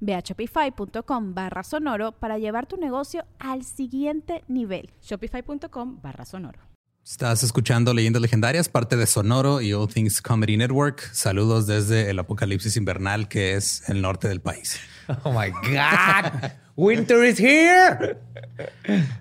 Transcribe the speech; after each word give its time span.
Ve 0.00 0.14
a 0.14 0.20
shopify.com 0.20 1.34
barra 1.34 1.62
sonoro 1.62 2.12
para 2.12 2.38
llevar 2.38 2.66
tu 2.66 2.76
negocio 2.76 3.24
al 3.38 3.64
siguiente 3.64 4.44
nivel. 4.48 4.90
Shopify.com 5.02 6.00
barra 6.02 6.24
sonoro. 6.24 6.60
Estás 7.04 7.42
escuchando 7.42 7.94
Leyendas 7.94 8.20
Legendarias, 8.20 8.68
parte 8.68 8.94
de 8.94 9.06
Sonoro 9.06 9.62
y 9.62 9.72
All 9.72 9.88
Things 9.88 10.20
Comedy 10.20 10.58
Network. 10.58 11.00
Saludos 11.14 11.66
desde 11.66 12.10
el 12.10 12.18
apocalipsis 12.18 12.76
invernal 12.76 13.28
que 13.28 13.54
es 13.54 13.88
el 13.88 14.02
norte 14.02 14.28
del 14.28 14.42
país. 14.42 14.78
Oh 15.24 15.32
my 15.32 15.48
God. 15.48 16.50
Winter 16.76 17.24
is 17.24 17.40
here. 17.40 18.18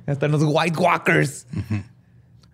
Están 0.06 0.32
los 0.32 0.44
White 0.44 0.78
Walkers. 0.78 1.48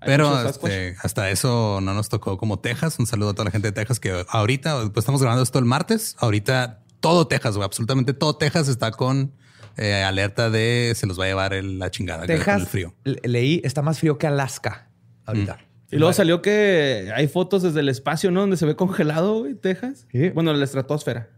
Pero 0.06 0.48
este, 0.48 0.96
hasta 1.02 1.32
eso 1.32 1.80
no 1.82 1.96
nos 1.96 2.10
tocó 2.10 2.38
como 2.38 2.60
Texas. 2.60 3.00
Un 3.00 3.08
saludo 3.08 3.30
a 3.30 3.34
toda 3.34 3.46
la 3.46 3.52
gente 3.52 3.70
de 3.70 3.72
Texas 3.72 4.00
que 4.00 4.24
ahorita, 4.30 4.90
pues 4.94 5.04
estamos 5.04 5.20
grabando 5.20 5.42
esto 5.42 5.58
el 5.58 5.66
martes. 5.66 6.16
Ahorita 6.20 6.83
todo 7.04 7.28
Texas, 7.28 7.58
güey, 7.58 7.66
absolutamente 7.66 8.14
todo 8.14 8.38
Texas 8.38 8.70
está 8.70 8.92
con 8.92 9.34
eh, 9.76 10.04
alerta 10.04 10.50
de 10.50 10.94
se 10.96 11.06
los 11.06 11.20
va 11.20 11.26
a 11.26 11.28
llevar 11.28 11.54
la 11.62 11.92
chingada 11.92 12.26
Texas, 12.26 12.62
el 12.62 12.68
frío. 12.68 12.96
Leí, 13.04 13.60
está 13.66 13.82
más 13.82 14.00
frío 14.00 14.18
que 14.18 14.26
Alaska 14.26 14.88
ahorita. 15.26 15.56
Mm. 15.56 15.96
Y 15.96 15.98
luego 15.98 16.14
salió 16.14 16.42
que 16.42 17.12
hay 17.14 17.28
fotos 17.28 17.62
desde 17.62 17.82
el 17.82 17.90
espacio, 17.90 18.32
¿no? 18.32 18.40
Donde 18.40 18.56
se 18.56 18.66
ve 18.66 18.78
congelado, 18.78 19.40
güey, 19.40 19.54
Texas. 19.54 20.08
Bueno, 20.34 20.54
la 20.54 20.64
estratosfera. 20.64 21.30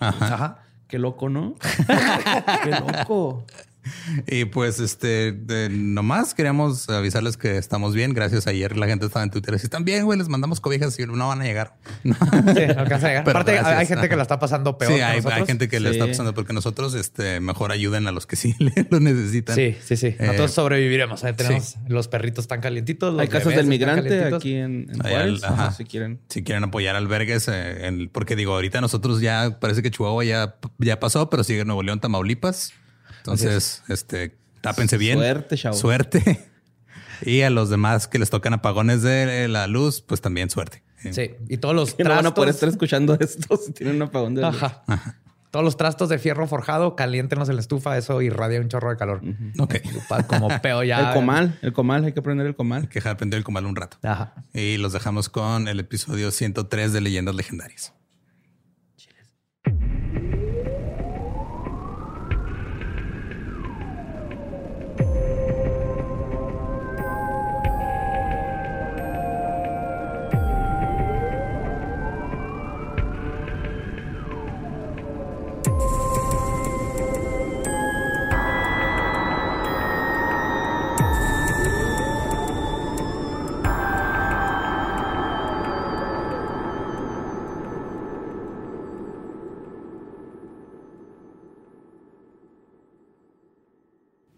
Ajá. 0.00 0.34
Ajá. 0.34 0.62
Qué 0.88 0.98
loco, 0.98 1.28
¿no? 1.28 1.56
Qué 2.64 2.70
loco. 2.70 3.44
Y 4.26 4.44
pues, 4.46 4.80
este, 4.80 5.36
nomás 5.70 6.34
queríamos 6.34 6.88
avisarles 6.88 7.36
que 7.36 7.56
estamos 7.56 7.94
bien. 7.94 8.14
Gracias. 8.14 8.46
Ayer 8.46 8.76
la 8.76 8.86
gente 8.86 9.06
estaba 9.06 9.24
en 9.24 9.30
Twitter. 9.30 9.58
Si 9.58 9.66
están 9.66 9.84
bien, 9.84 10.04
güey, 10.04 10.18
les 10.18 10.28
mandamos 10.28 10.60
cobijas 10.60 10.98
y 10.98 11.06
no 11.06 11.28
van 11.28 11.40
a 11.40 11.44
llegar. 11.44 11.74
Sí, 12.52 12.66
no 12.74 12.80
alcanza 12.80 13.06
a 13.06 13.10
llegar. 13.10 13.28
Aparte, 13.28 13.58
hay 13.58 13.86
gente 13.86 14.08
que 14.08 14.16
la 14.16 14.22
está 14.22 14.38
pasando 14.38 14.76
peor. 14.76 14.92
Sí, 14.92 15.00
hay, 15.00 15.22
gente 15.46 15.68
que 15.68 15.80
le 15.80 15.90
está 15.90 16.06
pasando 16.06 16.34
porque 16.34 16.52
nosotros, 16.52 16.94
este, 16.94 17.40
mejor 17.40 17.72
ayuden 17.72 18.06
a 18.06 18.12
los 18.12 18.26
que 18.26 18.36
sí 18.36 18.54
lo 18.90 19.00
necesitan. 19.00 19.54
Sí, 19.54 19.76
sí, 19.82 19.96
sí. 19.96 20.08
Eh, 20.08 20.16
nosotros 20.20 20.52
sobreviviremos. 20.52 21.22
tenemos 21.36 21.76
los 21.88 22.08
perritos 22.08 22.48
tan 22.48 22.60
calientitos. 22.60 23.18
hay 23.18 23.28
casas 23.28 23.54
del 23.54 23.66
migrante 23.66 24.24
aquí 24.34 24.54
en, 24.56 24.88
Juárez. 25.00 25.42
si 25.76 25.84
quieren. 25.84 26.20
Si 26.28 26.42
quieren 26.42 26.64
apoyar 26.64 26.96
albergues, 26.96 27.48
eh, 27.50 28.08
porque 28.12 28.36
digo, 28.36 28.54
ahorita 28.54 28.80
nosotros 28.80 29.20
ya 29.20 29.58
parece 29.60 29.82
que 29.82 29.90
Chihuahua 29.90 30.24
ya, 30.24 30.56
ya 30.78 31.00
pasó, 31.00 31.30
pero 31.30 31.44
sigue 31.44 31.64
Nuevo 31.64 31.82
León, 31.82 32.00
Tamaulipas. 32.00 32.72
Entonces, 33.18 33.82
este, 33.88 34.36
tápense 34.60 34.96
bien. 34.96 35.18
Suerte, 35.18 35.56
chavo. 35.56 35.76
Suerte. 35.76 36.48
Y 37.24 37.42
a 37.42 37.50
los 37.50 37.70
demás 37.70 38.08
que 38.08 38.18
les 38.18 38.30
tocan 38.30 38.52
apagones 38.52 39.02
de 39.02 39.46
la 39.46 39.68
luz, 39.68 40.02
pues 40.02 40.20
también 40.20 40.50
suerte. 40.50 40.82
Sí. 41.10 41.30
Y 41.48 41.58
todos 41.58 41.72
los 41.72 41.90
trastos... 41.96 42.08
No 42.08 42.14
van 42.16 42.26
a 42.26 42.34
poder 42.34 42.50
estar 42.50 42.68
escuchando 42.68 43.16
esto 43.20 43.56
si 43.56 43.72
tienen 43.72 43.96
un 43.96 44.02
apagón 44.02 44.34
de 44.34 44.42
luz. 44.42 44.60
Ajá. 44.60 44.82
Todos 45.50 45.64
los 45.64 45.76
trastos 45.76 46.08
de 46.08 46.18
fierro 46.18 46.46
forjado, 46.46 46.96
caliéntenos 46.96 47.48
en 47.50 47.56
la 47.56 47.60
estufa, 47.60 47.98
eso 47.98 48.22
irradia 48.22 48.58
un 48.58 48.68
chorro 48.68 48.88
de 48.88 48.96
calor. 48.96 49.20
Ok. 49.58 49.76
Como 50.26 50.48
peo 50.62 50.82
ya. 50.82 51.08
El 51.08 51.14
comal, 51.14 51.58
el 51.60 51.74
comal, 51.74 52.04
hay 52.06 52.12
que 52.12 52.22
prender 52.22 52.46
el 52.46 52.56
comal. 52.56 52.82
Hay 52.82 52.88
que 52.88 52.94
dejar 52.94 53.18
prender 53.18 53.36
el 53.36 53.44
comal 53.44 53.66
un 53.66 53.76
rato. 53.76 53.98
Ajá. 54.02 54.32
Y 54.54 54.78
los 54.78 54.94
dejamos 54.94 55.28
con 55.28 55.68
el 55.68 55.78
episodio 55.78 56.30
103 56.30 56.94
de 56.94 57.00
Leyendas 57.02 57.34
Legendarias. 57.34 57.92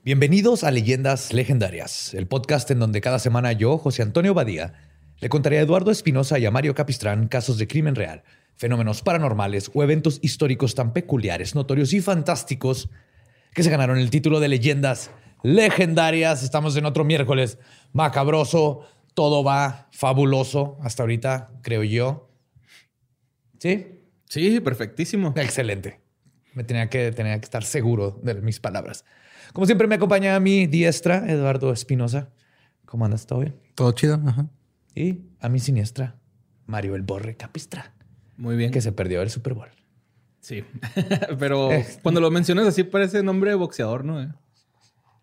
Bienvenidos 0.04 0.64
a 0.64 0.70
Leyendas 0.70 1.32
Legendarias, 1.32 2.12
el 2.12 2.26
podcast 2.26 2.70
en 2.70 2.78
donde 2.78 3.00
cada 3.00 3.18
semana 3.18 3.52
yo, 3.52 3.78
José 3.78 4.02
Antonio 4.02 4.34
Badía, 4.34 4.74
le 5.18 5.30
contaré 5.30 5.56
a 5.56 5.62
Eduardo 5.62 5.90
Espinosa 5.90 6.38
y 6.38 6.44
a 6.44 6.50
Mario 6.50 6.74
Capistrán 6.74 7.26
casos 7.26 7.56
de 7.56 7.66
crimen 7.66 7.94
real, 7.94 8.22
fenómenos 8.54 9.00
paranormales 9.00 9.70
o 9.72 9.82
eventos 9.82 10.18
históricos 10.20 10.74
tan 10.74 10.92
peculiares, 10.92 11.54
notorios 11.54 11.94
y 11.94 12.02
fantásticos 12.02 12.90
que 13.54 13.62
se 13.62 13.70
ganaron 13.70 13.96
el 13.96 14.10
título 14.10 14.40
de 14.40 14.48
Leyendas 14.48 15.10
Legendarias. 15.42 16.42
Estamos 16.42 16.76
en 16.76 16.84
otro 16.84 17.04
miércoles 17.04 17.56
macabroso, 17.94 18.86
todo 19.14 19.42
va 19.42 19.88
fabuloso 19.90 20.76
hasta 20.82 21.02
ahorita, 21.02 21.50
creo 21.62 21.82
yo. 21.82 22.28
¿Sí? 23.58 24.02
Sí, 24.28 24.60
perfectísimo. 24.60 25.32
Excelente. 25.34 26.02
Me 26.52 26.62
tenía 26.62 26.90
que, 26.90 27.10
tenía 27.10 27.38
que 27.40 27.44
estar 27.44 27.64
seguro 27.64 28.20
de 28.22 28.34
mis 28.34 28.60
palabras. 28.60 29.06
Como 29.52 29.66
siempre 29.66 29.86
me 29.86 29.96
acompaña 29.96 30.34
a 30.36 30.40
mi 30.40 30.66
diestra, 30.66 31.30
Eduardo 31.30 31.72
Espinosa. 31.72 32.30
¿Cómo 32.86 33.04
andas? 33.04 33.26
¿Todo 33.26 33.40
bien? 33.40 33.56
Todo 33.74 33.92
chido. 33.92 34.20
Ajá. 34.26 34.46
Y 34.94 35.20
a 35.40 35.48
mi 35.48 35.58
siniestra, 35.60 36.16
Mario 36.66 36.94
El 36.94 37.02
Borre 37.02 37.36
Capistra. 37.36 37.92
Muy 38.36 38.56
bien. 38.56 38.70
Que 38.70 38.80
se 38.80 38.92
perdió 38.92 39.22
el 39.22 39.30
Super 39.30 39.54
Bowl. 39.54 39.68
Sí. 40.40 40.64
Pero 41.38 41.70
cuando 42.02 42.20
lo 42.20 42.30
mencionas 42.30 42.66
así 42.66 42.84
parece 42.84 43.22
nombre 43.22 43.50
de 43.50 43.56
boxeador, 43.56 44.04
¿no? 44.04 44.34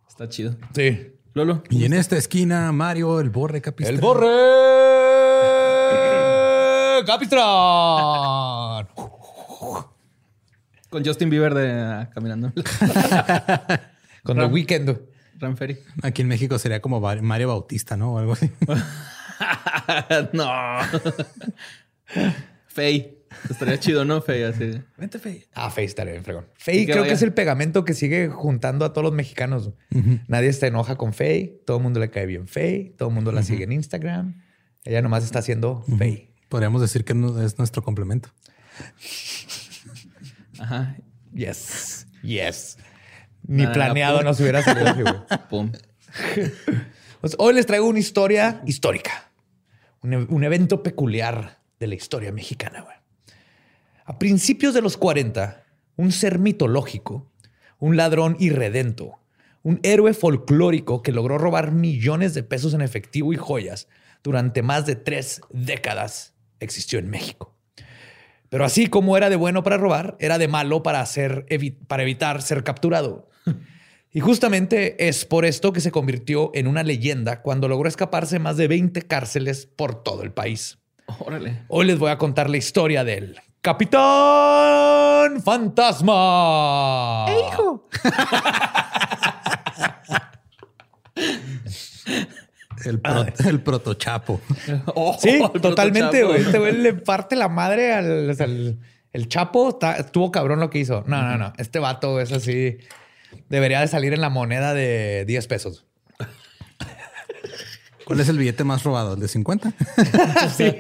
Está 0.07 0.27
chido. 0.29 0.55
Sí. 0.73 1.13
Lolo. 1.33 1.63
Y 1.69 1.85
en 1.85 1.93
esta 1.93 2.17
esquina, 2.17 2.71
Mario 2.73 3.19
El 3.21 3.29
Borre 3.29 3.61
Capistra. 3.61 3.93
¡El 3.93 4.01
Borre 4.01 4.27
Capistra! 7.05 7.39
Con 10.89 11.05
Justin 11.05 11.29
Bieber 11.29 11.53
de 11.53 12.09
caminando. 12.13 12.51
Con 14.23 14.39
el 14.39 14.51
weekend. 14.51 14.99
Ranferi. 15.37 15.77
Aquí 16.03 16.21
en 16.21 16.27
México 16.27 16.59
sería 16.59 16.81
como 16.81 16.99
Mario 16.99 17.47
Bautista, 17.47 17.97
¿no? 17.97 18.13
O 18.13 18.17
algo 18.19 18.33
así. 18.33 18.51
no. 20.33 20.79
Fey. 22.67 23.17
Estaría 23.49 23.79
chido, 23.79 24.05
¿no? 24.05 24.21
Fey, 24.21 24.43
así. 24.43 24.81
Vente, 24.97 25.19
Fey. 25.19 25.45
Ah, 25.53 25.69
Fey 25.69 25.85
estaría 25.85 26.13
bien 26.13 26.23
fregón. 26.23 26.47
Fey 26.55 26.85
creo 26.85 27.03
que 27.03 27.13
es 27.13 27.21
el 27.21 27.33
pegamento 27.33 27.85
que 27.85 27.93
sigue 27.93 28.29
juntando 28.29 28.85
a 28.85 28.93
todos 28.93 29.03
los 29.03 29.13
mexicanos. 29.13 29.71
Nadie 30.27 30.53
se 30.53 30.67
enoja 30.67 30.95
con 30.95 31.13
Fey. 31.13 31.61
Todo 31.65 31.77
el 31.77 31.83
mundo 31.83 31.99
le 31.99 32.09
cae 32.09 32.25
bien 32.25 32.47
Fey. 32.47 32.95
Todo 32.97 33.09
el 33.09 33.15
mundo 33.15 33.31
la 33.31 33.43
sigue 33.43 33.63
en 33.63 33.71
Instagram. 33.71 34.41
Ella 34.83 35.01
nomás 35.01 35.23
está 35.23 35.39
haciendo 35.39 35.83
Fey. 35.97 36.33
Podríamos 36.49 36.81
decir 36.81 37.05
que 37.05 37.13
es 37.13 37.57
nuestro 37.57 37.81
complemento. 37.81 38.29
Ajá. 40.59 40.95
Yes. 41.33 42.07
Yes. 42.21 42.77
Ni 43.47 43.67
planeado 43.67 44.21
nos 44.23 44.39
hubiera 44.39 44.63
salido 44.63 45.25
Pum. 45.49 45.71
Pues, 47.19 47.35
hoy 47.37 47.53
les 47.53 47.65
traigo 47.65 47.87
una 47.87 47.99
historia 47.99 48.61
histórica. 48.65 49.31
Un, 50.01 50.43
evento 50.43 50.81
peculiar 50.81 51.59
de 51.79 51.87
la 51.87 51.95
historia 51.95 52.31
mexicana. 52.31 52.85
A 54.05 54.17
principios 54.17 54.73
de 54.73 54.81
los 54.81 54.97
40, 54.97 55.63
un 55.95 56.11
ser 56.11 56.39
mitológico, 56.39 57.31
un 57.77 57.97
ladrón 57.97 58.35
irredento, 58.39 59.19
un 59.61 59.79
héroe 59.83 60.13
folclórico 60.13 61.03
que 61.03 61.11
logró 61.11 61.37
robar 61.37 61.71
millones 61.71 62.33
de 62.33 62.41
pesos 62.41 62.73
en 62.73 62.81
efectivo 62.81 63.31
y 63.31 63.37
joyas 63.37 63.87
durante 64.23 64.63
más 64.63 64.85
de 64.85 64.95
tres 64.95 65.41
décadas 65.51 66.33
existió 66.59 66.99
en 66.99 67.09
México. 67.09 67.55
Pero 68.49 68.65
así 68.65 68.87
como 68.87 69.15
era 69.15 69.29
de 69.29 69.35
bueno 69.35 69.63
para 69.63 69.77
robar, 69.77 70.17
era 70.19 70.37
de 70.37 70.47
malo 70.47 70.83
para, 70.83 70.99
hacer, 70.99 71.45
para 71.87 72.03
evitar 72.03 72.41
ser 72.41 72.63
capturado. 72.63 73.29
Y 74.13 74.19
justamente 74.19 75.07
es 75.07 75.23
por 75.23 75.45
esto 75.45 75.71
que 75.71 75.79
se 75.79 75.91
convirtió 75.91 76.51
en 76.53 76.67
una 76.67 76.83
leyenda 76.83 77.41
cuando 77.41 77.69
logró 77.69 77.87
escaparse 77.87 78.39
más 78.39 78.57
de 78.57 78.67
20 78.67 79.03
cárceles 79.03 79.65
por 79.65 80.03
todo 80.03 80.23
el 80.23 80.33
país. 80.33 80.79
Órale. 81.19 81.63
Hoy 81.69 81.85
les 81.85 81.97
voy 81.97 82.11
a 82.11 82.17
contar 82.17 82.49
la 82.49 82.57
historia 82.57 83.05
del 83.05 83.39
Capitán 83.61 85.41
Fantasma. 85.41 87.25
¡Eh, 87.29 87.35
hijo! 87.47 87.87
El, 92.83 92.99
el 93.45 93.61
protochapo. 93.61 94.41
Oh, 94.95 95.15
sí, 95.19 95.39
totalmente, 95.61 96.23
güey. 96.23 96.41
Este 96.41 96.57
güey 96.57 96.75
le 96.77 96.93
parte 96.93 97.35
la 97.35 97.47
madre 97.47 97.93
al, 97.93 98.79
el 99.13 99.27
Chapo. 99.27 99.77
estuvo 99.97 100.31
cabrón 100.31 100.59
lo 100.59 100.71
que 100.71 100.79
hizo. 100.79 101.03
No, 101.05 101.21
no, 101.21 101.37
no. 101.37 101.53
Este 101.57 101.77
vato 101.77 102.19
es 102.19 102.31
así. 102.31 102.77
Debería 103.49 103.81
de 103.81 103.87
salir 103.87 104.13
en 104.13 104.21
la 104.21 104.29
moneda 104.29 104.73
de 104.73 105.25
10 105.25 105.47
pesos. 105.47 105.85
¿Cuál 108.05 108.19
es 108.19 108.29
el 108.29 108.37
billete 108.37 108.63
más 108.63 108.83
robado? 108.83 109.13
¿El 109.13 109.19
de 109.19 109.27
50? 109.27 109.73
sí. 110.57 110.75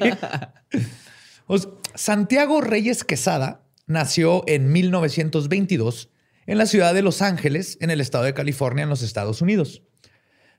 Santiago 1.95 2.61
Reyes 2.61 3.03
Quesada 3.03 3.61
nació 3.87 4.43
en 4.47 4.71
1922 4.71 6.09
en 6.47 6.57
la 6.57 6.65
ciudad 6.65 6.93
de 6.93 7.01
Los 7.01 7.21
Ángeles, 7.21 7.77
en 7.81 7.91
el 7.91 8.01
estado 8.01 8.23
de 8.23 8.33
California, 8.33 8.83
en 8.83 8.89
los 8.89 9.01
Estados 9.01 9.41
Unidos. 9.41 9.83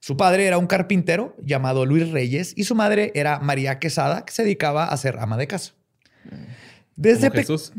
Su 0.01 0.17
padre 0.17 0.47
era 0.47 0.59
un 0.59 0.67
carpintero 0.67 1.37
llamado 1.43 1.87
Luis 1.87 2.11
Reyes 2.11 2.55
y 2.57 2.65
su 2.65 2.75
madre 2.75 3.13
era 3.15 3.39
María 3.41 3.79
Quesada, 3.79 4.25
que 4.25 4.33
se 4.33 4.43
dedicaba 4.43 4.87
a 4.87 4.97
ser 4.97 5.19
ama 5.19 5.37
de 5.37 5.47
casa. 5.47 5.75
Desde 6.97 7.31
Jesús. 7.31 7.73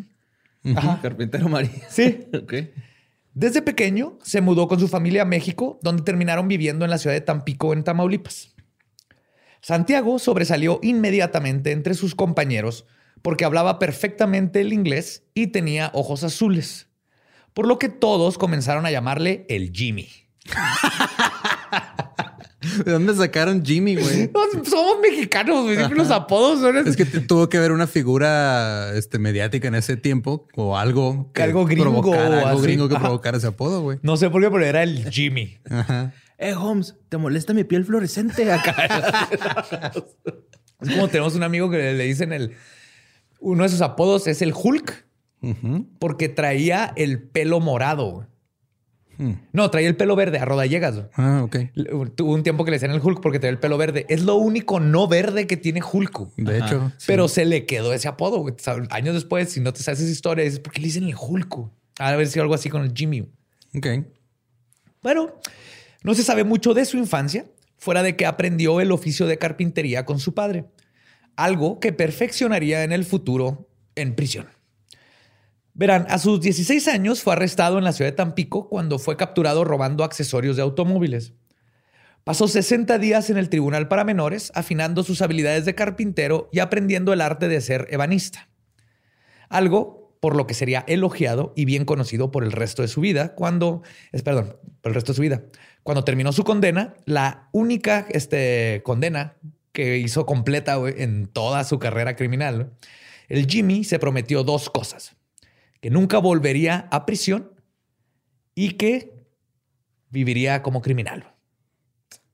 Carpintero 1.01 1.50
María. 1.50 1.71
Sí. 1.89 2.27
Desde 3.33 3.62
pequeño 3.62 4.19
se 4.21 4.41
mudó 4.41 4.68
con 4.68 4.80
su 4.80 4.88
familia 4.88 5.24
a 5.24 5.25
México, 5.25 5.80
donde 5.81 6.03
terminaron 6.03 6.47
viviendo 6.47 6.85
en 6.85 6.91
la 6.91 7.00
ciudad 7.00 7.15
de 7.15 7.21
Tampico, 7.21 7.74
en 7.74 7.83
Tamaulipas. 7.83 8.53
Santiago 9.62 10.19
sobresalió 10.19 10.80
inmediatamente 10.83 11.71
entre 11.71 11.94
sus 11.94 12.15
compañeros 12.15 12.85
porque 13.24 13.45
hablaba 13.45 13.80
perfectamente 13.80 14.62
el 14.62 14.74
inglés 14.74 15.24
y 15.33 15.47
tenía 15.47 15.89
ojos 15.94 16.24
azules, 16.24 16.89
por 17.53 17.65
lo 17.65 17.80
que 17.80 17.89
todos 17.89 18.38
comenzaron 18.38 18.85
a 18.85 18.91
llamarle 18.91 19.45
el 19.50 19.71
Jimmy. 19.74 20.09
¿De 22.86 22.92
dónde 22.92 23.16
sacaron 23.16 23.64
Jimmy, 23.66 23.96
güey? 23.96 24.31
Somos 24.66 24.98
mexicanos, 25.02 25.64
güey. 25.64 25.78
Los 25.90 26.12
apodos 26.12 26.60
son... 26.62 26.88
Es 26.88 26.96
que 26.96 27.06
tuvo 27.06 27.50
que 27.50 27.58
haber 27.58 27.72
una 27.72 27.88
figura 27.88 28.92
este, 28.96 29.20
mediática 29.20 29.68
en 29.68 29.75
ese 29.75 29.98
tiempo 29.98 30.48
o 30.56 30.78
algo 30.78 31.31
que 31.34 31.44
algo 31.44 31.66
gringo, 31.66 32.14
algo 32.14 32.62
gringo 32.62 32.90
que 32.90 32.96
provocara 32.96 33.38
ese 33.38 33.48
apodo, 33.48 33.81
güey. 33.81 34.00
No 34.02 34.18
sé 34.18 34.30
por 34.30 34.42
qué, 34.42 34.50
pero 34.50 34.66
era 34.66 34.84
el 34.84 35.10
Jimmy. 35.10 35.58
Ajá. 35.70 36.14
Eh, 36.38 36.54
Holmes, 36.54 36.96
¿te 37.10 37.18
molesta 37.18 37.54
mi 37.54 37.64
piel 37.64 37.86
fluorescente 37.86 38.52
acá? 38.52 39.30
es 40.81 40.90
como 40.90 41.08
tenemos 41.08 41.36
un 41.36 41.44
amigo 41.44 41.69
que 41.69 41.94
le 41.94 42.04
dicen 42.04 42.34
el... 42.34 42.56
Uno 43.40 43.64
de 43.64 43.69
sus 43.69 43.81
apodos 43.81 44.28
es 44.28 44.42
el 44.42 44.54
Hulk. 44.54 45.06
Porque 46.00 46.30
traía 46.30 46.94
el 46.96 47.22
pelo 47.22 47.60
morado. 47.60 48.28
Hmm. 49.18 49.33
No, 49.51 49.69
traía 49.69 49.88
el 49.88 49.95
pelo 49.95 50.15
verde 50.15 50.39
a 50.39 50.45
rodallegas. 50.45 51.04
Ah, 51.13 51.44
ok. 51.44 51.57
Tuvo 52.15 52.33
un 52.33 52.44
tiempo 52.44 52.65
que 52.65 52.71
le 52.71 52.75
decían 52.75 52.92
el 52.92 53.01
Hulk 53.01 53.21
porque 53.21 53.39
traía 53.39 53.51
el 53.51 53.60
pelo 53.60 53.77
verde. 53.77 54.06
Es 54.10 54.24
lo 54.24 54.36
único 54.36 54.80
no 54.80 55.07
verde 55.07 55.48
que 55.48 55.57
tiene 55.57 55.81
Hulk. 55.81 56.36
De 56.38 56.57
hecho. 56.60 56.92
Pero 57.06 57.27
se 57.27 57.45
le 57.45 57.65
quedó 57.65 57.94
ese 57.94 58.07
apodo. 58.07 58.45
Años 58.89 59.13
después, 59.13 59.50
si 59.50 59.60
no 59.60 59.74
te 59.74 59.81
sabes 59.81 60.01
esa 60.01 60.12
historia, 60.12 60.44
es 60.44 60.60
porque 60.60 60.80
le 60.80 60.88
dicen 60.88 61.04
el 61.04 61.15
Hulk. 61.19 61.69
A 62.00 62.15
ver 62.15 62.27
si 62.27 62.39
algo 62.39 62.54
así 62.54 62.69
con 62.69 62.83
el 62.83 62.94
Jimmy. 62.94 63.27
Ok. 63.75 63.88
Bueno, 65.01 65.36
no 66.04 66.13
se 66.13 66.24
sabe 66.24 66.44
mucho 66.44 66.74
de 66.74 66.86
su 66.86 66.98
infancia, 66.98 67.45
fuera 67.77 68.04
de 68.04 68.16
que 68.16 68.25
aprendió 68.25 68.81
el 68.81 68.92
oficio 68.92 69.27
de 69.27 69.38
carpintería 69.38 70.06
con 70.06 70.19
su 70.19 70.33
padre. 70.33 70.66
Algo 71.36 71.80
que 71.80 71.92
perfeccionaría 71.92 72.83
en 72.83 72.92
el 72.92 73.06
futuro 73.06 73.68
en 73.95 74.16
prisión. 74.16 74.48
Verán, 75.75 76.06
a 76.10 76.20
sus 76.20 76.40
16 76.40 76.88
años 76.88 77.24
fue 77.24 77.34
arrestado 77.34 77.80
en 77.80 77.84
la 77.84 77.94
ciudad 77.94 78.12
de 78.12 78.16
Tampico 78.16 78.70
cuando 78.70 79.00
fue 79.00 79.18
capturado 79.18 79.64
robando 79.64 80.04
accesorios 80.04 80.56
de 80.56 80.62
automóviles. 80.62 81.34
Pasó 82.24 82.48
60 82.48 83.00
días 83.00 83.31
en 83.31 83.38
el 83.38 83.50
tribunal 83.50 83.88
para 83.88 84.04
menores, 84.04 84.52
afinando 84.54 85.04
sus 85.04 85.22
habilidades 85.24 85.66
de 85.66 85.74
carpintero 85.74 86.48
y 86.52 86.60
aprendiendo 86.60 87.12
el 87.12 87.22
arte 87.22 87.48
de 87.48 87.60
ser 87.60 87.88
ebanista. 87.90 88.50
Algo 89.50 90.16
por 90.22 90.36
lo 90.36 90.46
que 90.46 90.54
sería 90.54 90.86
elogiado 90.88 91.54
y 91.56 91.66
bien 91.66 91.86
conocido 91.86 92.31
por 92.31 92.44
el 92.44 92.52
resto 92.52 92.84
de 92.84 92.88
su 92.88 93.02
vida 93.02 93.34
cuando, 93.34 93.81
perdón, 94.24 94.56
por 94.81 94.92
el 94.92 94.94
resto 94.94 95.12
de 95.12 95.16
su 95.16 95.22
vida. 95.24 95.44
Cuando 95.81 96.04
terminó 96.04 96.31
su 96.31 96.44
condena, 96.44 96.94
la 97.06 97.50
única 97.52 98.06
este, 98.10 98.81
condena 98.86 99.38
que 99.74 99.98
hizo 99.98 100.28
completa 100.28 100.78
en 100.86 101.26
toda 101.26 101.64
su 101.64 101.80
carrera 101.80 102.16
criminal, 102.16 102.74
el 103.28 103.48
Jimmy 103.48 103.84
se 103.84 103.98
prometió 103.98 104.44
dos 104.44 104.69
cosas 104.69 105.18
que 105.83 105.89
nunca 105.89 106.18
volvería 106.18 106.88
a 106.91 107.06
prisión 107.06 107.51
y 108.56 108.75
que 108.75 109.12
viviría 110.12 110.63
como 110.63 110.81
criminal. 110.81 111.33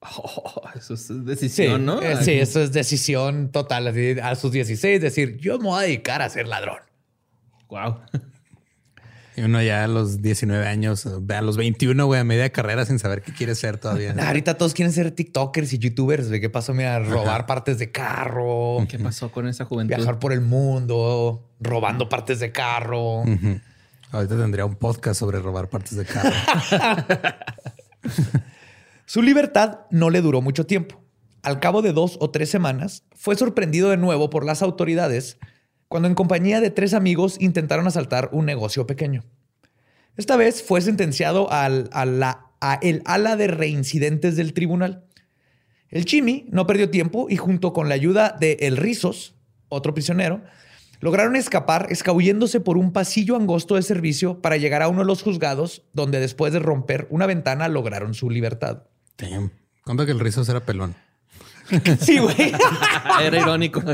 Oh, 0.02 0.62
eso 0.76 0.94
es 0.94 1.26
decisión, 1.26 1.84
¿no? 1.84 2.00
Eh, 2.00 2.24
sí, 2.24 2.34
eso 2.34 2.62
es 2.62 2.72
decisión 2.72 3.52
total. 3.52 3.88
a 4.22 4.36
sus 4.36 4.52
16, 4.52 5.02
decir, 5.02 5.38
yo 5.38 5.58
me 5.58 5.66
voy 5.66 5.80
a 5.80 5.88
dedicar 5.88 6.22
a 6.22 6.30
ser 6.30 6.48
ladrón. 6.48 6.78
Wow. 7.70 8.02
Y 9.40 9.44
uno 9.44 9.62
ya 9.62 9.86
a 9.86 9.88
los 9.88 10.22
19 10.22 10.68
años, 10.68 11.06
a 11.06 11.42
los 11.42 11.56
21, 11.56 12.06
güey, 12.06 12.20
a 12.20 12.26
media 12.26 12.50
carrera 12.50 12.86
sin 12.86 13.00
saber 13.00 13.22
qué 13.22 13.32
quiere 13.32 13.56
ser 13.56 13.78
todavía. 13.78 14.14
ahorita 14.28 14.58
todos 14.58 14.74
quieren 14.74 14.92
ser 14.92 15.12
TikTokers 15.12 15.72
y 15.72 15.78
YouTubers. 15.78 16.28
¿De 16.28 16.42
qué 16.42 16.50
pasó? 16.50 16.74
Mira, 16.74 17.00
robar 17.00 17.46
partes 17.46 17.80
de 17.80 17.90
carro. 17.90 18.86
¿Qué 18.90 19.00
pasó 19.00 19.32
con 19.32 19.48
esa 19.48 19.64
juventud? 19.64 19.96
Viajar 19.96 20.20
por 20.20 20.34
el 20.34 20.42
mundo, 20.42 21.48
robando 21.62 22.10
partes 22.10 22.42
de 22.42 22.52
carro. 22.52 23.24
Ahorita 24.12 24.38
tendría 24.38 24.66
un 24.66 24.76
podcast 24.76 25.18
sobre 25.18 25.40
robar 25.40 25.70
partes 25.70 25.96
de 25.96 26.04
carro. 26.04 26.36
Su 29.06 29.22
libertad 29.22 29.86
no 29.90 30.10
le 30.10 30.22
duró 30.22 30.42
mucho 30.42 30.66
tiempo. 30.66 31.02
Al 31.44 31.62
cabo 31.62 31.82
de 31.82 31.94
dos 31.94 32.18
o 32.20 32.30
tres 32.30 32.50
semanas, 32.50 33.04
fue 33.16 33.38
sorprendido 33.38 33.90
de 33.90 33.96
nuevo 33.96 34.30
por 34.30 34.44
las 34.44 34.62
autoridades 34.62 35.38
cuando 35.90 36.08
en 36.08 36.16
compañía 36.16 36.62
de 36.62 36.70
tres 36.70 36.94
amigos 36.94 37.38
intentaron 37.42 37.88
asaltar 37.88 38.30
un 38.32 38.46
negocio 38.46 38.86
pequeño. 38.86 39.24
Esta 40.18 40.36
vez 40.36 40.64
fue 40.64 40.82
sentenciado 40.82 41.52
al, 41.52 41.90
a, 41.94 42.06
la, 42.06 42.52
el 42.82 43.02
ala 43.06 43.36
de 43.36 43.48
reincidentes 43.48 44.36
del 44.36 44.54
tribunal. 44.54 45.06
El 45.90 46.06
Chimi 46.06 46.46
no 46.52 46.68
perdió 46.68 46.90
tiempo 46.90 47.28
y 47.30 47.38
junto 47.38 47.74
con 47.74 47.90
la 47.90 47.96
ayuda 47.96 48.36
de 48.40 48.58
El 48.62 48.78
Rizos, 48.78 49.36
otro 49.70 49.94
prisionero, 49.94 50.42
lograron 51.00 51.36
escapar 51.36 51.88
escabulléndose 51.90 52.60
por 52.60 52.78
un 52.78 52.92
pasillo 52.92 53.36
angosto 53.36 53.76
de 53.76 53.82
servicio 53.82 54.42
para 54.42 54.58
llegar 54.58 54.82
a 54.82 54.88
uno 54.88 55.00
de 55.00 55.06
los 55.06 55.24
juzgados, 55.24 55.84
donde 55.94 56.20
después 56.20 56.54
de 56.54 56.60
romper 56.60 57.08
una 57.10 57.26
ventana 57.26 57.68
lograron 57.68 58.14
su 58.14 58.30
libertad. 58.30 58.84
Damn. 59.18 59.52
¿Cuándo 59.84 60.06
que 60.06 60.12
el 60.12 60.20
Rizos 60.20 60.48
era 60.50 60.60
pelón? 60.60 60.96
sí, 62.00 62.20
güey. 62.20 62.54
era 63.22 63.40
irónico. 63.40 63.82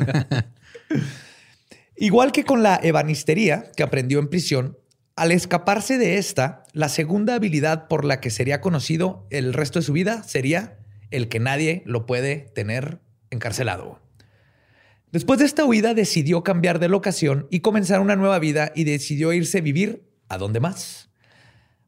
Igual 1.97 2.31
que 2.31 2.43
con 2.43 2.63
la 2.63 2.79
ebanistería 2.81 3.71
que 3.75 3.83
aprendió 3.83 4.19
en 4.19 4.27
prisión, 4.27 4.77
al 5.15 5.31
escaparse 5.31 5.97
de 5.97 6.17
esta, 6.17 6.63
la 6.73 6.89
segunda 6.89 7.35
habilidad 7.35 7.87
por 7.87 8.03
la 8.03 8.19
que 8.19 8.29
sería 8.29 8.59
conocido 8.59 9.25
el 9.29 9.53
resto 9.53 9.79
de 9.79 9.85
su 9.85 9.93
vida 9.93 10.23
sería 10.23 10.77
el 11.11 11.29
que 11.29 11.39
nadie 11.39 11.83
lo 11.85 12.05
puede 12.05 12.51
tener 12.53 12.99
encarcelado. 13.29 14.01
Después 15.11 15.39
de 15.39 15.45
esta 15.45 15.63
huida 15.63 15.93
decidió 15.93 16.43
cambiar 16.43 16.79
de 16.79 16.89
locación 16.89 17.47
y 17.49 17.61
comenzar 17.61 18.01
una 18.01 18.17
nueva 18.17 18.39
vida 18.39 18.73
y 18.75 18.83
decidió 18.83 19.31
irse 19.31 19.59
a 19.59 19.61
vivir 19.61 20.03
a 20.27 20.37
dónde 20.37 20.59
más? 20.59 21.09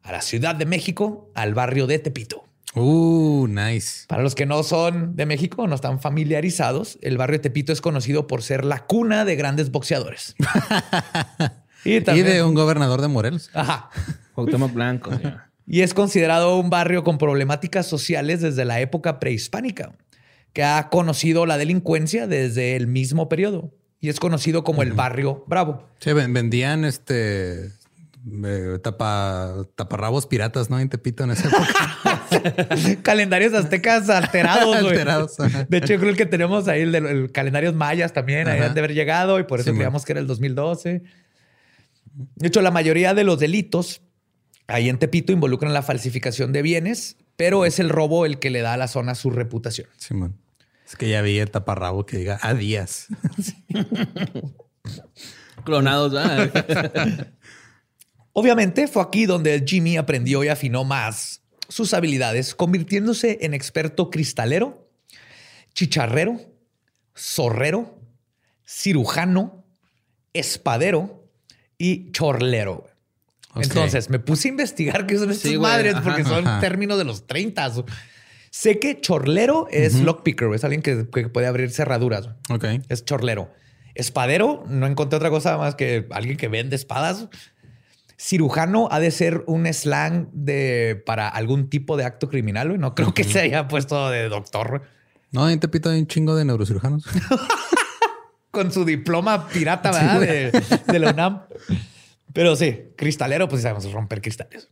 A 0.02 0.12
la 0.12 0.22
Ciudad 0.22 0.54
de 0.54 0.64
México, 0.64 1.30
al 1.34 1.52
barrio 1.52 1.86
de 1.86 1.98
Tepito. 1.98 2.44
Uh, 2.74 3.46
nice. 3.48 4.06
Para 4.06 4.22
los 4.22 4.34
que 4.34 4.46
no 4.46 4.62
son 4.62 5.16
de 5.16 5.26
México, 5.26 5.66
no 5.66 5.74
están 5.74 6.00
familiarizados, 6.00 6.98
el 7.02 7.18
barrio 7.18 7.38
de 7.38 7.42
Tepito 7.42 7.74
es 7.74 7.82
conocido 7.82 8.26
por 8.26 8.42
ser 8.42 8.64
la 8.64 8.86
cuna 8.86 9.26
de 9.26 9.36
grandes 9.36 9.70
boxeadores. 9.70 10.34
y, 11.84 12.00
de 12.00 12.42
un 12.42 12.54
gobernador 12.54 13.00
de 13.00 13.08
Morelos. 13.08 13.50
Ajá. 13.54 13.90
Cuauhtémoc 14.34 14.72
Blanco. 14.72 15.10
y 15.66 15.82
es 15.82 15.94
considerado 15.94 16.58
un 16.58 16.70
barrio 16.70 17.04
con 17.04 17.18
problemáticas 17.18 17.86
sociales 17.86 18.40
desde 18.40 18.64
la 18.64 18.80
época 18.80 19.20
prehispánica, 19.20 19.92
que 20.52 20.64
ha 20.64 20.88
conocido 20.88 21.46
la 21.46 21.58
delincuencia 21.58 22.26
desde 22.26 22.76
el 22.76 22.86
mismo 22.86 23.28
periodo 23.28 23.72
y 24.00 24.08
es 24.08 24.20
conocido 24.20 24.64
como 24.64 24.82
el 24.82 24.92
barrio 24.92 25.44
Bravo. 25.46 25.88
Sí, 25.98 26.12
vendían 26.12 26.84
este 26.84 27.72
eh, 28.44 28.78
tapa, 28.82 29.66
taparrabos 29.74 30.26
piratas, 30.26 30.70
¿no? 30.70 30.78
En 30.78 30.88
Tepito 30.88 31.24
en 31.24 31.30
esa 31.32 31.48
época. 31.48 32.96
Calendarios 33.02 33.54
aztecas 33.54 34.08
alterados, 34.08 34.76
alterados. 34.76 35.36
De 35.68 35.78
hecho, 35.78 35.94
yo 35.94 36.00
creo 36.00 36.14
que 36.14 36.26
tenemos 36.26 36.68
ahí 36.68 36.82
el 36.82 36.92
de 36.92 37.30
calendarios 37.32 37.74
mayas 37.74 38.12
también, 38.12 38.48
ahí 38.48 38.60
han 38.60 38.74
de 38.74 38.80
haber 38.80 38.94
llegado 38.94 39.40
y 39.40 39.44
por 39.44 39.60
eso 39.60 39.72
creíamos 39.72 40.04
que 40.04 40.12
era 40.12 40.20
el 40.20 40.26
2012. 40.26 41.02
De 42.36 42.48
hecho, 42.48 42.60
la 42.62 42.70
mayoría 42.70 43.14
de 43.14 43.24
los 43.24 43.38
delitos 43.38 44.02
ahí 44.66 44.88
en 44.88 44.98
Tepito 44.98 45.32
involucran 45.32 45.72
la 45.72 45.82
falsificación 45.82 46.52
de 46.52 46.62
bienes, 46.62 47.16
pero 47.36 47.64
es 47.64 47.78
el 47.78 47.88
robo 47.88 48.26
el 48.26 48.38
que 48.38 48.50
le 48.50 48.60
da 48.60 48.74
a 48.74 48.76
la 48.76 48.88
zona 48.88 49.14
su 49.14 49.30
reputación. 49.30 49.88
Simón. 49.96 50.36
Es 50.86 50.96
que 50.96 51.08
ya 51.08 51.20
vi 51.20 51.38
el 51.38 51.50
taparrabo 51.50 52.06
que 52.06 52.16
diga 52.16 52.38
a 52.40 52.54
días. 52.54 53.08
Clonados, 55.64 56.14
Obviamente 58.32 58.86
fue 58.86 59.02
aquí 59.02 59.26
donde 59.26 59.64
Jimmy 59.66 59.96
aprendió 59.96 60.44
y 60.44 60.48
afinó 60.48 60.84
más 60.84 61.42
sus 61.68 61.92
habilidades, 61.92 62.54
convirtiéndose 62.54 63.38
en 63.42 63.52
experto 63.52 64.10
cristalero, 64.10 64.88
chicharrero, 65.74 66.40
zorrero, 67.14 67.98
cirujano, 68.66 69.64
espadero 70.32 71.17
y 71.78 72.10
chorlero. 72.10 72.86
Entonces 73.54 74.10
me 74.10 74.18
puse 74.18 74.48
a 74.48 74.50
investigar 74.50 75.06
qué 75.06 75.16
son 75.16 75.30
estas 75.30 75.52
madres 75.54 75.96
porque 76.02 76.24
son 76.24 76.44
términos 76.60 76.98
de 76.98 77.04
los 77.04 77.26
30. 77.26 77.72
Sé 78.50 78.78
que 78.78 79.00
chorlero 79.00 79.68
es 79.70 79.94
lockpicker, 79.94 80.52
es 80.54 80.64
alguien 80.64 80.82
que, 80.82 81.04
puede 81.04 81.46
abrir 81.46 81.70
cerraduras. 81.70 82.30
Ok. 82.50 82.64
Es 82.88 83.04
chorlero. 83.04 83.50
Espadero, 83.94 84.64
no 84.68 84.86
encontré 84.86 85.16
otra 85.16 85.30
cosa 85.30 85.56
más 85.56 85.74
que 85.74 86.06
alguien 86.10 86.36
que 86.36 86.48
vende 86.48 86.76
espadas. 86.76 87.28
Cirujano 88.16 88.88
ha 88.90 89.00
de 89.00 89.10
ser 89.10 89.44
un 89.46 89.66
slang 89.72 90.28
de 90.32 91.02
para 91.06 91.28
algún 91.28 91.68
tipo 91.68 91.96
de 91.96 92.04
acto 92.04 92.28
criminal. 92.28 92.78
No 92.78 92.94
creo 92.94 93.14
que 93.14 93.24
se 93.24 93.40
haya 93.40 93.68
puesto 93.68 94.10
de 94.10 94.28
doctor. 94.28 94.82
No, 95.30 95.48
en 95.48 95.60
Tepito 95.60 95.90
hay 95.90 96.00
un 96.00 96.06
chingo 96.06 96.34
de 96.34 96.44
neurocirujanos. 96.44 97.04
Con 98.58 98.72
su 98.72 98.84
diploma 98.84 99.46
pirata, 99.46 99.92
¿verdad? 100.20 100.20
de, 100.20 100.98
la 100.98 101.12
UNAM. 101.12 101.42
Pero 102.32 102.56
sí, 102.56 102.92
cristalero, 102.96 103.48
pues 103.48 103.62
sabemos 103.62 103.92
romper 103.92 104.20
cristales. 104.20 104.68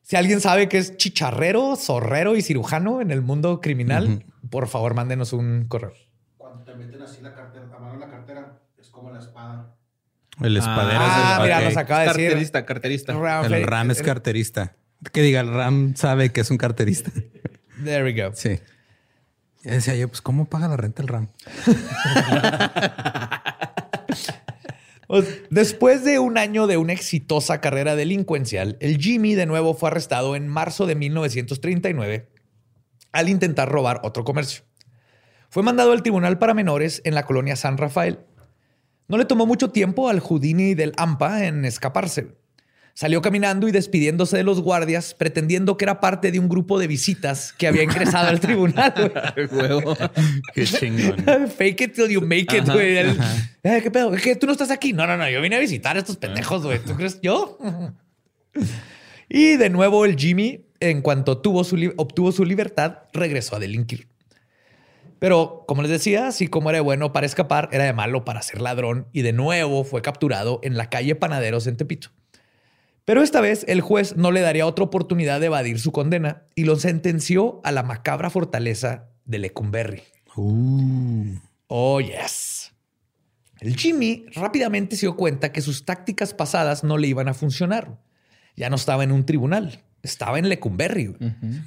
Si 0.00 0.16
alguien 0.16 0.40
sabe 0.40 0.70
que 0.70 0.78
es 0.78 0.96
chicharrero, 0.96 1.76
zorrero 1.76 2.34
y 2.34 2.40
cirujano 2.40 3.02
en 3.02 3.10
el 3.10 3.20
mundo 3.20 3.60
criminal, 3.60 4.24
por 4.48 4.68
favor, 4.68 4.94
mándenos 4.94 5.34
un 5.34 5.66
correo. 5.68 5.92
Cuando 6.38 6.64
te 6.64 6.74
meten 6.74 7.02
así 7.02 7.20
la 7.20 7.34
cartera, 7.34 7.66
a 7.76 7.78
mano 7.78 7.98
la 7.98 8.08
cartera, 8.08 8.62
es 8.80 8.88
como 8.88 9.10
la 9.10 9.18
espada. 9.18 9.76
El 10.40 10.56
espadero 10.56 10.98
ah, 10.98 11.40
mira, 11.42 11.60
nos 11.60 11.76
acaba 11.76 12.00
de 12.00 12.06
decir. 12.06 12.28
Carterista, 12.28 12.64
carterista. 12.64 13.12
el 13.44 13.66
RAM 13.66 13.90
es 13.90 14.00
carterista. 14.00 14.76
Que 15.12 15.20
diga, 15.20 15.40
el 15.40 15.52
RAM 15.52 15.94
sabe 15.94 16.32
que 16.32 16.40
es 16.40 16.50
un 16.50 16.56
carterista. 16.56 17.12
There 17.84 18.02
we 18.02 18.14
go. 18.14 18.34
Sí. 18.34 18.60
Ya 19.62 19.72
decía 19.72 19.94
yo, 19.94 20.08
pues, 20.08 20.20
¿cómo 20.20 20.46
paga 20.46 20.68
la 20.68 20.76
renta 20.76 21.02
el 21.02 21.08
RAM? 21.08 21.28
Después 25.50 26.04
de 26.04 26.18
un 26.18 26.38
año 26.38 26.66
de 26.66 26.78
una 26.78 26.94
exitosa 26.94 27.60
carrera 27.60 27.96
delincuencial, 27.96 28.78
el 28.80 28.96
Jimmy 28.98 29.34
de 29.34 29.44
nuevo 29.46 29.74
fue 29.74 29.90
arrestado 29.90 30.36
en 30.36 30.48
marzo 30.48 30.86
de 30.86 30.94
1939 30.94 32.30
al 33.12 33.28
intentar 33.28 33.68
robar 33.68 34.00
otro 34.04 34.24
comercio. 34.24 34.64
Fue 35.50 35.62
mandado 35.62 35.92
al 35.92 36.02
tribunal 36.02 36.38
para 36.38 36.54
menores 36.54 37.02
en 37.04 37.14
la 37.14 37.26
colonia 37.26 37.56
San 37.56 37.76
Rafael 37.76 38.20
no 39.12 39.18
le 39.18 39.26
tomó 39.26 39.44
mucho 39.44 39.70
tiempo 39.70 40.08
al 40.08 40.20
Houdini 40.20 40.74
del 40.74 40.94
AMPA 40.96 41.44
en 41.44 41.66
escaparse. 41.66 42.34
Salió 42.94 43.22
caminando 43.22 43.68
y 43.68 43.72
despidiéndose 43.72 44.36
de 44.36 44.44
los 44.44 44.60
guardias, 44.60 45.14
pretendiendo 45.14 45.76
que 45.78 45.86
era 45.86 45.98
parte 45.98 46.30
de 46.30 46.38
un 46.38 46.48
grupo 46.48 46.78
de 46.78 46.86
visitas 46.86 47.54
que 47.54 47.66
había 47.66 47.82
ingresado 47.82 48.28
al 48.28 48.38
tribunal. 48.38 48.92
Qué 50.54 50.64
chingón. 50.66 51.24
Fake 51.56 51.80
it 51.80 51.94
till 51.94 52.08
you 52.08 52.20
make 52.20 52.54
it, 52.56 52.66
güey. 52.66 52.98
Eh, 52.98 53.80
¿Qué 53.82 53.90
pedo? 53.90 54.12
¿Qué? 54.12 54.36
¿Tú 54.36 54.46
no 54.46 54.52
estás 54.52 54.70
aquí? 54.70 54.92
No, 54.92 55.06
no, 55.06 55.16
no. 55.16 55.28
Yo 55.30 55.40
vine 55.40 55.56
a 55.56 55.60
visitar 55.60 55.96
a 55.96 56.00
estos 56.00 56.16
pendejos, 56.16 56.64
güey. 56.64 56.80
¿Tú 56.80 56.94
crees 56.94 57.18
yo? 57.22 57.58
y 59.28 59.56
de 59.56 59.70
nuevo 59.70 60.04
el 60.04 60.16
Jimmy, 60.16 60.66
en 60.80 61.00
cuanto 61.00 61.38
tuvo 61.38 61.64
su 61.64 61.94
obtuvo 61.96 62.30
su 62.30 62.44
libertad, 62.44 62.98
regresó 63.14 63.56
a 63.56 63.58
delinquir. 63.58 64.08
Pero 65.18 65.64
como 65.66 65.82
les 65.82 65.90
decía, 65.90 66.26
así 66.26 66.48
como 66.48 66.68
era 66.68 66.80
bueno 66.80 67.12
para 67.12 67.26
escapar, 67.26 67.68
era 67.72 67.84
de 67.84 67.92
malo 67.92 68.24
para 68.24 68.42
ser 68.42 68.60
ladrón 68.60 69.06
y 69.12 69.22
de 69.22 69.32
nuevo 69.32 69.84
fue 69.84 70.02
capturado 70.02 70.60
en 70.62 70.76
la 70.76 70.90
calle 70.90 71.14
Panaderos 71.14 71.66
en 71.68 71.76
Tepito. 71.76 72.10
Pero 73.04 73.22
esta 73.22 73.40
vez 73.40 73.64
el 73.68 73.80
juez 73.80 74.16
no 74.16 74.30
le 74.30 74.40
daría 74.40 74.66
otra 74.66 74.84
oportunidad 74.84 75.40
de 75.40 75.46
evadir 75.46 75.80
su 75.80 75.92
condena 75.92 76.44
y 76.54 76.64
lo 76.64 76.76
sentenció 76.76 77.60
a 77.64 77.72
la 77.72 77.82
macabra 77.82 78.30
fortaleza 78.30 79.08
de 79.24 79.38
Lecumberri. 79.38 80.02
Uh. 80.36 81.36
Oh, 81.66 82.00
yes. 82.00 82.72
El 83.60 83.76
Jimmy 83.76 84.26
rápidamente 84.34 84.96
se 84.96 85.06
dio 85.06 85.16
cuenta 85.16 85.52
que 85.52 85.60
sus 85.60 85.84
tácticas 85.84 86.34
pasadas 86.34 86.84
no 86.84 86.98
le 86.98 87.08
iban 87.08 87.28
a 87.28 87.34
funcionar. 87.34 87.98
Ya 88.56 88.70
no 88.70 88.76
estaba 88.76 89.04
en 89.04 89.12
un 89.12 89.24
tribunal. 89.24 89.82
Estaba 90.02 90.38
en 90.38 90.48
Lecumberri, 90.48 91.14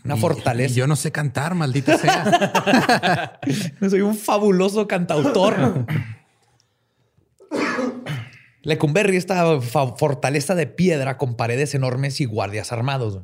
una 0.03 0.17
fortaleza. 0.17 0.75
yo 0.75 0.87
no 0.87 0.97
sé 0.97 1.13
cantar, 1.13 1.55
maldita 1.55 1.97
sea. 1.97 3.39
Soy 3.89 4.01
un 4.01 4.15
fabuloso 4.15 4.87
cantautor. 4.87 5.85
Lecumberri, 8.65 9.15
esta 9.15 9.61
fortaleza 9.61 10.55
de 10.55 10.67
piedra 10.67 11.17
con 11.17 11.35
paredes 11.35 11.73
enormes 11.73 12.19
y 12.19 12.25
guardias 12.25 12.71
armados. 12.71 13.21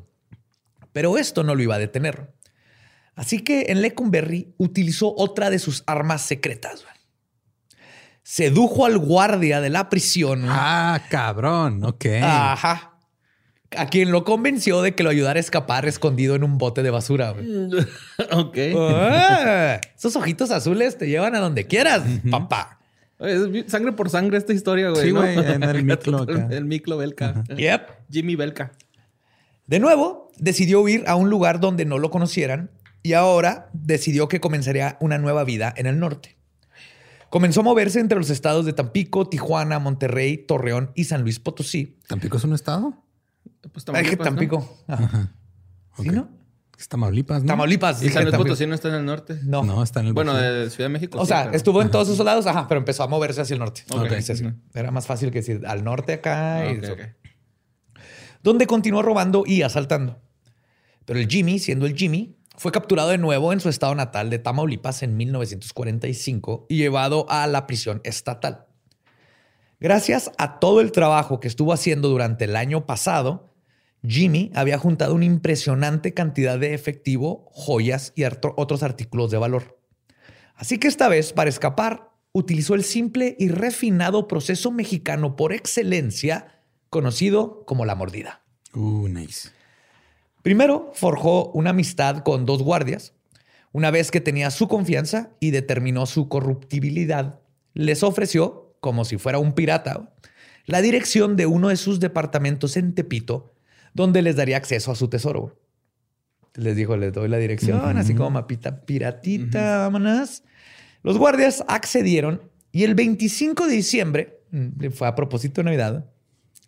Pero 0.92 1.18
esto 1.18 1.44
no 1.44 1.54
lo 1.54 1.62
iba 1.62 1.74
a 1.74 1.78
detener. 1.78 2.32
Así 3.14 3.40
que 3.40 3.66
en 3.68 3.82
Lecumberri 3.82 4.54
utilizó 4.56 5.14
otra 5.16 5.50
de 5.50 5.58
sus 5.58 5.84
armas 5.86 6.22
secretas. 6.22 6.84
Sedujo 8.22 8.86
al 8.86 8.98
guardia 8.98 9.60
de 9.60 9.68
la 9.68 9.88
prisión. 9.88 10.44
Ah, 10.46 11.02
cabrón. 11.10 11.84
Ok. 11.84 12.06
Ajá 12.22 12.92
a 13.76 13.86
quien 13.86 14.10
lo 14.10 14.24
convenció 14.24 14.82
de 14.82 14.94
que 14.94 15.02
lo 15.02 15.10
ayudara 15.10 15.38
a 15.38 15.40
escapar 15.40 15.86
escondido 15.86 16.34
en 16.34 16.44
un 16.44 16.58
bote 16.58 16.82
de 16.82 16.90
basura. 16.90 17.32
ok. 18.32 18.58
Ah, 18.76 19.80
esos 19.96 20.16
ojitos 20.16 20.50
azules 20.50 20.98
te 20.98 21.08
llevan 21.08 21.34
a 21.34 21.40
donde 21.40 21.66
quieras, 21.66 22.02
papá. 22.30 22.78
Es 23.22 23.70
sangre 23.70 23.92
por 23.92 24.10
sangre 24.10 24.38
esta 24.38 24.52
historia, 24.52 24.90
güey. 24.90 25.04
Sí, 25.04 25.10
güey, 25.10 25.38
en 25.38 25.62
el 25.62 25.84
Miclo. 25.84 26.26
El 26.28 26.64
Miclo 26.64 26.96
Belka. 26.96 27.44
Yep. 27.56 27.88
Jimmy 28.10 28.36
Belka. 28.36 28.72
De 29.66 29.78
nuevo, 29.78 30.30
decidió 30.38 30.80
huir 30.80 31.04
a 31.06 31.14
un 31.14 31.30
lugar 31.30 31.60
donde 31.60 31.84
no 31.84 31.98
lo 31.98 32.10
conocieran 32.10 32.70
y 33.02 33.12
ahora 33.14 33.70
decidió 33.72 34.28
que 34.28 34.40
comenzaría 34.40 34.96
una 35.00 35.18
nueva 35.18 35.44
vida 35.44 35.72
en 35.76 35.86
el 35.86 35.98
norte. 35.98 36.36
Comenzó 37.30 37.60
a 37.60 37.62
moverse 37.62 37.98
entre 37.98 38.18
los 38.18 38.28
estados 38.28 38.66
de 38.66 38.74
Tampico, 38.74 39.28
Tijuana, 39.28 39.78
Monterrey, 39.78 40.36
Torreón 40.36 40.90
y 40.94 41.04
San 41.04 41.22
Luis 41.22 41.38
Potosí. 41.38 41.96
¿Tampico 42.06 42.36
es 42.36 42.44
un 42.44 42.52
estado? 42.52 42.94
Pues 43.72 43.84
Tampico. 43.84 44.84
Ajá. 44.86 45.32
¿Sí, 45.96 46.10
no? 46.10 46.28
Es 46.82 46.88
Tamaulipas, 46.88 47.44
¿no? 47.44 47.46
Tamaulipas. 47.46 48.02
¿Y 48.02 48.08
San 48.08 48.24
Luis 48.24 48.34
Potosí 48.34 48.66
no 48.66 48.74
está 48.74 48.88
en 48.88 48.94
el 48.94 49.04
norte? 49.04 49.38
No. 49.44 49.62
No, 49.62 49.84
está 49.84 50.00
en 50.00 50.08
el 50.08 50.14
Bueno, 50.14 50.34
de 50.34 50.68
Ciudad 50.68 50.86
de 50.86 50.92
México. 50.92 51.20
O 51.20 51.24
sea, 51.24 51.50
estuvo 51.52 51.80
en 51.80 51.92
todos 51.92 52.08
esos 52.08 52.26
lados, 52.26 52.44
ajá, 52.48 52.66
pero 52.66 52.80
empezó 52.80 53.04
a 53.04 53.06
moverse 53.06 53.40
hacia 53.40 53.54
el 53.54 53.60
norte. 53.60 53.84
Era 54.74 54.90
más 54.90 55.06
fácil 55.06 55.30
que 55.30 55.38
decir 55.38 55.62
al 55.64 55.84
norte 55.84 56.14
acá. 56.14 56.68
y 56.72 56.80
Donde 58.42 58.66
continuó 58.66 59.00
robando 59.02 59.44
y 59.46 59.62
asaltando. 59.62 60.20
Pero 61.04 61.20
el 61.20 61.28
Jimmy, 61.28 61.60
siendo 61.60 61.86
el 61.86 61.94
Jimmy, 61.94 62.36
fue 62.56 62.72
capturado 62.72 63.10
de 63.10 63.18
nuevo 63.18 63.52
en 63.52 63.60
su 63.60 63.68
estado 63.68 63.94
natal 63.94 64.28
de 64.28 64.40
Tamaulipas 64.40 65.04
en 65.04 65.16
1945 65.16 66.66
y 66.68 66.78
llevado 66.78 67.26
a 67.30 67.46
la 67.46 67.68
prisión 67.68 68.00
estatal. 68.02 68.66
Gracias 69.78 70.32
a 70.36 70.58
todo 70.58 70.80
el 70.80 70.90
trabajo 70.90 71.38
que 71.38 71.46
estuvo 71.46 71.72
haciendo 71.72 72.08
durante 72.08 72.46
el 72.46 72.56
año 72.56 72.86
pasado, 72.86 73.51
Jimmy 74.06 74.50
había 74.54 74.78
juntado 74.78 75.14
una 75.14 75.24
impresionante 75.24 76.12
cantidad 76.12 76.58
de 76.58 76.74
efectivo, 76.74 77.48
joyas 77.52 78.12
y 78.16 78.24
otros 78.24 78.82
artículos 78.82 79.30
de 79.30 79.38
valor. 79.38 79.78
Así 80.54 80.78
que 80.78 80.88
esta 80.88 81.08
vez, 81.08 81.32
para 81.32 81.50
escapar, 81.50 82.10
utilizó 82.32 82.74
el 82.74 82.84
simple 82.84 83.36
y 83.38 83.48
refinado 83.48 84.26
proceso 84.26 84.70
mexicano 84.70 85.36
por 85.36 85.52
excelencia, 85.52 86.62
conocido 86.90 87.64
como 87.64 87.84
la 87.84 87.94
mordida. 87.94 88.42
Uh, 88.74 89.08
nice. 89.08 89.50
Primero, 90.42 90.90
forjó 90.94 91.50
una 91.52 91.70
amistad 91.70 92.18
con 92.24 92.46
dos 92.46 92.62
guardias. 92.62 93.14
Una 93.70 93.90
vez 93.90 94.10
que 94.10 94.20
tenía 94.20 94.50
su 94.50 94.68
confianza 94.68 95.30
y 95.40 95.50
determinó 95.50 96.06
su 96.06 96.28
corruptibilidad, 96.28 97.40
les 97.74 98.02
ofreció, 98.02 98.74
como 98.80 99.04
si 99.04 99.16
fuera 99.16 99.38
un 99.38 99.52
pirata, 99.52 100.14
la 100.66 100.82
dirección 100.82 101.36
de 101.36 101.46
uno 101.46 101.68
de 101.68 101.76
sus 101.76 102.00
departamentos 102.00 102.76
en 102.76 102.94
Tepito 102.94 103.51
donde 103.94 104.22
les 104.22 104.36
daría 104.36 104.56
acceso 104.56 104.90
a 104.92 104.94
su 104.94 105.08
tesoro. 105.08 105.58
Les 106.54 106.76
dijo, 106.76 106.96
les 106.96 107.12
doy 107.12 107.28
la 107.28 107.38
dirección, 107.38 107.96
así 107.96 108.14
como 108.14 108.30
mapita 108.30 108.84
piratita, 108.84 109.78
vámonos. 109.78 110.42
Los 111.02 111.18
guardias 111.18 111.64
accedieron 111.66 112.42
y 112.70 112.84
el 112.84 112.94
25 112.94 113.66
de 113.66 113.74
diciembre, 113.74 114.40
mm, 114.50 114.90
fue 114.90 115.08
a 115.08 115.14
propósito 115.14 115.60
de 115.60 115.66
Navidad, 115.66 116.08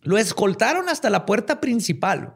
Lo 0.03 0.19
escoltaron 0.19 0.91
hasta 0.91 1.09
la 1.09 1.25
puerta 1.25 1.63
principal 1.63 2.35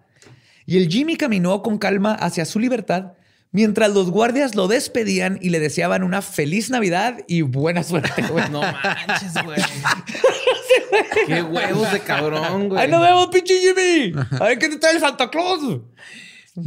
y 0.64 0.78
el 0.78 0.88
Jimmy 0.88 1.16
caminó 1.16 1.62
con 1.62 1.76
calma 1.76 2.14
hacia 2.14 2.46
su 2.46 2.58
libertad 2.58 3.12
mientras 3.52 3.92
los 3.92 4.10
guardias 4.10 4.54
lo 4.54 4.68
despedían 4.68 5.38
y 5.40 5.50
le 5.50 5.60
deseaban 5.60 6.02
una 6.02 6.22
feliz 6.22 6.70
Navidad 6.70 7.18
y 7.26 7.42
buena 7.42 7.82
suerte. 7.82 8.22
No 8.50 8.60
manches, 8.60 9.34
güey. 9.44 9.60
Qué 11.26 11.42
huevos 11.42 11.92
de 11.92 12.00
cabrón, 12.00 12.68
güey. 12.68 12.82
¡Ahí 12.82 12.90
nos 12.90 13.02
vemos, 13.02 13.28
pinche 13.28 13.54
Jimmy! 13.58 14.12
A 14.40 14.44
ver 14.44 14.58
qué 14.58 14.68
te 14.68 14.78
trae 14.78 14.94
el 14.94 15.00
Santa 15.00 15.28
Claus. 15.30 15.80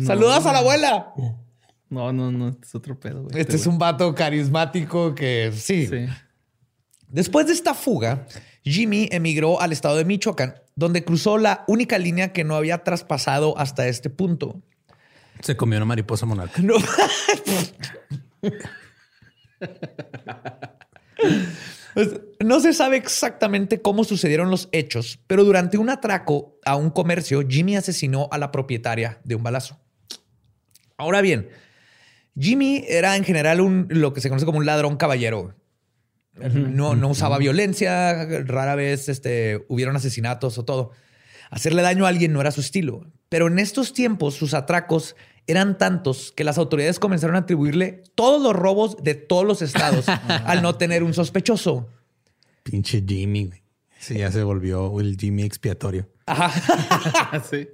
Saludas 0.05 0.45
a 0.45 0.53
la 0.53 0.59
abuela. 0.59 1.07
No, 1.89 2.13
no, 2.13 2.31
no. 2.31 2.50
Este 2.50 2.65
es 2.65 2.75
otro 2.75 3.00
pedo, 3.00 3.23
güey. 3.23 3.39
Este 3.39 3.55
es 3.55 3.67
un 3.67 3.77
vato 3.77 4.13
carismático 4.15 5.13
que 5.13 5.51
sí. 5.53 5.88
Sí. 5.88 6.05
Después 7.09 7.47
de 7.47 7.53
esta 7.53 7.73
fuga, 7.73 8.25
Jimmy 8.63 9.09
emigró 9.11 9.59
al 9.59 9.73
estado 9.73 9.97
de 9.97 10.05
Michoacán, 10.05 10.55
donde 10.75 11.03
cruzó 11.03 11.38
la 11.38 11.65
única 11.67 11.97
línea 11.97 12.31
que 12.31 12.45
no 12.45 12.55
había 12.55 12.83
traspasado 12.83 13.57
hasta 13.57 13.88
este 13.88 14.09
punto. 14.09 14.61
Se 15.41 15.55
comió 15.55 15.77
una 15.77 15.86
mariposa 15.86 16.25
monarca. 16.25 16.62
No. 16.62 16.75
Pues, 21.93 22.21
no 22.39 22.60
se 22.60 22.74
sabe 22.74 22.98
exactamente 22.98 23.81
cómo 23.81 24.03
sucedieron 24.03 24.50
los 24.50 24.69
hechos, 24.71 25.19
pero 25.27 25.43
durante 25.43 25.77
un 25.77 25.89
atraco 25.89 26.57
a 26.65 26.75
un 26.75 26.89
comercio, 26.89 27.45
Jimmy 27.48 27.75
asesinó 27.75 28.29
a 28.31 28.38
la 28.38 28.51
propietaria 28.51 29.19
de 29.24 29.36
un 29.36 29.43
balazo. 29.43 29.79
Ahora 30.98 31.21
bien, 31.21 31.50
Jimmy 32.39 32.86
era 32.88 33.15
en 33.17 33.24
general 33.24 33.62
un, 33.62 33.88
lo 33.89 34.13
que 34.13 34.21
se 34.21 34.29
conoce 34.29 34.45
como 34.45 34.60
un 34.60 34.65
ladrón 34.65 34.98
caballero. 34.98 35.55
No, 36.33 36.95
no 36.95 37.10
usaba 37.10 37.38
violencia, 37.38 38.25
rara 38.45 38.75
vez 38.75 39.10
este, 39.10 39.65
hubieron 39.67 39.95
asesinatos 39.95 40.57
o 40.57 40.63
todo. 40.63 40.91
Hacerle 41.50 41.81
daño 41.81 42.05
a 42.05 42.10
alguien 42.10 42.31
no 42.31 42.39
era 42.39 42.51
su 42.51 42.62
estilo. 42.62 43.05
Pero 43.27 43.48
en 43.48 43.60
estos 43.60 43.91
tiempos 43.93 44.36
sus 44.36 44.53
atracos 44.53 45.15
eran 45.48 45.77
tantos 45.77 46.31
que 46.31 46.43
las 46.43 46.57
autoridades 46.57 47.00
comenzaron 47.00 47.36
a 47.36 47.39
atribuirle 47.39 48.03
todos 48.15 48.41
los 48.41 48.53
robos 48.53 48.98
de 49.03 49.15
todos 49.15 49.45
los 49.45 49.62
estados 49.62 50.05
al 50.27 50.62
no 50.62 50.75
tener 50.75 51.03
un 51.03 51.13
sospechoso. 51.13 51.88
Pinche 52.63 53.03
Jimmy. 53.05 53.45
güey. 53.45 53.62
Sí, 54.00 54.17
ya 54.17 54.31
se 54.31 54.43
volvió 54.43 55.00
el 55.00 55.17
Jimmy 55.17 55.43
expiatorio. 55.43 56.10
Ajá. 56.25 56.51
Sí. 57.50 57.69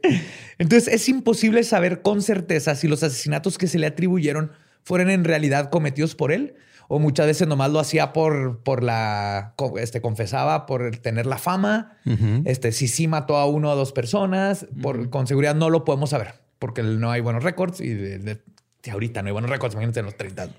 Entonces 0.60 0.94
es 0.94 1.10
imposible 1.10 1.64
saber 1.64 2.02
con 2.02 2.22
certeza 2.22 2.76
si 2.76 2.88
los 2.88 3.02
asesinatos 3.04 3.58
que 3.58 3.68
se 3.68 3.80
le 3.80 3.88
atribuyeron 3.88 4.52
fueron 4.84 5.10
en 5.10 5.24
realidad 5.24 5.70
cometidos 5.70 6.16
por 6.16 6.32
él 6.32 6.56
o 6.88 7.00
muchas 7.00 7.26
veces 7.26 7.48
nomás 7.48 7.72
lo 7.72 7.80
hacía 7.80 8.14
por, 8.14 8.60
por 8.64 8.84
la, 8.84 9.56
este, 9.80 10.02
confesaba 10.02 10.66
por 10.66 10.98
tener 10.98 11.26
la 11.26 11.38
fama, 11.38 11.98
este, 12.46 12.72
si 12.72 12.88
sí 12.88 13.08
mató 13.08 13.36
a 13.36 13.46
uno 13.46 13.72
o 13.72 13.76
dos 13.76 13.92
personas, 13.92 14.68
por, 14.82 15.10
con 15.10 15.28
seguridad 15.28 15.56
no 15.56 15.70
lo 15.70 15.84
podemos 15.84 16.12
saber 16.12 16.47
porque 16.60 16.84
no 16.84 17.12
hay 17.12 17.22
buenos 17.22 17.44
récords 17.44 17.82
y 17.82 17.90
de, 17.94 18.20
de- 18.20 18.42
de 18.84 18.92
ahorita 18.92 19.22
no 19.22 19.28
hay 19.28 19.34
buenos 19.34 19.50
récords, 19.50 19.74
imagínate 19.74 20.00
en 20.00 20.06
los 20.06 20.16
30. 20.18 20.44
Eh, 20.46 20.52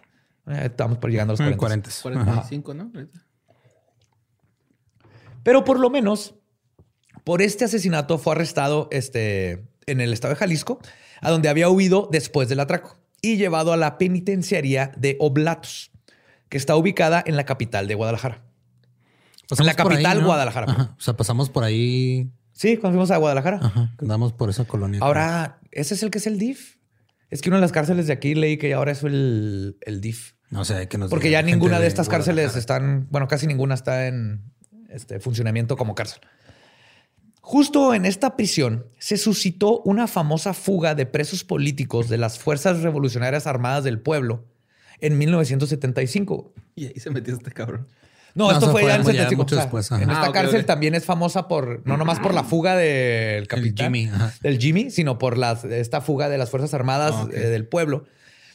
estamos 0.64 0.98
por 0.98 1.10
llegando 1.10 1.32
a 1.32 1.36
los 1.36 1.40
En 1.40 1.56
40. 1.56 1.90
40. 2.02 2.24
45, 2.24 2.74
¿no? 2.74 2.90
Pero 5.42 5.64
por 5.64 5.78
lo 5.80 5.90
menos 5.90 6.34
por 7.24 7.42
este 7.42 7.64
asesinato 7.64 8.18
fue 8.18 8.32
arrestado 8.34 8.88
este, 8.90 9.64
en 9.86 10.00
el 10.00 10.12
estado 10.12 10.34
de 10.34 10.38
Jalisco, 10.40 10.78
a 11.20 11.30
donde 11.30 11.48
había 11.48 11.68
huido 11.70 12.08
después 12.10 12.48
del 12.48 12.60
atraco 12.60 12.96
y 13.20 13.36
llevado 13.36 13.72
a 13.72 13.76
la 13.76 13.98
penitenciaría 13.98 14.92
de 14.96 15.16
Oblatos, 15.20 15.90
que 16.48 16.56
está 16.56 16.76
ubicada 16.76 17.22
en 17.26 17.36
la 17.36 17.44
capital 17.44 17.88
de 17.88 17.94
Guadalajara. 17.94 18.42
Pasamos 19.48 19.66
la 19.74 19.82
por 19.82 19.92
capital, 19.92 20.24
Guadalajara. 20.24 20.70
Ajá. 20.70 20.94
O 20.96 21.00
sea, 21.00 21.16
pasamos 21.16 21.48
por 21.50 21.64
ahí. 21.64 22.30
Sí, 22.58 22.76
cuando 22.76 22.96
fuimos 22.96 23.12
a 23.12 23.18
Guadalajara. 23.18 23.60
Ajá. 23.62 23.94
Andamos 23.98 24.32
por 24.32 24.50
esa 24.50 24.64
colonia. 24.64 24.98
Ahora, 25.00 25.60
¿ese 25.70 25.94
es 25.94 26.02
el 26.02 26.10
que 26.10 26.18
es 26.18 26.26
el 26.26 26.40
DIF? 26.40 26.78
Es 27.30 27.40
que 27.40 27.50
una 27.50 27.58
de 27.58 27.60
las 27.60 27.70
cárceles 27.70 28.08
de 28.08 28.12
aquí 28.12 28.34
leí 28.34 28.58
que 28.58 28.74
ahora 28.74 28.90
es 28.90 29.04
el, 29.04 29.76
el 29.82 30.00
DIF. 30.00 30.32
No 30.50 30.64
sé, 30.64 30.88
que 30.88 30.98
nos 30.98 31.08
Porque 31.08 31.30
ya 31.30 31.40
ninguna 31.40 31.78
de 31.78 31.86
estas 31.86 32.08
cárceles 32.08 32.56
están, 32.56 33.06
bueno, 33.12 33.28
casi 33.28 33.46
ninguna 33.46 33.76
está 33.76 34.08
en 34.08 34.42
este 34.88 35.20
funcionamiento 35.20 35.76
como 35.76 35.94
cárcel. 35.94 36.20
Justo 37.40 37.94
en 37.94 38.04
esta 38.04 38.34
prisión 38.34 38.88
se 38.98 39.18
suscitó 39.18 39.80
una 39.82 40.08
famosa 40.08 40.52
fuga 40.52 40.96
de 40.96 41.06
presos 41.06 41.44
políticos 41.44 42.08
de 42.08 42.18
las 42.18 42.40
Fuerzas 42.40 42.82
Revolucionarias 42.82 43.46
Armadas 43.46 43.84
del 43.84 44.00
Pueblo 44.00 44.48
en 44.98 45.16
1975. 45.16 46.54
Y 46.74 46.86
ahí 46.86 46.98
se 46.98 47.10
metió 47.10 47.34
este 47.34 47.52
cabrón. 47.52 47.86
No, 48.38 48.46
No, 48.46 48.52
esto 48.52 48.70
fue 48.70 48.82
fue 48.82 48.90
ya 48.90 48.96
en 48.96 49.02
ya 49.02 49.06
75. 49.28 49.42
mucho 49.42 49.54
O 49.54 49.58
sea, 49.58 49.64
después, 49.64 49.90
en 49.90 50.10
esta 50.10 50.26
Ah, 50.26 50.32
cárcel 50.32 50.64
también 50.64 50.94
es 50.94 51.04
famosa 51.04 51.48
por, 51.48 51.82
no 51.86 51.96
nomás 51.96 52.20
por 52.20 52.32
la 52.32 52.44
fuga 52.44 52.76
del 52.76 53.48
capitán, 53.48 53.92
Jimmy, 53.92 54.10
del 54.40 54.58
Jimmy, 54.58 54.90
sino 54.90 55.18
por 55.18 55.36
las, 55.36 55.64
esta 55.64 56.00
fuga 56.00 56.28
de 56.28 56.38
las 56.38 56.48
Fuerzas 56.50 56.72
Armadas 56.72 57.14
Ah, 57.16 57.26
eh, 57.32 57.40
del 57.40 57.66
pueblo, 57.66 58.04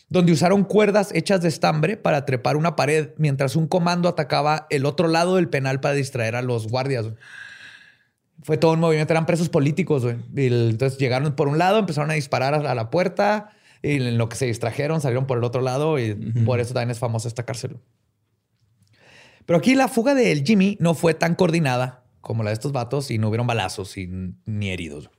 donde 0.09 0.31
usaron 0.31 0.63
cuerdas 0.63 1.09
hechas 1.13 1.41
de 1.41 1.49
estambre 1.49 1.97
para 1.97 2.23
trepar 2.25 2.55
una 2.55 2.75
pared 2.77 3.09
mientras 3.17 3.55
un 3.57 3.67
comando 3.67 4.07
atacaba 4.07 4.67
el 4.69 4.85
otro 4.85 5.07
lado 5.09 5.35
del 5.35 5.49
penal 5.49 5.81
para 5.81 5.95
distraer 5.95 6.35
a 6.37 6.41
los 6.41 6.67
guardias. 6.69 7.07
Fue 8.43 8.57
todo 8.57 8.71
un 8.73 8.79
movimiento, 8.79 9.13
eran 9.13 9.25
presos 9.25 9.49
políticos. 9.49 10.03
Y 10.35 10.45
el- 10.47 10.69
entonces 10.71 10.99
llegaron 10.99 11.33
por 11.35 11.47
un 11.47 11.57
lado, 11.57 11.77
empezaron 11.79 12.09
a 12.11 12.13
disparar 12.15 12.53
a 12.53 12.71
a 12.71 12.75
la 12.75 12.89
puerta 12.89 13.49
y 13.81 13.95
en 13.95 14.17
lo 14.17 14.29
que 14.29 14.35
se 14.35 14.45
distrajeron 14.45 15.01
salieron 15.01 15.27
por 15.27 15.37
el 15.37 15.43
otro 15.43 15.61
lado 15.61 15.99
y 15.99 16.13
por 16.45 16.59
eso 16.59 16.73
también 16.73 16.91
es 16.91 16.99
famosa 16.99 17.27
esta 17.27 17.43
cárcel. 17.43 17.77
Pero 19.45 19.57
aquí 19.57 19.75
la 19.75 19.87
fuga 19.87 20.15
del 20.15 20.43
Jimmy 20.43 20.77
no 20.79 20.93
fue 20.93 21.13
tan 21.13 21.35
coordinada 21.35 22.03
como 22.21 22.43
la 22.43 22.51
de 22.51 22.53
estos 22.55 22.71
vatos 22.71 23.11
y 23.11 23.17
no 23.17 23.27
hubieron 23.29 23.47
balazos 23.47 23.97
y 23.97 24.07
ni 24.45 24.69
heridos. 24.69 25.09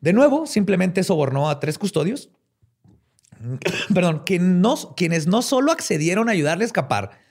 De 0.00 0.12
nuevo, 0.12 0.46
simplemente 0.46 1.04
sobornó 1.04 1.48
a 1.50 1.60
tres 1.60 1.78
custodios, 1.78 2.30
perdón, 3.94 4.22
quienes 4.24 5.26
no 5.26 5.42
solo 5.42 5.72
accedieron 5.72 6.28
a 6.28 6.32
ayudarle 6.32 6.64
a 6.64 6.66
escapar, 6.66 7.21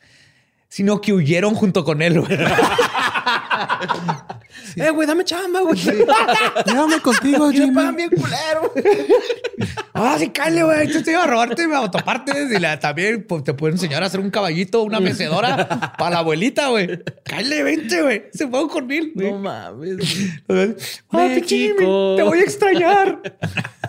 sino 0.72 1.02
que 1.02 1.12
huyeron 1.12 1.54
junto 1.54 1.84
con 1.84 2.02
él. 2.02 2.22
güey. 2.22 2.38
Eh, 4.78 4.90
güey, 4.90 5.06
dame 5.08 5.26
chamba, 5.26 5.62
güey. 5.62 5.78
Llévame 5.78 7.00
contigo, 7.02 7.52
Jimmy. 7.52 7.74
pagan 7.76 7.96
bien 7.96 8.10
culero. 8.10 8.74
ah, 9.94 10.16
sí, 10.18 10.30
cállate, 10.30 10.64
güey. 10.64 10.88
Yo 10.88 11.04
te 11.04 11.12
iba 11.12 11.24
a 11.24 11.28
robarte 11.28 11.64
autopartes 11.64 12.52
y 12.52 12.60
la, 12.60 12.80
también 12.80 13.26
pues, 13.28 13.44
te 13.44 13.54
puedo 13.54 13.74
enseñar 13.74 14.02
a 14.04 14.06
hacer 14.06 14.20
un 14.22 14.30
caballito, 14.30 14.84
una 14.84 15.00
mecedora 15.02 15.68
para 15.98 16.12
la 16.12 16.18
abuelita, 16.20 16.70
güey. 16.70 17.04
Cállate, 17.26 17.64
vente, 17.64 18.02
güey. 18.02 18.24
Se 18.34 18.48
fue 18.48 18.68
con 18.70 18.90
él, 18.92 19.12
güey. 19.14 19.32
No 19.32 19.40
mames. 19.40 19.98
Ah, 21.10 21.28
Jimmy, 21.46 21.76
te 21.78 22.24
voy 22.24 22.40
a 22.40 22.44
extrañar. 22.44 23.22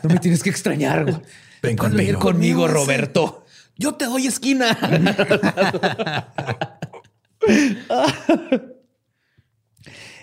No 0.03 0.09
me 0.11 0.19
tienes 0.19 0.43
que 0.43 0.51
extrañar, 0.51 1.05
güey. 1.05 1.15
Ven 1.15 1.23
Ven 1.63 1.77
conmigo. 1.77 2.19
conmigo, 2.19 2.67
Roberto. 2.69 3.42
Yo 3.83 3.95
te 3.97 4.05
doy 4.05 4.29
esquina. 4.29 4.79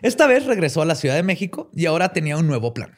Esta 0.01 0.27
vez 0.27 0.45
regresó 0.45 0.81
a 0.81 0.85
la 0.85 0.95
Ciudad 0.95 1.15
de 1.15 1.23
México 1.23 1.69
y 1.75 1.85
ahora 1.85 2.13
tenía 2.13 2.37
un 2.37 2.47
nuevo 2.47 2.73
plan. 2.73 2.97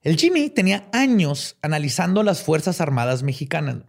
El 0.00 0.16
Jimmy 0.16 0.48
tenía 0.48 0.88
años 0.94 1.58
analizando 1.60 2.22
las 2.22 2.42
Fuerzas 2.42 2.80
Armadas 2.80 3.22
mexicanas, 3.22 3.82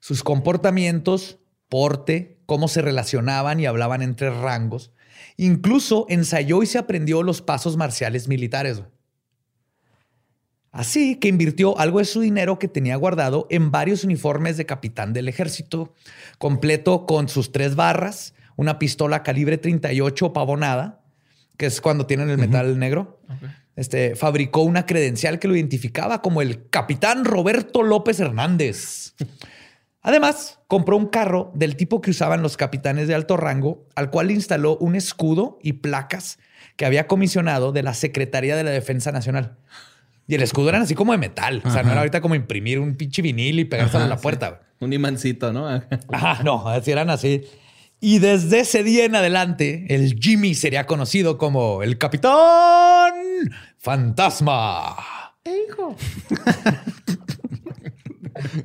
sus 0.00 0.24
comportamientos, 0.24 1.38
porte, 1.68 2.42
cómo 2.46 2.66
se 2.66 2.82
relacionaban 2.82 3.60
y 3.60 3.66
hablaban 3.66 4.02
entre 4.02 4.30
rangos. 4.30 4.90
Incluso 5.36 6.06
ensayó 6.08 6.60
y 6.64 6.66
se 6.66 6.78
aprendió 6.78 7.22
los 7.22 7.40
pasos 7.40 7.76
marciales 7.76 8.26
militares. 8.26 8.82
Así 10.72 11.16
que 11.16 11.28
invirtió 11.28 11.78
algo 11.78 11.98
de 11.98 12.06
su 12.06 12.22
dinero 12.22 12.58
que 12.58 12.66
tenía 12.66 12.96
guardado 12.96 13.46
en 13.50 13.70
varios 13.70 14.04
uniformes 14.04 14.56
de 14.56 14.64
capitán 14.64 15.12
del 15.12 15.28
ejército, 15.28 15.94
completo 16.38 17.04
con 17.04 17.28
sus 17.28 17.52
tres 17.52 17.76
barras, 17.76 18.34
una 18.56 18.78
pistola 18.78 19.22
calibre 19.22 19.58
38 19.58 20.32
pavonada, 20.32 21.02
que 21.58 21.66
es 21.66 21.82
cuando 21.82 22.06
tienen 22.06 22.30
el 22.30 22.38
metal 22.38 22.78
negro. 22.78 23.20
Este, 23.76 24.16
fabricó 24.16 24.62
una 24.62 24.86
credencial 24.86 25.38
que 25.38 25.48
lo 25.48 25.56
identificaba 25.56 26.22
como 26.22 26.40
el 26.40 26.68
capitán 26.70 27.26
Roberto 27.26 27.82
López 27.82 28.18
Hernández. 28.20 29.14
Además, 30.00 30.58
compró 30.68 30.96
un 30.96 31.06
carro 31.06 31.52
del 31.54 31.76
tipo 31.76 32.00
que 32.00 32.10
usaban 32.10 32.42
los 32.42 32.56
capitanes 32.56 33.08
de 33.08 33.14
alto 33.14 33.36
rango, 33.36 33.86
al 33.94 34.10
cual 34.10 34.28
le 34.28 34.32
instaló 34.32 34.78
un 34.78 34.96
escudo 34.96 35.58
y 35.62 35.74
placas 35.74 36.38
que 36.76 36.86
había 36.86 37.06
comisionado 37.06 37.72
de 37.72 37.82
la 37.82 37.94
Secretaría 37.94 38.56
de 38.56 38.64
la 38.64 38.70
Defensa 38.70 39.12
Nacional. 39.12 39.58
Y 40.28 40.34
el 40.34 40.42
escudo 40.42 40.68
eran 40.68 40.82
así 40.82 40.94
como 40.94 41.12
de 41.12 41.18
metal. 41.18 41.62
O 41.64 41.70
sea, 41.70 41.82
no 41.82 41.90
era 41.90 42.00
ahorita 42.00 42.20
como 42.20 42.34
imprimir 42.34 42.78
un 42.78 42.94
pinche 42.96 43.22
vinil 43.22 43.58
y 43.60 43.64
pegárselo 43.64 44.04
a 44.04 44.08
la 44.08 44.16
puerta. 44.18 44.60
Un 44.80 44.92
imancito, 44.92 45.52
¿no? 45.52 45.68
Ajá, 46.12 46.42
no, 46.42 46.68
así 46.68 46.90
eran 46.90 47.10
así. 47.10 47.44
Y 48.00 48.18
desde 48.18 48.60
ese 48.60 48.82
día 48.82 49.04
en 49.04 49.14
adelante, 49.14 49.86
el 49.90 50.18
Jimmy 50.18 50.54
sería 50.54 50.86
conocido 50.86 51.38
como 51.38 51.82
el 51.82 51.98
Capitán 51.98 53.12
Fantasma. 53.78 54.96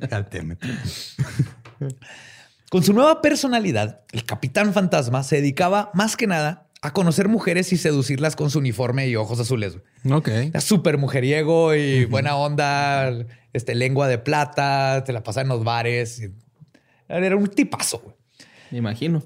Fíjate, 0.00 0.42
me- 0.44 0.56
Con 2.70 2.82
su 2.82 2.92
nueva 2.92 3.22
personalidad, 3.22 4.00
el 4.12 4.24
Capitán 4.24 4.72
Fantasma 4.72 5.22
se 5.22 5.36
dedicaba 5.36 5.90
más 5.94 6.16
que 6.16 6.26
nada 6.26 6.67
a 6.80 6.92
conocer 6.92 7.28
mujeres 7.28 7.72
y 7.72 7.76
seducirlas 7.76 8.36
con 8.36 8.50
su 8.50 8.58
uniforme 8.60 9.08
y 9.08 9.16
ojos 9.16 9.40
azules. 9.40 9.78
Ok. 10.10 10.28
Era 10.28 10.60
súper 10.60 10.98
mujeriego 10.98 11.74
y 11.74 12.04
buena 12.04 12.36
onda, 12.36 13.12
este, 13.52 13.74
lengua 13.74 14.08
de 14.08 14.18
plata, 14.18 15.02
te 15.04 15.12
la 15.12 15.22
pasaba 15.22 15.42
en 15.42 15.48
los 15.48 15.64
bares. 15.64 16.22
Era 17.08 17.36
un 17.36 17.48
tipazo. 17.48 17.98
Güey. 17.98 18.14
Me 18.70 18.78
imagino. 18.78 19.24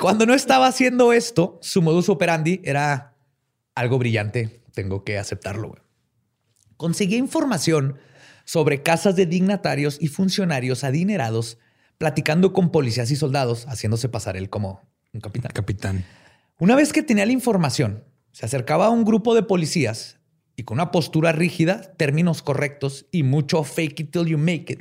Cuando 0.00 0.24
no 0.26 0.34
estaba 0.34 0.66
haciendo 0.66 1.12
esto, 1.12 1.58
su 1.62 1.82
modus 1.82 2.08
operandi 2.08 2.60
era 2.64 3.14
algo 3.74 3.98
brillante. 3.98 4.62
Tengo 4.72 5.04
que 5.04 5.18
aceptarlo. 5.18 5.68
Güey. 5.68 5.82
Conseguía 6.76 7.18
información 7.18 7.98
sobre 8.44 8.82
casas 8.82 9.14
de 9.16 9.26
dignatarios 9.26 9.98
y 10.00 10.08
funcionarios 10.08 10.84
adinerados, 10.84 11.58
platicando 11.98 12.52
con 12.52 12.70
policías 12.72 13.10
y 13.10 13.16
soldados, 13.16 13.66
haciéndose 13.66 14.08
pasar 14.08 14.36
él 14.36 14.50
como 14.50 14.80
un 15.12 15.20
capitán. 15.20 15.52
Capitán. 15.54 16.04
Una 16.62 16.76
vez 16.76 16.92
que 16.92 17.02
tenía 17.02 17.26
la 17.26 17.32
información, 17.32 18.04
se 18.30 18.46
acercaba 18.46 18.86
a 18.86 18.90
un 18.90 19.04
grupo 19.04 19.34
de 19.34 19.42
policías 19.42 20.20
y 20.54 20.62
con 20.62 20.76
una 20.76 20.92
postura 20.92 21.32
rígida, 21.32 21.80
términos 21.96 22.40
correctos 22.40 23.06
y 23.10 23.24
mucho 23.24 23.64
fake 23.64 23.98
it 23.98 24.12
till 24.12 24.26
you 24.26 24.38
make 24.38 24.72
it, 24.72 24.80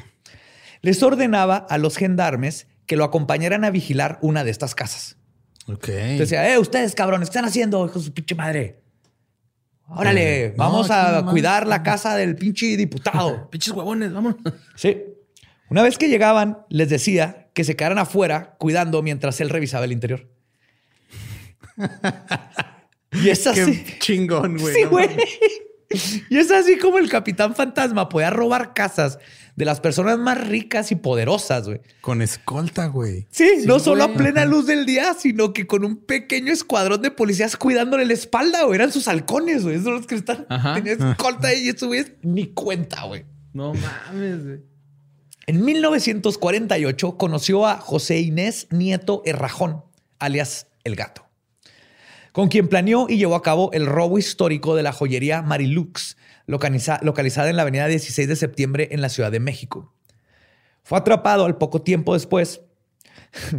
les 0.84 1.02
ordenaba 1.02 1.56
a 1.58 1.80
los 1.80 1.98
gendarmes 1.98 2.68
que 2.86 2.98
lo 2.98 3.04
acompañaran 3.04 3.66
a 3.66 3.72
vigilar 3.72 4.20
una 4.22 4.44
de 4.44 4.52
estas 4.52 4.76
casas. 4.76 5.18
Ok. 5.66 5.88
decía, 5.88 6.54
eh, 6.54 6.60
ustedes 6.60 6.94
cabrones, 6.94 7.30
¿qué 7.30 7.40
están 7.40 7.46
haciendo, 7.46 7.84
hijo 7.84 7.98
de 7.98 8.06
su 8.06 8.14
pinche 8.14 8.36
madre? 8.36 8.84
Órale, 9.88 10.46
eh, 10.46 10.54
vamos 10.56 10.92
a 10.92 11.26
cuidar 11.32 11.66
la 11.66 11.82
casa 11.82 12.16
del 12.16 12.36
pinche 12.36 12.78
diputado. 12.78 13.50
Pinches 13.50 13.74
huevones, 13.74 14.14
vamos. 14.14 14.36
Sí. 14.76 15.02
Una 15.68 15.82
vez 15.82 15.98
que 15.98 16.10
llegaban, 16.10 16.60
les 16.70 16.90
decía 16.90 17.50
que 17.56 17.64
se 17.64 17.76
quedaran 17.76 17.98
afuera 17.98 18.56
cuidando 18.60 19.02
mientras 19.02 19.42
él 19.42 19.50
revisaba 19.50 19.86
el 19.86 19.94
interior. 19.94 20.30
Y 23.12 23.30
es 23.30 23.46
así. 23.48 23.84
Qué 23.84 24.00
chingón, 24.00 24.58
güey. 24.58 24.74
Sí, 24.76 24.84
güey. 24.86 25.10
Y 26.30 26.38
es 26.38 26.50
así 26.52 26.78
como 26.78 27.00
el 27.00 27.10
capitán 27.10 27.54
fantasma 27.54 28.08
podía 28.08 28.30
robar 28.30 28.74
casas 28.74 29.20
de 29.56 29.66
las 29.66 29.82
personas 29.82 30.18
más 30.18 30.48
ricas 30.48 30.92
y 30.92 30.96
poderosas, 30.96 31.68
güey. 31.68 31.82
Con 32.00 32.22
escolta, 32.22 32.88
güey. 32.88 33.28
Sí, 33.30 33.64
no 33.66 33.80
solo 33.80 34.06
a 34.06 34.14
plena 34.14 34.46
luz 34.46 34.66
del 34.66 34.86
día, 34.86 35.14
sino 35.14 35.52
que 35.54 35.68
con 35.68 35.84
un 35.84 35.98
pequeño 35.98 36.54
escuadrón 36.54 37.02
de 37.02 37.12
policías 37.12 37.58
cuidándole 37.58 38.06
la 38.06 38.14
espalda, 38.14 38.64
güey. 38.64 38.76
Eran 38.76 38.92
sus 38.92 39.08
halcones, 39.08 39.64
güey. 39.64 39.76
Esos 39.76 39.86
son 39.86 39.96
los 39.96 40.08
que 40.08 40.16
están. 40.16 40.48
Tenían 40.76 41.02
escolta 41.12 41.54
y 41.54 41.68
eso, 41.68 41.88
güey, 41.88 42.06
mi 42.22 42.48
cuenta, 42.54 43.04
güey. 43.04 43.26
No 43.54 43.74
mames, 43.74 44.46
güey. 44.46 44.60
En 45.48 45.66
1948 45.66 47.18
conoció 47.18 47.68
a 47.68 47.78
José 47.78 48.20
Inés 48.20 48.68
Nieto 48.70 49.22
Errajón, 49.26 49.84
alias 50.20 50.68
El 50.84 50.96
Gato, 50.96 51.28
con 52.32 52.48
quien 52.48 52.68
planeó 52.68 53.08
y 53.10 53.18
llevó 53.18 53.36
a 53.36 53.42
cabo 53.42 53.72
el 53.74 53.86
robo 53.86 54.18
histórico 54.18 54.76
de 54.76 54.84
la 54.84 54.94
joyería 54.94 55.42
Marilux, 55.42 56.18
localizada 56.46 57.50
en 57.50 57.56
la 57.56 57.62
avenida 57.62 57.88
16 57.88 58.28
de 58.28 58.36
septiembre 58.36 58.90
en 58.92 59.02
la 59.02 59.10
Ciudad 59.10 59.32
de 59.32 59.40
México. 59.40 59.94
Fue 60.84 60.98
atrapado 60.98 61.46
al 61.46 61.58
poco 61.58 61.82
tiempo 61.82 62.14
después 62.14 62.62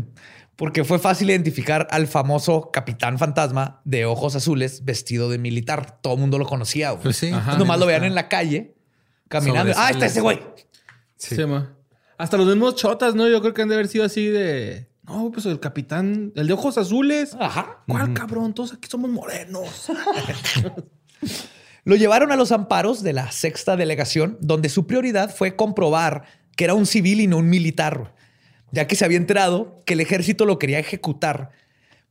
porque 0.56 0.84
fue 0.84 0.98
fácil 0.98 1.30
identificar 1.30 1.88
al 1.90 2.06
famoso 2.06 2.70
capitán 2.70 3.18
fantasma 3.18 3.80
de 3.84 4.06
ojos 4.06 4.36
azules 4.36 4.84
vestido 4.84 5.28
de 5.28 5.38
militar. 5.38 6.00
Todo 6.00 6.14
el 6.14 6.20
mundo 6.20 6.38
lo 6.38 6.46
conocía. 6.46 6.96
Pues 6.98 7.16
sí. 7.16 7.30
nomás 7.58 7.78
lo 7.78 7.86
veían 7.86 8.04
en 8.04 8.14
la 8.14 8.28
calle 8.28 8.74
caminando. 9.28 9.72
Ah, 9.76 9.90
está 9.90 10.06
ese 10.06 10.20
güey. 10.20 10.40
Sí. 11.16 11.36
Hasta 12.18 12.36
los 12.36 12.46
mismos 12.46 12.76
chotas, 12.76 13.14
¿no? 13.14 13.28
Yo 13.28 13.40
creo 13.40 13.54
que 13.54 13.62
han 13.62 13.68
de 13.68 13.74
haber 13.74 13.88
sido 13.88 14.04
así 14.04 14.26
de. 14.26 14.88
No, 15.02 15.30
pues 15.32 15.46
el 15.46 15.58
capitán, 15.58 16.32
el 16.36 16.46
de 16.46 16.52
ojos 16.52 16.78
azules. 16.78 17.36
Ajá. 17.38 17.82
¿Cuál 17.88 18.14
cabrón? 18.14 18.54
Todos 18.54 18.74
aquí 18.74 18.88
somos 18.88 19.10
morenos. 19.10 19.90
Lo 21.84 21.96
llevaron 21.96 22.30
a 22.30 22.36
los 22.36 22.52
amparos 22.52 23.02
de 23.02 23.12
la 23.12 23.32
sexta 23.32 23.76
delegación, 23.76 24.38
donde 24.40 24.68
su 24.68 24.86
prioridad 24.86 25.34
fue 25.34 25.56
comprobar 25.56 26.24
que 26.54 26.64
era 26.64 26.74
un 26.74 26.86
civil 26.86 27.20
y 27.20 27.26
no 27.26 27.38
un 27.38 27.48
militar, 27.48 28.14
ya 28.70 28.86
que 28.86 28.94
se 28.94 29.04
había 29.04 29.16
enterado 29.16 29.80
que 29.84 29.94
el 29.94 30.00
ejército 30.00 30.46
lo 30.46 30.60
quería 30.60 30.78
ejecutar 30.78 31.50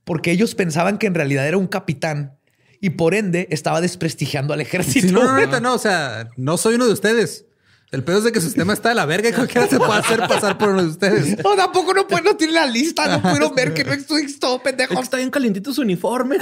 porque 0.04 0.32
ellos 0.32 0.56
pensaban 0.56 0.98
que 0.98 1.08
en 1.08 1.14
realidad 1.14 1.48
era 1.48 1.58
un 1.58 1.68
capitán 1.68 2.38
y 2.80 2.92
por 2.92 3.14
ende 3.14 3.48
estaba 3.52 3.82
desprestigiando 3.82 4.54
al 4.54 4.62
ejército. 4.62 5.14
no, 5.14 5.24
no, 5.24 5.46
no, 5.46 5.60
no, 5.60 5.74
o 5.76 5.78
sea, 5.78 6.28
no 6.38 6.58
soy 6.58 6.76
uno 6.76 6.88
de 6.88 6.94
ustedes. 6.94 7.46
El 7.92 8.06
pedo 8.06 8.20
es 8.20 8.24
de 8.24 8.32
que 8.32 8.40
su 8.40 8.46
sistema 8.48 8.72
está 8.72 8.88
de 8.90 8.96
la 8.96 9.06
verga 9.06 9.30
y 9.30 9.34
cualquiera 9.34 9.68
se 9.68 9.78
puede 9.78 10.00
hacer 10.00 10.20
pasar 10.22 10.58
por 10.58 10.70
uno 10.70 10.82
de 10.84 10.90
ustedes. 10.90 11.38
No, 11.44 11.56
tampoco 11.56 11.94
no 11.94 12.08
pueden, 12.08 12.24
no 12.24 12.38
tiene 12.38 12.54
la 12.54 12.66
lista, 12.66 13.08
no 13.08 13.22
pudieron 13.22 13.54
ver 13.54 13.74
que 13.74 13.84
no 13.84 13.92
estoy 13.92 14.32
todo 14.40 14.62
pendejo. 14.64 15.00
está 15.02 15.18
bien 15.18 15.30
calientito 15.30 15.74
su 15.74 15.82
uniforme. 15.82 16.38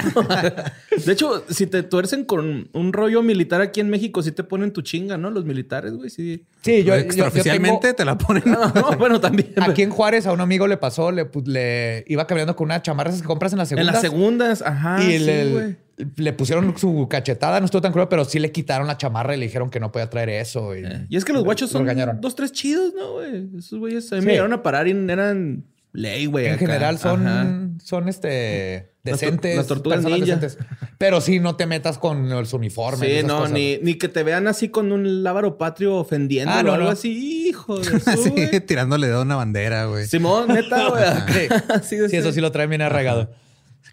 De 1.06 1.12
hecho, 1.12 1.44
si 1.50 1.66
te 1.66 1.82
tuercen 1.82 2.26
con 2.26 2.70
un 2.72 2.94
rollo 2.94 3.24
militar 3.24 3.62
aquí 3.62 3.80
en 3.80 3.90
México, 3.90 4.22
sí 4.22 4.32
te 4.32 4.44
ponen 4.44 4.72
tu 4.72 4.82
chinga, 4.82 5.18
¿no? 5.18 5.32
Los 5.32 5.46
militares, 5.46 5.94
güey. 5.94 6.10
Sí, 6.10 6.46
sí 6.62 6.84
yo 6.84 6.94
extraoficialmente 6.94 7.94
te 7.94 8.06
la 8.06 8.18
ponen. 8.18 8.44
No, 8.46 8.98
bueno, 8.98 9.20
también. 9.20 9.54
Aquí 9.58 9.82
en 9.82 9.90
Juárez 9.90 10.28
a 10.28 10.34
un 10.34 10.42
amigo 10.42 10.68
le 10.68 10.78
pasó, 10.78 11.12
le, 11.12 11.30
le 11.46 12.04
iba 12.08 12.28
caminando 12.28 12.56
con 12.56 12.66
una 12.66 12.82
chamarra 12.82 13.12
que 13.12 13.24
compras 13.24 13.54
en 13.54 13.60
las 13.60 13.70
segundas. 13.70 13.88
En 13.88 13.94
las 13.94 14.02
segundas, 14.02 14.62
ajá. 14.62 15.04
Y 15.04 15.18
sí, 15.18 15.76
le 16.16 16.34
pusieron 16.34 16.78
su 16.78 17.08
cachetada, 17.10 17.60
no 17.60 17.66
estuvo 17.66 17.82
tan 17.82 17.92
cruel, 17.92 18.08
pero 18.08 18.26
sí 18.26 18.40
le 18.40 18.52
quitaron 18.52 18.88
la 18.88 18.98
chamarra 18.98 19.36
y 19.36 19.40
le 19.40 19.46
dijeron 19.46 19.70
que 19.70 19.80
no 19.80 19.92
podía 19.92 20.10
traer 20.10 20.30
eso. 20.30 20.76
Y, 20.76 20.86
eh, 20.86 21.08
es 21.10 21.26
que 21.26 21.34
los 21.34 21.44
guachos 21.44 21.70
son 21.70 21.88
dos, 22.22 22.36
tres 22.36 22.52
chidos, 22.52 22.94
¿no, 22.94 23.14
güey? 23.14 23.50
Esos 23.58 23.80
güeyes 23.80 24.12
a 24.14 24.16
mí 24.16 24.26
me 24.26 24.32
llegaron 24.32 24.54
a 24.54 24.64
parar 24.64 24.88
y 24.88 24.92
eran 24.92 25.66
ley, 25.92 26.26
güey. 26.26 26.48
En 26.48 26.58
general 26.58 26.98
son, 26.98 27.80
son 27.84 28.10
este 28.10 28.94
decentes. 29.04 29.56
Las, 29.56 29.68
tortugas 29.68 30.04
Decentes. 30.04 30.58
Pero 30.98 31.22
sí, 31.22 31.40
no 31.40 31.56
te 31.56 31.66
metas 31.66 31.98
con 31.98 32.30
los 32.30 32.54
uniformes. 32.54 33.22
Sí, 33.22 33.26
no, 33.26 33.48
ni, 33.48 33.78
ni, 33.78 33.96
que 33.96 34.10
te 34.10 34.24
vean 34.24 34.48
así 34.48 34.70
con 34.70 34.92
un 34.92 35.24
lábaro 35.24 35.58
patrio 35.58 35.96
ofendiendo 35.96 36.52
ah, 36.52 36.64
o 36.66 36.72
algo 36.72 36.90
así, 36.90 37.48
hijo 37.50 37.80
de 37.80 38.00
su, 38.00 38.24
Sí, 38.24 38.60
tirándole 38.62 39.08
de 39.08 39.18
una 39.18 39.36
bandera, 39.36 39.86
güey. 39.86 40.06
Simón, 40.08 40.48
neta, 40.50 40.90
güey. 40.90 41.04
sí, 41.84 41.98
eso 42.12 42.32
sí 42.32 42.42
lo 42.42 42.52
trae 42.52 42.68
bien 42.68 42.82
arraigado. 42.82 43.32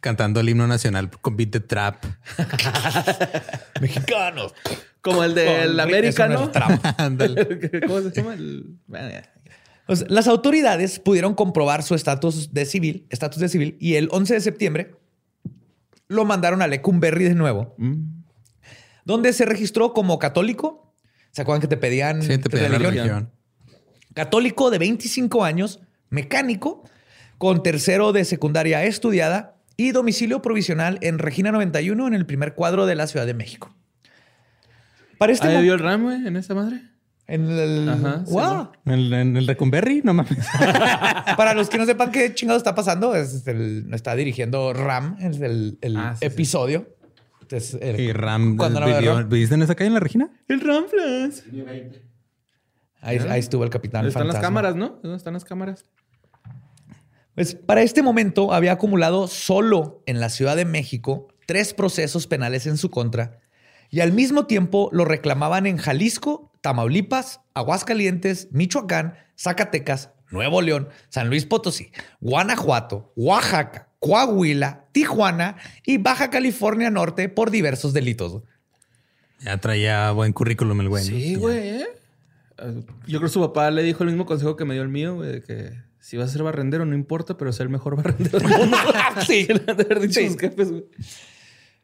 Cantando 0.00 0.40
el 0.40 0.48
himno 0.48 0.66
nacional 0.66 1.10
con 1.10 1.36
beat 1.36 1.50
de 1.50 1.60
trap. 1.60 2.04
Mexicanos. 3.80 4.54
Como 5.00 5.22
el 5.24 5.34
del 5.34 5.78
América, 5.78 6.28
¿no? 6.28 6.50
¿Cómo 7.86 8.00
se 8.00 8.10
llama? 8.10 8.36
las 10.08 10.26
autoridades 10.26 10.98
pudieron 10.98 11.34
comprobar 11.34 11.84
su 11.84 11.94
estatus 11.94 12.52
de 12.52 12.66
civil, 12.66 13.06
estatus 13.08 13.40
de 13.40 13.48
civil, 13.48 13.76
y 13.78 13.94
el 13.94 14.08
11 14.10 14.34
de 14.34 14.40
septiembre 14.40 14.96
lo 16.08 16.24
mandaron 16.24 16.60
a 16.60 16.66
Lecumberri 16.66 17.24
de 17.24 17.34
nuevo, 17.34 17.74
mm. 17.78 18.24
donde 19.04 19.32
se 19.32 19.44
registró 19.44 19.92
como 19.92 20.18
católico. 20.18 20.92
¿Se 21.30 21.42
acuerdan 21.42 21.60
que 21.60 21.68
te 21.68 21.76
pedían, 21.76 22.22
sí, 22.22 22.38
te 22.38 22.50
pedían 22.50 22.72
religión? 22.72 22.94
religión? 22.94 23.32
Católico 24.14 24.70
de 24.70 24.78
25 24.78 25.44
años, 25.44 25.80
mecánico, 26.08 26.82
con 27.38 27.62
tercero 27.62 28.12
de 28.12 28.24
secundaria 28.24 28.82
estudiada 28.84 29.55
y 29.76 29.92
domicilio 29.92 30.42
provisional 30.42 30.98
en 31.02 31.18
Regina 31.18 31.52
91 31.52 32.06
en 32.06 32.14
el 32.14 32.26
primer 32.26 32.54
cuadro 32.54 32.86
de 32.86 32.94
la 32.94 33.06
Ciudad 33.06 33.26
de 33.26 33.34
México. 33.34 33.74
Para 35.18 35.32
este 35.32 35.48
¿Ahí 35.48 35.62
vio 35.62 35.74
el 35.74 35.80
RAM, 35.80 36.04
güey, 36.04 36.26
en 36.26 36.36
esa 36.36 36.54
madre? 36.54 36.82
En 37.26 37.50
el. 37.50 37.88
Ajá, 37.88 38.24
wow. 38.28 38.70
¿En, 38.84 39.12
el, 39.12 39.34
de 39.34 39.40
Recumberry, 39.40 40.02
no 40.04 40.14
mames. 40.14 40.46
Para 41.36 41.54
los 41.54 41.68
que 41.68 41.76
no 41.76 41.84
sepan 41.84 42.12
qué 42.12 42.32
chingado 42.34 42.56
está 42.56 42.74
pasando, 42.74 43.16
es 43.16 43.46
el, 43.48 43.88
está 43.92 44.14
dirigiendo 44.14 44.72
Ram, 44.72 45.16
es 45.20 45.40
el, 45.40 45.78
el 45.80 45.96
ah, 45.96 46.16
episodio. 46.20 46.96
y 47.98 48.12
Ram, 48.12 48.56
¿cuándo 48.56 48.80
no 48.80 49.26
¿viviste 49.26 49.56
en 49.56 49.62
esa 49.62 49.74
calle 49.74 49.88
en 49.88 49.94
la 49.94 50.00
Regina? 50.00 50.30
El 50.46 50.60
Ram 50.60 50.84
Flash. 50.88 51.40
Ahí, 53.00 53.18
ahí, 53.18 53.40
estuvo 53.40 53.64
el 53.64 53.70
capitán. 53.70 54.06
Están 54.06 54.28
las 54.28 54.38
cámaras, 54.38 54.76
¿no? 54.76 55.00
¿Dónde 55.02 55.16
están 55.16 55.34
las 55.34 55.44
cámaras? 55.44 55.84
Pues 57.36 57.54
para 57.54 57.82
este 57.82 58.02
momento 58.02 58.54
había 58.54 58.72
acumulado 58.72 59.28
solo 59.28 60.02
en 60.06 60.20
la 60.20 60.30
Ciudad 60.30 60.56
de 60.56 60.64
México 60.64 61.28
tres 61.46 61.74
procesos 61.74 62.26
penales 62.26 62.66
en 62.66 62.78
su 62.78 62.90
contra 62.90 63.40
y 63.90 64.00
al 64.00 64.12
mismo 64.12 64.46
tiempo 64.46 64.88
lo 64.90 65.04
reclamaban 65.04 65.66
en 65.66 65.76
Jalisco, 65.76 66.50
Tamaulipas, 66.62 67.42
Aguascalientes, 67.52 68.48
Michoacán, 68.52 69.18
Zacatecas, 69.38 70.12
Nuevo 70.30 70.62
León, 70.62 70.88
San 71.10 71.28
Luis 71.28 71.44
Potosí, 71.44 71.92
Guanajuato, 72.20 73.12
Oaxaca, 73.16 73.90
Coahuila, 74.00 74.86
Tijuana 74.92 75.58
y 75.84 75.98
Baja 75.98 76.30
California 76.30 76.88
Norte 76.88 77.28
por 77.28 77.50
diversos 77.50 77.92
delitos. 77.92 78.44
Ya 79.40 79.58
traía 79.58 80.10
buen 80.12 80.32
currículum 80.32 80.80
el 80.80 80.88
güey. 80.88 81.04
Sí, 81.04 81.34
güey. 81.34 81.68
¿eh? 81.68 81.86
Yo 83.06 83.18
creo 83.18 83.20
que 83.20 83.28
su 83.28 83.40
papá 83.40 83.70
le 83.70 83.82
dijo 83.82 84.04
el 84.04 84.08
mismo 84.08 84.24
consejo 84.24 84.56
que 84.56 84.64
me 84.64 84.72
dio 84.72 84.82
el 84.82 84.88
mío, 84.88 85.16
güey, 85.16 85.42
que 85.42 85.85
si 86.06 86.16
vas 86.16 86.30
a 86.30 86.32
ser 86.34 86.44
barrendero, 86.44 86.86
no 86.86 86.94
importa, 86.94 87.36
pero 87.36 87.52
ser 87.52 87.64
el 87.64 87.70
mejor 87.70 87.96
barrendero 87.96 88.38
del 88.38 88.48
mundo. 88.48 88.76
sí. 89.26 89.48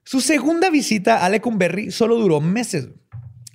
Su 0.04 0.20
segunda 0.20 0.70
visita 0.70 1.24
a 1.24 1.28
Lecumberri 1.28 1.90
solo 1.90 2.14
duró 2.14 2.40
meses. 2.40 2.90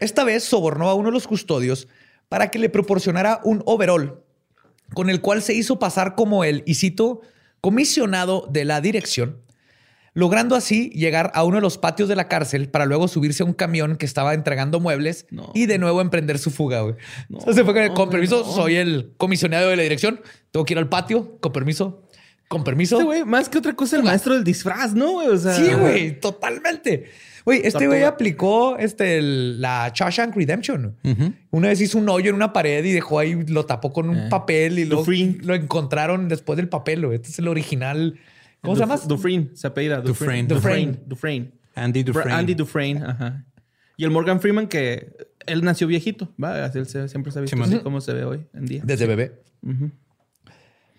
Esta 0.01 0.25
vez 0.25 0.43
sobornó 0.43 0.89
a 0.89 0.93
uno 0.93 1.07
de 1.07 1.13
los 1.13 1.25
custodios 1.25 1.87
para 2.27 2.51
que 2.51 2.59
le 2.59 2.67
proporcionara 2.67 3.39
un 3.45 3.63
overall 3.65 4.21
con 4.93 5.09
el 5.09 5.21
cual 5.21 5.41
se 5.41 5.53
hizo 5.53 5.79
pasar 5.79 6.15
como 6.15 6.43
el, 6.43 6.63
y 6.65 6.95
comisionado 7.61 8.45
de 8.51 8.65
la 8.65 8.81
dirección, 8.81 9.41
logrando 10.17 10.55
así 10.55 10.89
llegar 10.95 11.31
a 11.35 11.43
uno 11.43 11.57
de 11.57 11.61
los 11.61 11.77
patios 11.77 12.09
de 12.09 12.15
la 12.15 12.27
cárcel 12.27 12.69
para 12.69 12.87
luego 12.87 13.07
subirse 13.07 13.43
a 13.43 13.45
un 13.45 13.53
camión 13.53 13.97
que 13.97 14.07
estaba 14.07 14.33
entregando 14.33 14.79
muebles 14.79 15.27
y 15.53 15.67
de 15.67 15.77
nuevo 15.77 16.01
emprender 16.01 16.39
su 16.39 16.49
fuga. 16.49 16.81
Güey. 16.81 16.95
se 17.53 17.63
fue 17.63 17.93
con, 17.93 18.09
permiso, 18.09 18.43
soy 18.43 18.77
el 18.77 19.13
comisionado 19.17 19.69
de 19.69 19.75
la 19.75 19.83
dirección, 19.83 20.19
tengo 20.49 20.65
que 20.65 20.73
ir 20.73 20.79
al 20.79 20.89
patio, 20.89 21.37
con 21.39 21.53
permiso. 21.53 22.01
Con 22.47 22.63
permiso. 22.63 22.95
Este 22.95 23.05
güey, 23.05 23.25
más 23.25 23.47
que 23.47 23.59
otra 23.59 23.75
cosa, 23.75 23.95
el 23.95 24.01
maestro 24.01 24.33
del 24.33 24.43
disfraz, 24.43 24.95
¿no? 24.95 25.19
sí, 25.37 25.71
güey, 25.79 26.19
totalmente. 26.19 27.11
Güey, 27.45 27.61
este 27.63 27.85
güey 27.85 28.01
aplicó 28.01 28.75
este, 28.79 29.21
la 29.21 29.91
Shawshank 29.93 30.35
Redemption. 30.35 30.95
Una 31.51 31.67
vez 31.67 31.79
hizo 31.79 31.99
un 31.99 32.09
hoyo 32.09 32.31
en 32.31 32.35
una 32.35 32.53
pared 32.53 32.83
y 32.83 32.91
dejó 32.91 33.19
ahí, 33.19 33.35
lo 33.47 33.67
tapó 33.67 33.93
con 33.93 34.09
un 34.09 34.17
eh. 34.17 34.27
papel 34.31 34.79
y 34.79 34.85
lo, 34.85 35.05
lo 35.43 35.53
encontraron 35.53 36.27
después 36.27 36.57
del 36.57 36.69
papel. 36.69 37.05
Este 37.13 37.29
es 37.29 37.37
el 37.37 37.47
original 37.47 38.17
¿Cómo 38.67 38.75
se 38.75 38.83
llama? 38.83 38.97
Dufresne, 38.97 39.49
se 39.53 39.67
apellida. 39.67 40.01
Dufresne. 40.01 40.47
Dufresne. 40.47 40.99
Dufresne. 41.05 41.51
Andy 41.75 42.03
Dufresne. 42.03 42.33
Andy 42.33 42.53
Dufresne, 42.53 43.05
ajá. 43.05 43.45
Y 43.97 44.03
el 44.03 44.11
Morgan 44.11 44.39
Freeman, 44.39 44.67
que 44.67 45.15
él 45.47 45.63
nació 45.63 45.87
viejito, 45.87 46.33
¿va? 46.41 46.65
Él 46.67 46.85
siempre 46.85 47.31
se 47.31 47.39
ha 47.39 47.41
visto 47.41 47.63
así 47.63 47.79
como 47.79 47.99
se 47.99 48.13
ve 48.13 48.25
hoy 48.25 48.45
en 48.53 48.65
día. 48.65 48.81
Desde 48.85 49.07
bebé. 49.07 49.41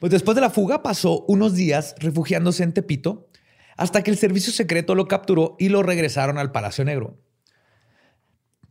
Pues 0.00 0.12
después 0.12 0.34
de 0.34 0.40
la 0.40 0.50
fuga 0.50 0.82
pasó 0.82 1.24
unos 1.28 1.54
días 1.54 1.94
refugiándose 1.98 2.64
en 2.64 2.72
Tepito 2.72 3.28
hasta 3.76 4.02
que 4.02 4.10
el 4.10 4.16
servicio 4.16 4.52
secreto 4.52 4.96
lo 4.96 5.06
capturó 5.06 5.54
y 5.58 5.68
lo 5.68 5.82
regresaron 5.84 6.38
al 6.38 6.50
Palacio 6.50 6.84
Negro. 6.84 7.20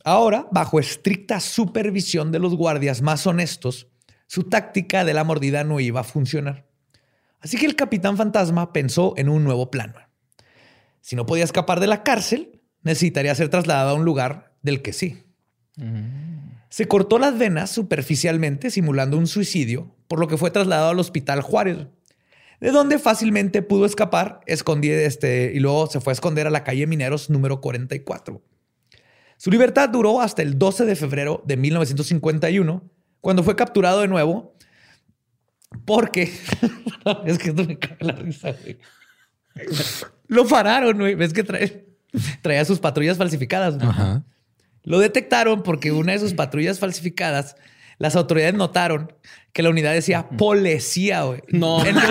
Ahora, 0.03 0.47
bajo 0.51 0.79
estricta 0.79 1.39
supervisión 1.39 2.31
de 2.31 2.39
los 2.39 2.55
guardias 2.55 3.01
más 3.01 3.25
honestos, 3.27 3.88
su 4.27 4.43
táctica 4.43 5.05
de 5.05 5.13
la 5.13 5.23
mordida 5.23 5.63
no 5.63 5.79
iba 5.79 6.01
a 6.01 6.03
funcionar. 6.03 6.66
Así 7.39 7.58
que 7.58 7.65
el 7.65 7.76
capitán 7.76 8.17
fantasma 8.17 8.73
pensó 8.73 9.13
en 9.17 9.30
un 9.30 9.43
nuevo 9.43 9.69
plan. 9.69 9.93
Si 11.02 11.15
no 11.15 11.26
podía 11.26 11.43
escapar 11.43 11.80
de 11.80 11.88
la 11.88 12.04
cárcel, 12.04 12.62
necesitaría 12.82 13.36
ser 13.36 13.50
trasladado 13.50 13.91
a 13.91 13.93
un 13.93 14.06
lugar 14.06 14.56
del 14.62 14.82
que 14.82 14.93
sí. 14.93 15.23
Se 16.69 16.88
cortó 16.88 17.19
las 17.19 17.38
venas 17.38 17.69
superficialmente 17.69 18.71
simulando 18.71 19.17
un 19.17 19.28
suicidio, 19.28 19.95
por 20.08 20.19
lo 20.19 20.28
que 20.28 20.38
fue 20.38 20.52
trasladado 20.52 20.89
al 20.89 21.00
hospital 21.00 21.41
Juárez, 21.41 21.88
de 22.60 22.71
donde 22.71 22.97
fácilmente 22.97 23.62
pudo 23.62 23.86
escapar, 23.86 24.41
escondí 24.47 24.89
este, 24.89 25.52
y 25.54 25.60
luego 25.60 25.88
se 25.88 26.02
fue 26.02 26.12
a 26.12 26.15
esconder 26.15 26.47
a 26.47 26.50
la 26.50 26.63
calle 26.63 26.88
Mineros 26.88 27.30
número 27.30 27.62
44. 27.62 28.41
Su 29.38 29.52
libertad 29.52 29.89
duró 29.89 30.19
hasta 30.19 30.41
el 30.41 30.58
12 30.58 30.86
de 30.86 30.95
febrero 30.95 31.43
de 31.45 31.58
1951, 31.58 32.84
cuando 33.21 33.43
fue 33.43 33.56
capturado 33.56 34.02
de 34.02 34.08
nuevo 34.08 34.57
porque 35.86 36.23
es 37.25 37.38
que 37.38 37.49
esto 37.49 37.65
me 37.65 37.77
cae 37.77 37.97
la 37.99 38.13
risa, 38.13 38.51
güey. 38.51 38.77
Lo 40.27 40.47
pararon, 40.47 40.97
güey. 40.97 41.15
Ves 41.15 41.34
que 41.34 41.43
trae, 41.43 41.86
traía 42.41 42.65
sus 42.65 42.80
patrullas 42.80 43.17
falsificadas. 43.17 43.77
Lo 44.84 44.99
detectaron 44.99 45.63
porque 45.63 45.91
una 45.91 46.13
de 46.13 46.19
sus 46.19 46.34
patrullas 46.34 46.80
falsificadas, 46.80 47.56
las 47.97 48.15
autoridades 48.15 48.53
notaron 48.53 49.12
que 49.51 49.63
la 49.63 49.69
unidad 49.69 49.93
decía 49.93 50.30
policía, 50.30 51.23
güey. 51.23 51.41
No. 51.49 51.84
no 51.84 52.01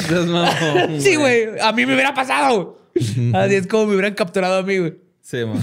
seas 0.00 0.26
mamón, 0.26 1.00
Sí, 1.00 1.16
güey. 1.16 1.58
A 1.60 1.72
mí 1.72 1.84
me 1.84 1.94
hubiera 1.94 2.14
pasado. 2.14 2.78
Así 3.34 3.54
es 3.54 3.66
como 3.66 3.86
me 3.86 3.94
hubieran 3.94 4.14
capturado 4.14 4.58
a 4.58 4.62
mí, 4.62 4.78
güey. 4.78 4.94
Sí, 5.20 5.44
man. 5.44 5.62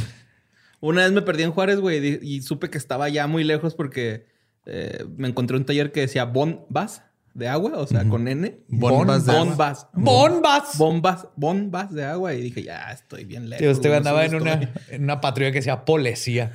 Una 0.81 1.03
vez 1.03 1.11
me 1.11 1.21
perdí 1.21 1.43
en 1.43 1.51
Juárez, 1.51 1.79
güey, 1.79 2.19
y 2.21 2.41
supe 2.41 2.69
que 2.69 2.77
estaba 2.77 3.09
ya 3.09 3.27
muy 3.27 3.43
lejos 3.43 3.75
porque 3.75 4.25
eh, 4.65 5.05
me 5.17 5.27
encontré 5.27 5.57
un 5.57 5.65
taller 5.65 5.91
que 5.91 6.01
decía 6.01 6.25
bombas 6.25 7.03
de 7.33 7.47
agua, 7.47 7.73
o 7.77 7.87
sea, 7.87 8.05
con 8.07 8.27
N. 8.27 8.59
Bombas 8.67 9.25
de 9.25 9.33
bombas. 9.33 9.87
Bombas. 9.93 10.77
Bombas. 10.77 11.27
Bombas 11.35 11.93
de 11.93 12.05
agua. 12.05 12.33
Y 12.33 12.41
dije, 12.41 12.63
ya 12.63 12.91
estoy 12.91 13.25
bien 13.25 13.49
lejos. 13.49 13.77
usted 13.77 13.93
andaba 13.93 14.25
en 14.25 14.35
una, 14.35 14.73
en 14.89 15.03
una, 15.03 15.21
patrulla 15.21 15.51
que 15.51 15.59
decía 15.59 15.85
policía. 15.85 16.51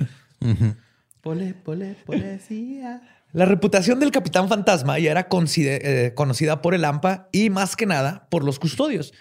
Pole, 1.21 1.53
pole, 1.53 1.95
policía. 2.05 3.01
La 3.33 3.45
reputación 3.45 3.99
del 3.99 4.11
Capitán 4.11 4.47
Fantasma 4.47 4.97
ya 4.99 5.11
era 5.11 5.27
eh, 5.29 6.13
conocida 6.15 6.61
por 6.61 6.73
el 6.73 6.85
AMPA 6.85 7.27
y 7.31 7.49
más 7.49 7.75
que 7.75 7.85
nada 7.85 8.27
por 8.29 8.43
los 8.43 8.59
custodios 8.59 9.13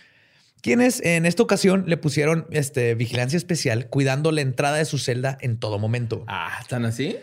quienes 0.65 1.03
en 1.03 1.27
esta 1.27 1.43
ocasión 1.43 1.85
le 1.89 1.99
pusieron 1.99 2.47
este, 2.51 2.95
vigilancia 2.95 3.37
especial 3.37 3.91
cuidando 3.91 4.33
la 4.33 4.41
entrada 4.41 4.79
de 4.79 4.87
su 4.87 4.97
celda 4.97 5.37
en 5.43 5.59
todo 5.59 5.79
momento. 5.79 6.25
Ah, 6.27 6.57
¿están 6.59 6.87
así? 6.87 7.19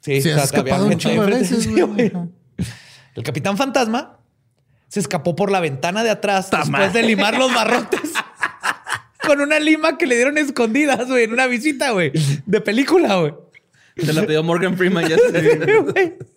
Sí, 0.00 0.20
se 0.20 0.32
ha 0.32 0.42
escapado 0.42 0.88
un 0.88 0.98
chingo 0.98 1.24
de 1.24 1.30
veces, 1.30 1.68
El 1.68 3.22
capitán 3.22 3.56
fantasma 3.56 4.18
se 4.88 4.98
escapó 4.98 5.36
por 5.36 5.52
la 5.52 5.60
ventana 5.60 6.02
de 6.02 6.10
atrás 6.10 6.50
después 6.50 6.92
de 6.92 7.04
limar 7.04 7.38
los 7.38 7.54
barrotes 7.54 8.00
con 9.24 9.40
una 9.40 9.60
lima 9.60 9.96
que 9.96 10.08
le 10.08 10.16
dieron 10.16 10.36
escondidas, 10.36 11.06
güey, 11.06 11.22
en 11.22 11.32
una 11.32 11.46
visita, 11.46 11.92
güey, 11.92 12.10
de 12.46 12.60
película, 12.60 13.14
güey. 13.14 13.32
Se 13.96 14.12
la 14.12 14.26
pidió 14.26 14.42
Morgan 14.42 14.76
Freeman 14.76 15.06
ya. 15.08 15.16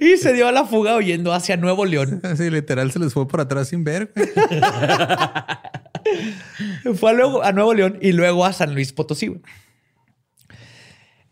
y 0.00 0.16
se 0.16 0.32
dio 0.32 0.48
a 0.48 0.52
la 0.52 0.64
fuga 0.64 0.96
huyendo 0.96 1.32
hacia 1.32 1.56
Nuevo 1.56 1.84
León. 1.84 2.20
Sí, 2.36 2.50
literal 2.50 2.90
se 2.92 2.98
les 2.98 3.12
fue 3.12 3.26
por 3.26 3.40
atrás 3.40 3.68
sin 3.68 3.84
ver. 3.84 4.12
fue 6.94 7.14
luego 7.14 7.42
a 7.42 7.52
Nuevo 7.52 7.74
León 7.74 7.98
y 8.00 8.12
luego 8.12 8.44
a 8.44 8.52
San 8.52 8.74
Luis 8.74 8.92
Potosí. 8.92 9.40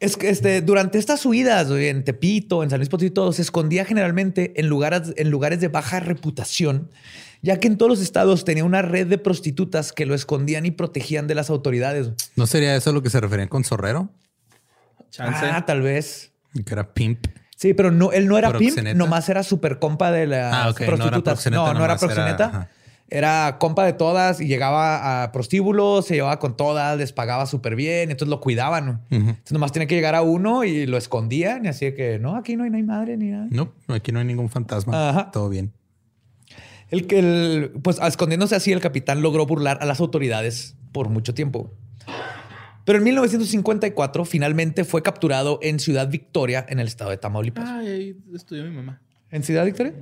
Es 0.01 0.17
que 0.17 0.29
este, 0.29 0.61
durante 0.61 0.99
estas 0.99 1.25
huidas 1.25 1.71
en 1.71 2.05
Tepito, 2.05 2.63
en 2.63 2.71
San 2.71 2.79
Luis 2.79 2.89
Potosí, 2.89 3.11
todo 3.11 3.33
se 3.33 3.43
escondía 3.43 3.85
generalmente 3.85 4.59
en 4.61 4.69
lugares, 4.69 5.15
en 5.17 5.31
lugares 5.31 5.61
de 5.61 5.69
baja 5.69 6.01
reputación, 6.01 6.91
ya 7.43 7.61
que 7.61 7.69
en 7.69 7.79
todos 7.79 7.91
los 7.91 8.01
estados 8.01 8.45
tenía 8.45 8.65
una 8.65 8.83
red 8.83 9.07
de 9.07 9.19
prostitutas 9.19 9.93
que 9.93 10.05
lo 10.05 10.15
escondían 10.15 10.67
y 10.67 10.73
protegían 10.73 11.27
de 11.27 11.35
las 11.35 11.49
autoridades. 11.49 12.11
¿No 12.37 12.47
sería 12.47 12.77
eso 12.77 12.93
lo 12.93 13.03
que 13.03 13.11
se 13.11 13.21
referían 13.21 13.49
con 13.49 13.65
Zorrero? 13.65 14.11
Ah, 15.19 15.65
tal 15.67 15.83
vez. 15.83 16.33
Que 16.67 16.75
era 16.75 16.93
pimp. 16.93 17.27
Sí, 17.65 17.73
pero 17.73 17.91
no, 17.91 18.13
él 18.13 18.29
no 18.29 18.37
era 18.37 18.53
pimp, 18.53 18.77
nomás 18.95 19.27
era 19.31 19.43
súper 19.43 19.79
compa 19.79 20.13
de 20.13 20.27
las 20.27 20.55
ah, 20.55 20.75
prostitutas. 20.75 21.51
No, 21.51 21.73
no 21.73 21.83
era 21.83 21.97
proxeneta. 21.97 22.69
Era, 23.09 23.57
compa 23.59 23.87
de 23.87 23.95
todas 23.95 24.39
y 24.43 24.49
llegaba 24.49 25.23
a 25.23 25.33
prostíbulos, 25.33 26.05
se 26.05 26.13
llevaba 26.13 26.39
con 26.39 26.59
todas, 26.59 26.99
les 26.99 27.15
pagaba 27.15 27.47
súper 27.47 27.75
bien, 27.75 28.11
entonces 28.11 28.29
lo 28.29 28.41
cuidaban. 28.43 29.01
Entonces 29.09 29.53
nomás 29.53 29.73
tenía 29.73 29.89
que 29.89 29.95
llegar 29.95 30.15
a 30.15 30.21
uno 30.21 30.65
y 30.65 30.85
lo 30.85 30.99
escondían 30.99 31.65
y 31.65 31.69
así 31.69 31.93
que 31.93 32.19
no, 32.19 32.37
aquí 32.37 32.55
no 32.55 32.65
hay, 32.65 32.71
no 32.71 32.77
hay 32.77 32.83
madre 32.83 33.17
ni 33.17 33.31
nada. 33.31 33.47
No, 33.49 33.73
aquí 33.89 34.13
no 34.13 34.19
hay 34.19 34.27
ningún 34.27 34.51
fantasma. 34.51 35.31
Todo 35.33 35.49
bien. 35.49 35.73
El 36.91 37.07
que, 37.07 37.73
pues 37.83 37.99
escondiéndose 37.99 38.57
así, 38.57 38.73
el 38.73 38.81
capitán 38.81 39.23
logró 39.23 39.47
burlar 39.47 39.79
a 39.81 39.87
las 39.87 40.01
autoridades 40.01 40.77
por 40.93 41.09
mucho 41.09 41.33
tiempo. 41.33 41.73
Pero 42.85 42.99
en 42.99 43.05
1954 43.05 44.25
finalmente 44.25 44.85
fue 44.85 45.03
capturado 45.03 45.59
en 45.63 45.81
Ciudad 45.81 46.09
Victoria, 46.09 46.67
en 46.69 46.81
el 46.81 46.87
estado 46.87 47.11
de 47.11 47.17
Tamaulipas. 47.17 47.69
Ay, 47.69 47.89
ahí 47.89 48.17
estudió 48.35 48.65
mi 48.65 48.71
mamá. 48.71 49.01
¿En 49.31 49.43
Ciudad 49.43 49.65
Victoria? 49.65 49.95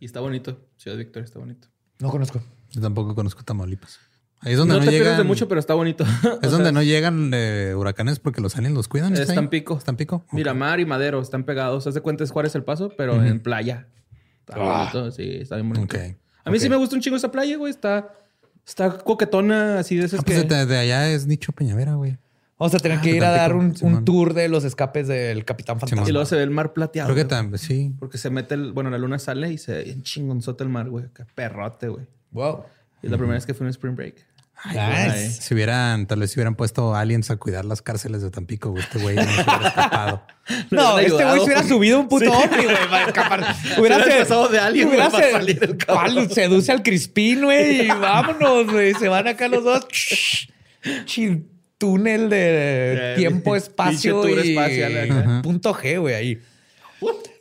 Y 0.00 0.04
está 0.04 0.20
bonito. 0.20 0.60
Ciudad 0.76 0.96
Victoria 0.96 1.24
está 1.24 1.38
bonito. 1.38 1.68
No 2.00 2.10
conozco. 2.10 2.42
Yo 2.70 2.80
tampoco 2.80 3.14
conozco 3.14 3.42
Tamaulipas. 3.44 4.00
Ahí 4.40 4.52
es 4.52 4.58
donde 4.58 4.74
no, 4.74 4.80
no 4.80 4.86
te 4.86 4.92
llegan... 4.92 5.16
de 5.16 5.24
mucho, 5.24 5.48
pero 5.48 5.58
está 5.58 5.74
bonito. 5.74 6.04
Es 6.42 6.50
donde 6.52 6.72
no 6.72 6.82
llegan 6.82 7.30
eh, 7.32 7.74
huracanes 7.74 8.18
porque 8.18 8.40
los 8.40 8.56
aliens 8.56 8.74
los 8.74 8.88
cuidan. 8.88 9.14
Están 9.14 9.48
pico. 9.48 9.78
Están 9.78 9.96
pico. 9.96 10.26
Miramar 10.32 10.80
y 10.80 10.86
Madero 10.86 11.20
están 11.20 11.44
pegados. 11.44 11.86
Haz 11.86 11.94
de 11.94 12.00
cuenta 12.00 12.24
es 12.24 12.30
Juárez 12.30 12.54
el 12.54 12.64
Paso, 12.64 12.90
pero 12.96 13.24
en 13.24 13.40
playa. 13.40 13.88
Está 14.40 14.54
ah. 14.56 14.90
bonito. 14.92 15.10
Sí, 15.12 15.38
está 15.40 15.56
bien 15.56 15.68
bonito. 15.68 15.96
A 16.44 16.50
mí 16.50 16.58
sí 16.60 16.68
me 16.68 16.76
gusta 16.76 16.96
un 16.96 17.02
chingo 17.02 17.16
esa 17.16 17.30
playa, 17.30 17.56
güey. 17.56 17.70
Está 17.70 18.12
Está 18.66 18.98
coquetona, 18.98 19.78
así 19.78 19.96
de 19.96 20.06
esas 20.06 20.20
ah, 20.20 20.22
pues 20.26 20.44
que... 20.44 20.66
de, 20.66 20.78
allá 20.78 21.08
es 21.10 21.26
Nicho 21.26 21.52
Peñavera, 21.52 21.94
güey. 21.94 22.18
Vamos 22.58 22.74
a 22.74 22.78
tener 22.78 22.98
ah, 22.98 23.00
que 23.02 23.10
ir 23.10 23.24
a 23.24 23.30
dar 23.30 23.54
un, 23.54 23.74
tour 24.04 24.32
de 24.32 24.48
los 24.48 24.64
escapes 24.64 25.06
del 25.06 25.44
Capitán 25.44 25.78
Fantasma. 25.78 26.08
Y 26.08 26.12
luego 26.12 26.24
se 26.24 26.36
ve 26.36 26.42
el 26.42 26.50
mar 26.50 26.72
plateado. 26.72 27.12
Creo 27.12 27.24
que 27.24 27.28
también, 27.28 27.58
sí. 27.58 27.94
Porque 27.98 28.16
se 28.16 28.30
mete 28.30 28.54
el... 28.54 28.72
Bueno, 28.72 28.88
la 28.88 28.96
luna 28.96 29.18
sale 29.18 29.52
y 29.52 29.58
se 29.58 30.00
chingonzota 30.02 30.64
el 30.64 30.70
mar, 30.70 30.88
güey. 30.88 31.04
Qué 31.14 31.24
perrote, 31.34 31.88
güey. 31.88 32.06
Wow. 32.32 32.64
Y 33.02 33.06
es 33.06 33.12
la 33.12 33.18
primera 33.18 33.34
vez 33.34 33.44
que 33.44 33.52
fui 33.52 33.66
en 33.66 33.70
Spring 33.70 33.94
Break. 33.94 34.26
Ay, 34.62 35.30
Si 35.30 35.54
hubieran, 35.54 36.06
tal 36.06 36.20
vez 36.20 36.30
si 36.30 36.38
hubieran 36.38 36.54
puesto 36.54 36.94
aliens 36.94 37.30
a 37.30 37.36
cuidar 37.36 37.64
las 37.64 37.82
cárceles 37.82 38.22
de 38.22 38.30
Tampico, 38.30 38.70
güey, 38.70 38.82
este 38.82 38.98
güey 38.98 39.16
no 39.16 39.22
se 39.22 39.28
hubiera 39.32 39.68
escapado. 39.68 40.22
no, 40.70 40.98
este 40.98 41.24
güey 41.24 41.38
se 41.38 41.44
hubiera 41.44 41.62
subido 41.62 42.00
un 42.00 42.08
puto 42.08 42.24
sí. 42.24 42.48
güey, 42.48 42.88
para 42.88 43.06
escapar. 43.06 43.56
Hubiera 43.78 44.04
pasado 44.04 44.48
de 44.48 44.58
alguien, 44.58 44.88
hubiera 44.88 45.10
para 45.10 45.30
salir 45.30 45.62
el 45.62 45.76
cabrón. 45.76 46.30
Seduce 46.30 46.72
al 46.72 46.82
Crispín, 46.82 47.44
güey, 47.44 47.86
y 47.86 47.88
vámonos, 48.00 48.66
güey. 48.66 48.94
Se 48.94 49.08
van 49.08 49.28
acá 49.28 49.48
los 49.48 49.62
dos. 49.62 49.86
túnel 51.78 52.30
de 52.30 53.14
tiempo, 53.16 53.56
espacio 53.56 54.26
y 54.28 54.56
punto 55.42 55.74
G, 55.74 56.00
güey, 56.00 56.14
ahí. 56.14 56.42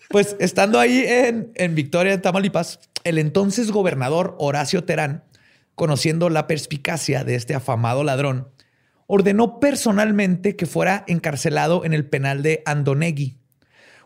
Pues 0.09 0.35
estando 0.39 0.79
ahí 0.79 1.03
en, 1.07 1.51
en 1.55 1.75
Victoria, 1.75 2.13
en 2.13 2.21
Tamaulipas, 2.21 2.79
el 3.03 3.17
entonces 3.17 3.71
gobernador 3.71 4.35
Horacio 4.37 4.83
Terán 4.83 5.23
conociendo 5.75 6.29
la 6.29 6.47
perspicacia 6.47 7.23
de 7.23 7.35
este 7.35 7.53
afamado 7.53 8.03
ladrón, 8.03 8.49
ordenó 9.07 9.59
personalmente 9.59 10.55
que 10.55 10.65
fuera 10.65 11.03
encarcelado 11.07 11.85
en 11.85 11.93
el 11.93 12.07
penal 12.07 12.41
de 12.41 12.63
Andonegui, 12.65 13.37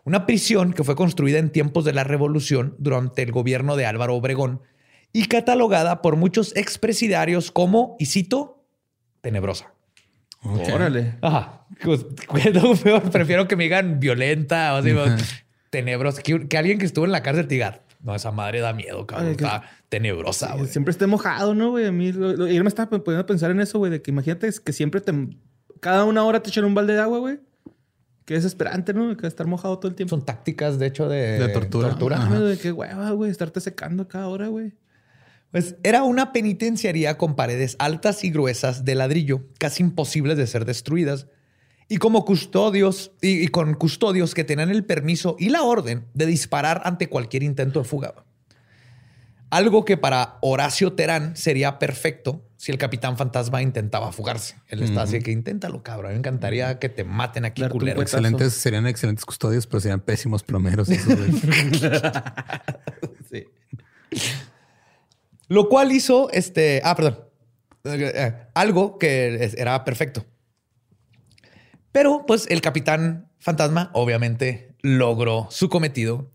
una 0.04 0.26
prisión 0.26 0.74
que 0.74 0.84
fue 0.84 0.96
construida 0.96 1.40
en 1.40 1.52
tiempos 1.52 1.86
de 1.86 1.94
la 1.94 2.04
Revolución 2.04 2.76
durante 2.80 3.22
el 3.22 3.32
gobierno 3.32 3.76
de 3.76 3.86
Álvaro 3.86 4.16
Obregón 4.16 4.62
y 5.14 5.26
catalogada 5.26 6.02
por 6.02 6.16
muchos 6.16 6.56
expresidiarios 6.56 7.52
como, 7.52 7.96
y 8.00 8.08
cito, 8.08 8.66
tenebrosa. 9.22 9.74
Órale. 10.42 11.16
Ajá. 11.22 11.66
Pues, 11.84 12.06
prefiero 13.12 13.48
que 13.48 13.56
me 13.56 13.66
digan 13.66 14.00
violenta 14.00 14.74
o 14.76 14.82
tenebrosa. 15.70 16.22
Que, 16.22 16.58
alguien 16.58 16.78
que 16.80 16.86
estuvo 16.86 17.06
en 17.06 17.12
la 17.12 17.22
cárcel 17.24 17.48
te 17.48 17.56
diga, 17.56 17.82
no, 18.02 18.16
esa 18.16 18.32
madre 18.32 18.62
da 18.62 18.74
miedo, 18.74 19.06
cabrón. 19.06 19.32
está 19.32 19.64
tenebrosa, 19.90 20.56
güey. 20.56 20.68
Siempre 20.68 20.92
esté 20.92 21.06
mojado, 21.06 21.54
¿no, 21.54 21.72
güey? 21.72 21.86
A 21.86 21.92
mí, 21.92 22.12
yo 22.12 22.64
me 22.64 22.68
estaba 22.70 22.90
poniendo 22.90 23.20
a 23.20 23.26
pensar 23.26 23.52
en 23.52 23.60
eso, 23.60 23.78
güey, 23.78 23.92
de 23.92 24.02
que 24.02 24.12
imagínate 24.12 24.50
que 24.64 24.74
siempre 24.74 25.02
te. 25.02 25.14
Cada 25.82 26.06
una 26.06 26.24
hora 26.24 26.42
te 26.42 26.50
echan 26.50 26.66
un 26.66 26.76
balde 26.76 26.94
de 26.94 27.02
agua, 27.02 27.20
güey. 27.20 27.40
Qué 28.26 28.36
desesperante, 28.36 28.94
¿no? 28.94 29.18
Que 29.18 29.28
estar 29.28 29.48
mojado 29.48 29.80
todo 29.80 29.90
el 29.90 29.96
tiempo. 29.96 30.12
Son 30.12 30.24
tácticas, 30.24 30.78
de 30.80 30.86
hecho, 30.86 31.10
de, 31.10 31.40
de 31.40 31.50
tortura. 31.50 31.90
tortura. 31.90 32.40
de 32.40 32.58
qué 32.58 32.72
hueva, 32.72 33.12
güey, 33.12 33.32
estarte 33.32 33.60
secando 33.60 34.08
cada 34.08 34.28
hora, 34.28 34.48
güey. 34.48 34.74
Pues 35.52 35.76
era 35.84 36.04
una 36.04 36.32
penitenciaría 36.32 37.18
con 37.18 37.36
paredes 37.36 37.76
altas 37.80 38.24
y 38.24 38.30
gruesas 38.30 38.86
de 38.86 38.96
ladrillo, 38.96 39.48
casi 39.58 39.82
imposibles 39.84 40.38
de 40.38 40.46
ser 40.46 40.66
destruidas, 40.66 41.28
y 41.90 41.98
como 41.98 42.24
custodios 42.24 43.12
y, 43.20 43.48
con 43.48 43.74
custodios 43.74 44.36
que 44.36 44.44
tenían 44.44 44.70
el 44.70 44.86
permiso 44.86 45.36
y 45.40 45.50
la 45.50 45.64
orden 45.64 46.06
de 46.14 46.28
disparar 46.28 46.84
ante 46.86 47.10
cualquier 47.10 47.44
intento 47.44 47.80
de 47.80 47.86
fuga. 47.86 48.14
Algo 49.50 49.84
que 49.84 49.98
para 49.98 50.38
Horacio 50.42 50.94
Terán 50.94 51.36
sería 51.36 51.80
perfecto 51.80 52.46
si 52.56 52.72
el 52.72 52.78
capitán 52.78 53.18
fantasma 53.18 53.64
intentaba 53.64 54.12
fugarse. 54.12 54.58
Él 54.68 54.84
está 54.84 55.02
así 55.02 55.20
que 55.22 55.32
inténtalo, 55.32 55.82
cabrón. 55.82 56.12
Me 56.12 56.20
encantaría 56.20 56.78
que 56.78 56.90
te 56.90 57.04
maten 57.04 57.46
aquí, 57.46 57.68
culero. 57.68 58.04
Excelentes, 58.04 58.54
serían 58.54 58.86
excelentes 58.86 59.26
custodios, 59.26 59.66
pero 59.66 59.80
serían 59.80 60.02
pésimos 60.02 60.44
plomeros. 60.44 60.88
sí. 63.32 63.46
Lo 65.48 65.68
cual 65.68 65.92
hizo 65.92 66.30
este. 66.30 66.82
Ah, 66.84 66.96
perdón. 66.96 67.22
Eh, 67.86 68.36
algo 68.54 69.00
que 69.00 69.52
era 69.58 69.84
perfecto. 69.84 70.28
Pero, 71.92 72.26
pues, 72.28 72.48
el 72.50 72.62
capitán 72.62 73.30
fantasma 73.40 73.90
obviamente 73.94 74.76
logró 74.82 75.48
su 75.50 75.70
cometido. 75.70 76.32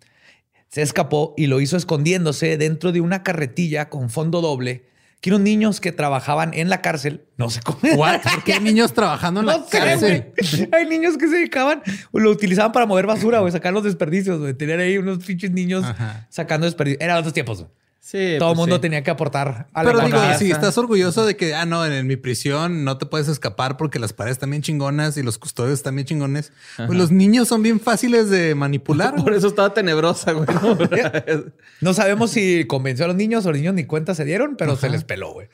Se 0.68 0.82
escapó 0.82 1.34
y 1.36 1.46
lo 1.46 1.60
hizo 1.60 1.76
escondiéndose 1.76 2.56
dentro 2.56 2.92
de 2.92 3.00
una 3.00 3.22
carretilla 3.22 3.88
con 3.88 4.10
fondo 4.10 4.40
doble 4.40 4.86
que 5.24 5.30
unos 5.30 5.40
niños 5.40 5.80
que 5.80 5.90
trabajaban 5.90 6.52
en 6.52 6.68
la 6.68 6.82
cárcel 6.82 7.24
no 7.38 7.48
se 7.48 7.62
comen. 7.62 7.96
¿Por 7.96 8.44
qué 8.44 8.52
hay 8.52 8.60
niños 8.60 8.92
trabajando 8.92 9.40
en 9.40 9.46
la 9.46 9.64
cárcel? 9.70 10.34
Hay 10.70 10.86
niños 10.86 11.16
que 11.16 11.28
se 11.28 11.36
dedicaban, 11.36 11.82
lo 12.12 12.30
utilizaban 12.30 12.72
para 12.72 12.84
mover 12.84 13.06
basura, 13.06 13.40
o 13.40 13.50
sacar 13.50 13.72
los 13.72 13.84
desperdicios, 13.84 14.38
güey. 14.38 14.52
Tener 14.52 14.80
ahí 14.80 14.98
unos 14.98 15.24
pinches 15.24 15.50
niños 15.50 15.82
sacando 16.28 16.66
desperdicios. 16.66 17.00
Eran 17.02 17.16
otros 17.16 17.32
tiempos. 17.32 17.64
Sí, 18.04 18.36
Todo 18.38 18.50
el 18.50 18.56
pues 18.56 18.58
mundo 18.58 18.80
tenía 18.82 19.02
que 19.02 19.10
aportar 19.10 19.66
a 19.72 19.82
Pero 19.82 20.00
digo, 20.00 20.18
si 20.38 20.50
estás 20.50 20.76
orgulloso 20.76 21.24
de 21.24 21.38
que, 21.38 21.54
ah, 21.54 21.64
no, 21.64 21.86
en, 21.86 22.06
mi 22.06 22.16
prisión 22.16 22.84
no 22.84 22.98
te 22.98 23.06
puedes 23.06 23.28
escapar 23.28 23.78
porque 23.78 23.98
las 23.98 24.12
paredes 24.12 24.36
están 24.36 24.50
bien 24.50 24.60
chingonas 24.60 25.16
y 25.16 25.22
los 25.22 25.38
custodios 25.38 25.72
están 25.72 25.94
bien 25.94 26.06
chingones. 26.06 26.52
Pues 26.76 26.98
los 26.98 27.10
niños 27.10 27.48
son 27.48 27.62
bien 27.62 27.80
fáciles 27.80 28.28
de 28.28 28.54
manipular. 28.54 29.14
Por 29.24 29.32
eso 29.32 29.46
estaba 29.46 29.72
tenebrosa, 29.72 30.32
güey. 30.32 30.46
No, 31.80 31.94
sabemos 31.94 32.30
si 32.30 32.66
convenció 32.66 33.06
a 33.06 33.08
los 33.08 33.16
niños 33.16 33.46
o 33.46 33.48
los 33.52 33.58
niños 33.58 33.74
ni 33.74 33.84
cuenta 33.84 34.14
se 34.14 34.26
dieron, 34.26 34.56
pero 34.56 34.76
se 34.76 34.90
les 34.90 35.02
peló, 35.04 35.32
güey. 35.32 35.48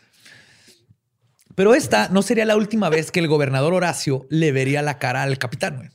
Pero 1.54 1.76
esta 1.76 2.08
no 2.08 2.20
sería 2.22 2.46
la 2.46 2.56
última 2.56 2.88
vez 2.88 3.12
que 3.12 3.20
el 3.20 3.28
gobernador 3.28 3.74
Horacio 3.74 4.26
le 4.28 4.50
vería 4.50 4.82
la 4.82 4.98
cara 4.98 5.22
al 5.22 5.38
capitán, 5.38 5.76
güey. 5.76 5.90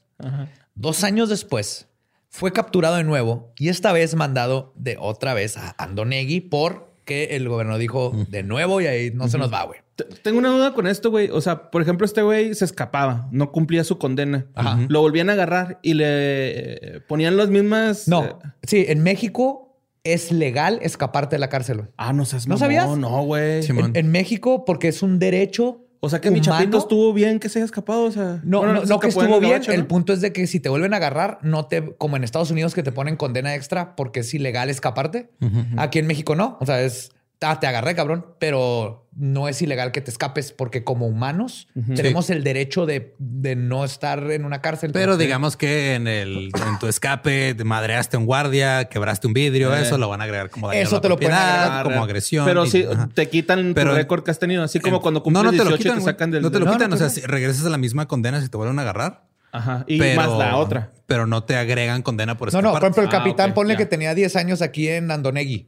Dos 0.74 1.04
años 1.04 1.28
después, 1.28 1.90
fue 2.36 2.52
capturado 2.52 2.98
de 2.98 3.06
nuevo 3.06 3.54
y 3.58 3.70
esta 3.70 3.94
vez 3.94 4.14
mandado 4.14 4.74
de 4.76 4.98
otra 5.00 5.34
vez 5.34 5.56
a 5.56 5.74
Andonegui 5.78 6.42
porque 6.42 7.30
el 7.32 7.48
gobierno 7.48 7.78
dijo 7.78 8.12
de 8.28 8.44
nuevo 8.44 8.82
y 8.82 8.88
ahí 8.88 9.12
no 9.12 9.30
se 9.30 9.38
nos 9.38 9.54
va, 9.54 9.64
güey. 9.64 9.80
Tengo 10.22 10.40
una 10.40 10.50
duda 10.50 10.74
con 10.74 10.86
esto, 10.86 11.12
güey. 11.12 11.30
O 11.30 11.40
sea, 11.40 11.72
por 11.72 11.82
ejemplo, 11.82 12.06
este 12.06 12.22
güey 12.22 12.54
se 12.54 12.66
escapaba, 12.66 13.30
no 13.32 13.54
cumplía 13.54 13.86
su 13.86 13.98
condena. 13.98 14.48
Lo 14.90 15.00
volvían 15.00 15.30
a 15.30 15.34
agarrar 15.34 15.80
y 15.82 15.94
le 15.94 17.02
ponían 17.08 17.38
las 17.38 17.48
mismas. 17.48 18.10
No, 18.10 18.26
eh, 18.26 18.34
sí, 18.64 18.84
en 18.90 19.02
México 19.02 19.80
es 20.04 20.34
legal 20.34 20.80
escaparte 20.82 21.38
de 21.38 21.40
la 21.40 21.48
cárcel. 21.48 21.86
Ah, 21.96 22.12
no 22.12 22.26
seas 22.26 22.48
¿No 22.50 22.58
sabías? 22.58 22.98
No, 22.98 23.24
güey. 23.24 23.66
en, 23.66 24.12
México, 24.12 24.66
porque 24.66 24.90
es 24.90 25.02
un 25.02 25.20
derecho 25.20 25.85
o 26.06 26.10
sea 26.10 26.22
que 26.22 26.30
mi 26.30 26.40
chapito 26.40 26.78
estuvo 26.78 27.14
bien 27.14 27.40
que 27.40 27.50
se 27.50 27.60
haya 27.60 27.66
escapado. 27.66 28.04
O 28.04 28.12
sea, 28.12 28.40
no, 28.44 28.86
no, 28.86 29.00
que 29.00 29.08
estuvo 29.08 29.40
bien. 29.40 29.62
El 29.68 29.88
punto 29.88 30.14
es 30.14 30.22
de 30.22 30.32
que 30.32 30.46
si 30.46 30.60
te 30.60 30.70
vuelven 30.70 30.94
a 30.94 30.98
agarrar, 30.98 31.40
no 31.42 31.66
te, 31.66 31.96
como 31.96 32.16
en 32.16 32.24
Estados 32.24 32.52
Unidos 32.52 32.76
que 32.76 32.84
te 32.84 32.92
ponen 32.92 33.16
condena 33.16 33.56
extra 33.56 33.96
porque 33.96 34.20
es 34.20 34.34
ilegal 34.34 34.70
escaparte. 34.70 35.30
Aquí 35.78 36.00
en 36.00 36.08
México 36.08 36.36
no. 36.36 36.58
O 36.62 36.66
sea, 36.66 36.82
es 36.82 37.12
ah, 37.42 37.60
te 37.60 37.68
agarré, 37.68 37.96
cabrón, 37.96 38.26
pero 38.40 39.08
no 39.16 39.48
es 39.48 39.62
ilegal 39.62 39.94
que 39.94 40.02
te 40.02 40.12
escapes 40.12 40.52
porque 40.52 40.84
como 40.84 41.08
humanos 41.08 41.70
tenemos 41.96 42.30
el 42.30 42.44
derecho 42.44 42.86
de, 42.86 43.14
no 43.20 43.86
estar 43.86 44.32
en 44.32 44.44
una 44.44 44.62
cárcel. 44.62 44.92
Pero 44.92 45.18
digamos 45.18 45.56
que 45.56 45.96
en 45.96 46.08
el 46.08 46.52
en 46.54 46.80
tu 46.80 46.88
escape 46.88 47.56
madreaste 47.64 48.18
un 48.18 48.26
guardia, 48.26 48.86
quebraste 48.86 49.28
un 49.28 49.34
vidrio, 49.34 49.74
eh. 49.74 49.82
eso 49.82 49.98
lo 49.98 50.10
van 50.10 50.22
a 50.22 50.26
agregar 50.26 50.50
como 50.50 50.68
daño 50.68 50.82
eso 50.82 51.00
te 51.00 51.10
lo 51.10 51.18
pueden 51.18 51.34
agregar 51.34 51.84
como 51.84 52.04
agresión. 52.04 52.46
Pero 52.46 52.66
si 52.66 52.86
te 53.14 53.30
quitan 53.30 53.74
tu 53.74 53.86
récord 53.86 54.24
que 54.24 54.32
has 54.32 54.40
tenido, 54.40 54.64
así 54.64 54.80
como 54.80 55.02
cuando 55.02 55.24
cumples 55.24 55.46
no, 55.46 55.52
no 55.52 55.64
te 55.64 55.70
lo 55.70 55.78
quitan, 55.78 56.00
te 56.00 56.04
sacan 56.04 56.32
del 56.32 56.42
No 56.42 56.52
te 56.52 56.60
lo 56.60 56.72
quitan, 56.72 56.92
o 56.92 56.98
sea, 56.98 57.10
si 57.10 57.22
regresas 57.22 57.66
a 57.66 57.70
la 57.70 57.78
misma 57.78 58.08
condena 58.08 58.42
si 58.42 58.50
te 58.50 58.58
vuelven 58.58 58.80
a 58.80 58.82
agarrar. 58.82 59.24
Ajá. 59.54 59.86
Y 59.88 59.98
más 60.00 60.30
la 60.38 60.58
otra. 60.58 60.92
Pero 61.06 61.28
no 61.28 61.44
te 61.46 61.56
agregan 61.56 62.02
condena 62.02 62.38
por 62.38 62.50
escapar. 62.50 62.64
No, 62.64 62.70
no, 62.70 62.74
por 62.74 62.84
ejemplo, 62.84 63.04
el 63.04 63.08
ah, 63.08 63.12
capitán 63.12 63.54
ponle 63.54 63.78
que 63.78 63.86
tenía 63.86 64.14
10 64.14 64.36
años 64.36 64.62
aquí 64.62 64.90
en 64.90 65.12
Andonegui. 65.12 65.68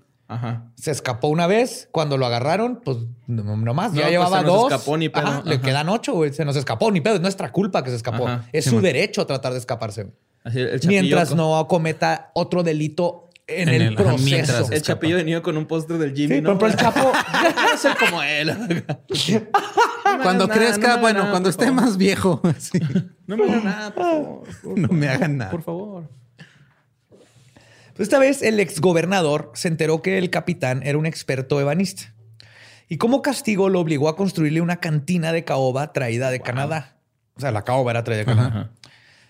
Se 0.75 0.91
escapó 0.91 1.27
una 1.27 1.47
vez. 1.47 1.87
Cuando 1.91 2.17
lo 2.17 2.25
agarraron, 2.25 2.81
pues 2.83 2.97
nomás 3.27 3.93
ya 3.93 4.01
pues, 4.01 4.11
llevaba 4.11 4.43
dos. 4.43 4.71
Escapó 4.71 4.97
ni 4.97 5.09
pedo. 5.09 5.43
Le 5.45 5.61
quedan 5.61 5.89
ocho, 5.89 6.13
güey. 6.13 6.33
Se 6.33 6.45
nos 6.45 6.55
escapó 6.55 6.91
ni 6.91 7.01
pedo. 7.01 7.15
Es 7.15 7.21
nuestra 7.21 7.51
culpa 7.51 7.83
que 7.83 7.89
se 7.89 7.95
escapó. 7.95 8.27
Es 8.51 8.65
su 8.65 8.81
derecho 8.81 9.25
tratar 9.25 9.53
de 9.53 9.59
escaparse. 9.59 10.11
mientras 10.85 11.35
no 11.35 11.67
cometa 11.67 12.31
otro 12.33 12.63
delito 12.63 13.27
en, 13.47 13.69
el, 13.69 13.95
proceso. 13.95 14.67
el 14.71 14.81
chapillo 14.81 15.17
de 15.17 15.23
niño 15.23 15.41
con 15.41 15.55
un 15.57 15.65
póster 15.65 15.97
del 15.97 16.13
Jimmy. 16.13 16.41
¿no? 16.41 16.57
pero, 16.57 16.71
el 16.71 16.77
chapo 16.77 17.11
quiero 17.41 17.77
ser 17.77 17.97
como 17.97 18.21
él. 18.21 18.85
cuando 20.21 20.47
crezca, 20.49 20.97
bueno, 20.97 21.29
cuando 21.29 21.49
esté 21.49 21.71
más 21.71 21.97
viejo. 21.97 22.41
No 23.27 23.35
me 23.35 23.43
hagan 23.43 23.65
nada, 23.65 23.93
por 23.93 24.03
favor. 24.05 24.79
no 24.79 24.87
me 24.87 25.09
hagan 25.09 25.37
nada. 25.37 25.51
Por 25.51 25.61
favor. 25.61 26.09
Esta 27.99 28.19
vez 28.19 28.41
el 28.41 28.59
exgobernador 28.59 29.51
se 29.55 29.67
enteró 29.67 30.01
que 30.01 30.17
el 30.17 30.29
capitán 30.29 30.81
era 30.83 30.97
un 30.97 31.05
experto 31.05 31.59
ebanista. 31.59 32.13
Y 32.89 32.97
como 32.97 33.21
castigo 33.21 33.69
lo 33.69 33.79
obligó 33.79 34.07
a 34.07 34.15
construirle 34.15 34.61
una 34.61 34.79
cantina 34.79 35.31
de 35.31 35.43
caoba 35.43 35.91
traída 35.93 36.29
de 36.29 36.39
Canadá. 36.39 36.97
O 37.35 37.41
sea, 37.41 37.51
la 37.51 37.63
caoba 37.63 37.91
era 37.91 38.03
traída 38.03 38.19
de 38.19 38.25
Canadá. 38.25 38.71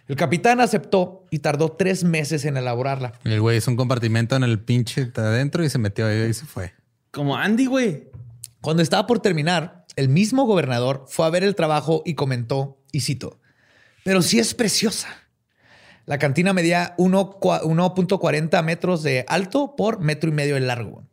El 0.07 0.15
capitán 0.15 0.61
aceptó 0.61 1.25
y 1.31 1.39
tardó 1.39 1.71
tres 1.73 2.03
meses 2.03 2.45
en 2.45 2.55
elaborarla. 2.55 3.13
El 3.23 3.41
güey 3.41 3.57
hizo 3.57 3.71
un 3.71 3.77
compartimento 3.77 4.35
en 4.35 4.43
el 4.43 4.59
pinche 4.59 5.11
adentro 5.15 5.63
y 5.63 5.69
se 5.69 5.79
metió 5.79 6.07
ahí 6.07 6.29
y 6.29 6.33
se 6.33 6.45
fue. 6.45 6.73
Como 7.11 7.35
Andy, 7.35 7.65
güey. 7.65 8.09
Cuando 8.61 8.83
estaba 8.83 9.07
por 9.07 9.19
terminar, 9.19 9.85
el 9.95 10.09
mismo 10.09 10.45
gobernador 10.45 11.05
fue 11.07 11.25
a 11.25 11.29
ver 11.29 11.43
el 11.43 11.55
trabajo 11.55 12.03
y 12.05 12.13
comentó, 12.13 12.79
y 12.91 13.01
cito, 13.01 13.39
pero 14.03 14.21
sí 14.21 14.39
es 14.39 14.53
preciosa. 14.53 15.09
La 16.07 16.17
cantina 16.17 16.53
medía 16.53 16.95
1.40 16.97 18.63
metros 18.63 19.03
de 19.03 19.25
alto 19.27 19.75
por 19.75 19.99
metro 19.99 20.29
y 20.29 20.33
medio 20.33 20.55
de 20.55 20.61
largo. 20.61 21.03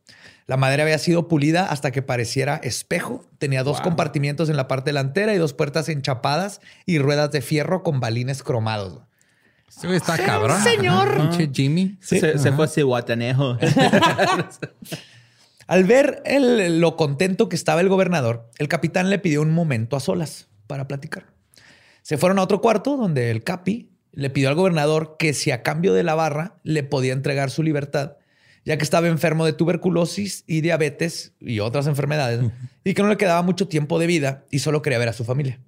La 0.46 0.56
madera 0.56 0.84
había 0.84 0.98
sido 0.98 1.26
pulida 1.26 1.66
hasta 1.66 1.90
que 1.90 2.00
pareciera 2.00 2.60
espejo. 2.62 3.24
Tenía 3.38 3.64
dos 3.64 3.80
compartimientos 3.80 4.50
en 4.50 4.56
la 4.56 4.68
parte 4.68 4.90
delantera 4.90 5.34
y 5.34 5.38
dos 5.38 5.52
puertas 5.52 5.88
enchapadas 5.88 6.60
y 6.86 6.98
ruedas 6.98 7.32
de 7.32 7.42
fierro 7.42 7.82
con 7.82 7.98
balines 7.98 8.44
cromados. 8.44 9.00
Sí, 9.68 9.88
está 9.88 10.16
cabrón. 10.16 10.62
Señor. 10.62 11.28
Jimmy. 11.52 11.98
Se, 12.00 12.52
fue 12.52 12.66
ese 12.66 12.84
guatanejo. 12.84 13.58
Al 15.66 15.82
ver 15.82 16.22
lo 16.70 16.94
contento 16.94 17.48
que 17.48 17.56
estaba 17.56 17.80
el 17.80 17.88
gobernador, 17.88 18.48
el 18.58 18.68
capitán 18.68 19.10
le 19.10 19.18
pidió 19.18 19.42
un 19.42 19.50
momento 19.50 19.96
a 19.96 20.00
solas 20.00 20.46
para 20.68 20.86
platicar. 20.86 21.26
Se 22.02 22.16
fueron 22.16 22.38
a 22.38 22.42
otro 22.42 22.60
cuarto 22.60 22.96
donde 22.96 23.32
el 23.32 23.42
capi 23.42 23.90
le 24.14 24.30
pidió 24.30 24.48
al 24.48 24.54
gobernador 24.54 25.16
que 25.18 25.34
si 25.34 25.50
a 25.50 25.62
cambio 25.62 25.92
de 25.92 26.02
la 26.02 26.14
barra 26.14 26.56
le 26.62 26.82
podía 26.82 27.12
entregar 27.12 27.50
su 27.50 27.62
libertad, 27.62 28.16
ya 28.64 28.76
que 28.78 28.84
estaba 28.84 29.08
enfermo 29.08 29.44
de 29.44 29.52
tuberculosis 29.52 30.44
y 30.46 30.60
diabetes 30.60 31.34
y 31.40 31.60
otras 31.60 31.86
enfermedades, 31.86 32.40
y 32.84 32.94
que 32.94 33.02
no 33.02 33.08
le 33.08 33.16
quedaba 33.16 33.42
mucho 33.42 33.68
tiempo 33.68 33.98
de 33.98 34.06
vida 34.06 34.44
y 34.50 34.60
solo 34.60 34.82
quería 34.82 34.98
ver 34.98 35.08
a 35.08 35.12
su 35.12 35.24
familia. 35.24 35.60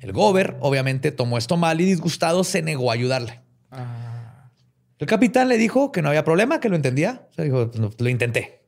El 0.00 0.12
gober, 0.12 0.56
obviamente, 0.60 1.12
tomó 1.12 1.38
esto 1.38 1.56
mal 1.56 1.80
y 1.80 1.84
disgustado 1.84 2.44
se 2.44 2.62
negó 2.62 2.90
a 2.90 2.94
ayudarle. 2.94 3.40
Ah. 3.70 4.50
El 4.98 5.06
capitán 5.06 5.48
le 5.48 5.58
dijo 5.58 5.92
que 5.92 6.02
no 6.02 6.08
había 6.08 6.24
problema, 6.24 6.60
que 6.60 6.68
lo 6.68 6.76
entendía. 6.76 7.26
O 7.30 7.34
sea, 7.34 7.44
dijo, 7.44 7.70
lo 7.98 8.08
intenté. 8.08 8.64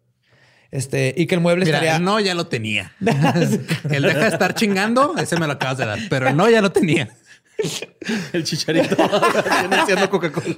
Este, 0.71 1.15
y 1.17 1.27
que 1.27 1.35
el 1.35 1.41
mueble 1.41 1.65
estaría. 1.65 1.99
No, 1.99 2.19
ya 2.21 2.35
lo 2.35 2.47
tenía. 2.49 2.93
el 3.01 4.03
deja 4.03 4.21
de 4.21 4.29
estar 4.29 4.55
chingando, 4.55 5.15
ese 5.19 5.39
me 5.39 5.47
lo 5.47 5.53
acabas 5.53 5.79
de 5.79 5.87
dar, 5.87 5.99
pero 6.11 6.33
no, 6.33 6.49
ya 6.49 6.61
lo 6.61 6.73
tenía. 6.73 7.11
El 8.33 8.45
chicharito 8.45 8.97
haciendo 9.71 10.11
Coca-Cola. 10.11 10.57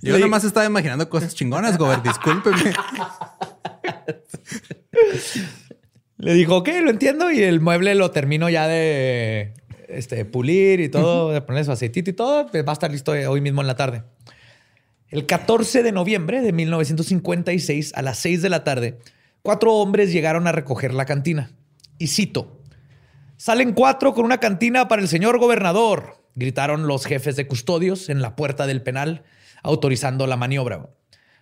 Yo 0.00 0.18
nomás 0.18 0.44
estaba 0.44 0.66
imaginando 0.66 1.08
cosas 1.08 1.34
chingonas, 1.34 1.78
Gober, 1.78 2.02
discúlpeme. 2.02 2.72
Le 6.18 6.34
dijo, 6.34 6.56
ok, 6.56 6.68
lo 6.82 6.90
entiendo. 6.90 7.30
Y 7.30 7.42
el 7.42 7.60
mueble 7.60 7.94
lo 7.94 8.10
termino 8.10 8.48
ya 8.48 8.66
de 8.66 9.54
este, 9.88 10.24
pulir 10.24 10.80
y 10.80 10.88
todo, 10.88 11.30
de 11.30 11.40
poner 11.40 11.64
su 11.64 11.72
aceitito 11.72 12.10
y 12.10 12.12
todo. 12.12 12.46
Pues 12.46 12.64
va 12.64 12.70
a 12.70 12.74
estar 12.74 12.90
listo 12.90 13.12
hoy 13.12 13.40
mismo 13.40 13.60
en 13.60 13.66
la 13.66 13.76
tarde. 13.76 14.04
El 15.08 15.26
14 15.26 15.82
de 15.82 15.92
noviembre 15.92 16.40
de 16.40 16.52
1956, 16.52 17.92
a 17.94 18.02
las 18.02 18.18
6 18.18 18.42
de 18.42 18.48
la 18.48 18.64
tarde, 18.64 18.98
cuatro 19.42 19.74
hombres 19.74 20.10
llegaron 20.12 20.46
a 20.46 20.52
recoger 20.52 20.94
la 20.94 21.04
cantina. 21.04 21.50
Y 21.98 22.06
cito, 22.06 22.61
salen 23.36 23.72
cuatro 23.72 24.14
con 24.14 24.24
una 24.24 24.38
cantina 24.38 24.88
para 24.88 25.02
el 25.02 25.08
señor 25.08 25.38
gobernador, 25.38 26.22
gritaron 26.34 26.86
los 26.86 27.06
jefes 27.06 27.36
de 27.36 27.46
custodios 27.46 28.08
en 28.08 28.22
la 28.22 28.36
puerta 28.36 28.66
del 28.66 28.82
penal, 28.82 29.24
autorizando 29.62 30.26
la 30.26 30.36
maniobra. 30.36 30.90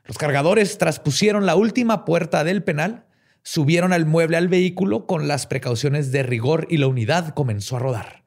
Los 0.05 0.19
cargadores 0.19 0.79
traspusieron 0.79 1.47
la 1.47 1.55
última 1.55 2.05
puerta 2.05 2.45
del 2.45 2.63
penal, 2.63 3.07
subieron 3.43 3.93
al 3.93 4.07
mueble 4.07 4.37
al 4.37 4.49
vehículo 4.49 5.07
con 5.07 5.29
las 5.29 5.47
precauciones 5.47 6.13
de 6.13 6.23
rigor 6.23 6.67
y 6.71 6.79
la 6.79 6.89
unidad 6.89 7.35
comenzó 7.35 7.77
a 7.77 7.81
rodar. 7.81 8.25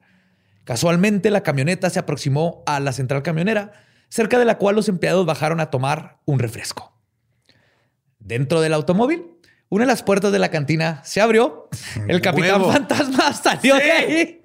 Casualmente 0.64 1.30
la 1.30 1.42
camioneta 1.42 1.90
se 1.90 1.98
aproximó 1.98 2.62
a 2.66 2.80
la 2.80 2.92
central 2.92 3.22
camionera, 3.22 3.72
cerca 4.08 4.38
de 4.38 4.44
la 4.44 4.56
cual 4.56 4.76
los 4.76 4.88
empleados 4.88 5.26
bajaron 5.26 5.60
a 5.60 5.70
tomar 5.70 6.20
un 6.24 6.38
refresco. 6.38 6.98
Dentro 8.18 8.62
del 8.62 8.72
automóvil, 8.72 9.33
una 9.74 9.82
de 9.82 9.88
las 9.88 10.04
puertas 10.04 10.30
de 10.30 10.38
la 10.38 10.50
cantina 10.50 11.00
se 11.02 11.20
abrió. 11.20 11.68
El 12.06 12.20
capitán 12.20 12.64
fantasma 12.64 13.32
salió 13.42 13.74
de 13.74 13.90
ahí. 13.90 14.40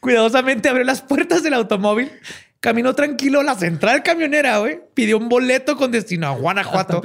Cuidadosamente 0.00 0.68
abrió 0.68 0.84
las 0.84 1.00
puertas 1.00 1.42
del 1.42 1.54
automóvil. 1.54 2.12
Caminó 2.60 2.94
tranquilo 2.94 3.40
a 3.40 3.42
la 3.42 3.54
central 3.54 4.02
camionera, 4.02 4.58
güey. 4.58 4.80
Pidió 4.92 5.16
un 5.16 5.30
boleto 5.30 5.78
con 5.78 5.90
destino 5.90 6.26
a 6.26 6.32
Guanajuato. 6.32 7.00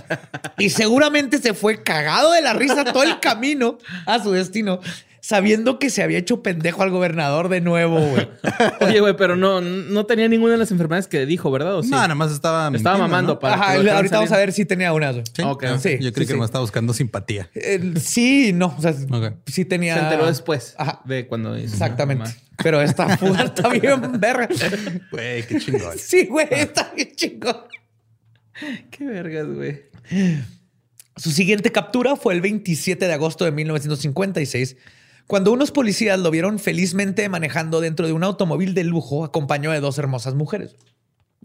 y 0.58 0.70
seguramente 0.70 1.36
se 1.36 1.52
fue 1.52 1.82
cagado 1.82 2.32
de 2.32 2.40
la 2.40 2.54
risa 2.54 2.84
todo 2.84 3.02
el 3.02 3.20
camino 3.20 3.76
a 4.06 4.22
su 4.22 4.32
destino 4.32 4.80
sabiendo 5.20 5.78
que 5.78 5.90
se 5.90 6.02
había 6.02 6.18
hecho 6.18 6.42
pendejo 6.42 6.82
al 6.82 6.90
gobernador 6.90 7.48
de 7.48 7.60
nuevo, 7.60 8.00
güey. 8.00 8.28
Oye, 8.80 9.00
güey, 9.00 9.16
pero 9.16 9.36
no, 9.36 9.60
no 9.60 10.06
tenía 10.06 10.28
ninguna 10.28 10.52
de 10.52 10.58
las 10.58 10.70
enfermedades 10.70 11.08
que 11.08 11.26
dijo, 11.26 11.50
¿verdad? 11.50 11.76
¿O 11.76 11.82
sí? 11.82 11.90
No, 11.90 11.96
nada 11.98 12.14
más 12.14 12.32
estaba 12.32 12.70
Estaba 12.74 12.98
mamando 12.98 13.38
para 13.38 13.54
Ajá, 13.54 13.74
ahorita 13.96 14.16
vamos 14.16 14.32
a 14.32 14.36
ver 14.36 14.52
si 14.52 14.64
tenía 14.64 14.92
una. 14.92 15.12
¿Sí? 15.12 15.42
sí 15.80 15.98
Yo 16.00 16.12
creí 16.12 16.26
que 16.26 16.36
me 16.36 16.44
estaba 16.44 16.62
buscando 16.62 16.92
simpatía. 16.92 17.50
sí, 18.00 18.52
no. 18.52 18.74
O 18.76 18.80
sea, 18.80 18.94
sí 19.46 19.64
tenía... 19.64 19.94
Se 19.94 20.00
enteró 20.02 20.26
después 20.26 20.74
Ajá. 20.78 21.02
de 21.04 21.26
cuando... 21.26 21.54
Exactamente. 21.56 22.30
Pero 22.62 22.80
esta 22.80 23.16
fuga 23.18 23.44
está 23.44 23.68
bien 23.68 24.20
verga. 24.20 24.48
Güey, 25.10 25.46
qué 25.46 25.58
chingón. 25.58 25.92
Sí, 25.98 26.26
güey, 26.26 26.48
está 26.50 26.92
bien 26.94 27.12
chingón. 27.14 27.56
Qué 28.90 29.04
vergas, 29.04 29.46
güey. 29.46 29.82
Su 31.16 31.30
siguiente 31.30 31.70
captura 31.70 32.16
fue 32.16 32.34
el 32.34 32.40
27 32.40 33.06
de 33.06 33.12
agosto 33.12 33.44
de 33.44 33.52
1956 33.52 34.76
cuando 35.28 35.52
unos 35.52 35.70
policías 35.70 36.18
lo 36.18 36.30
vieron 36.30 36.58
felizmente 36.58 37.28
manejando 37.28 37.82
dentro 37.82 38.06
de 38.06 38.14
un 38.14 38.24
automóvil 38.24 38.72
de 38.72 38.82
lujo 38.82 39.24
acompañado 39.24 39.74
de 39.74 39.80
dos 39.80 39.98
hermosas 39.98 40.34
mujeres. 40.34 40.74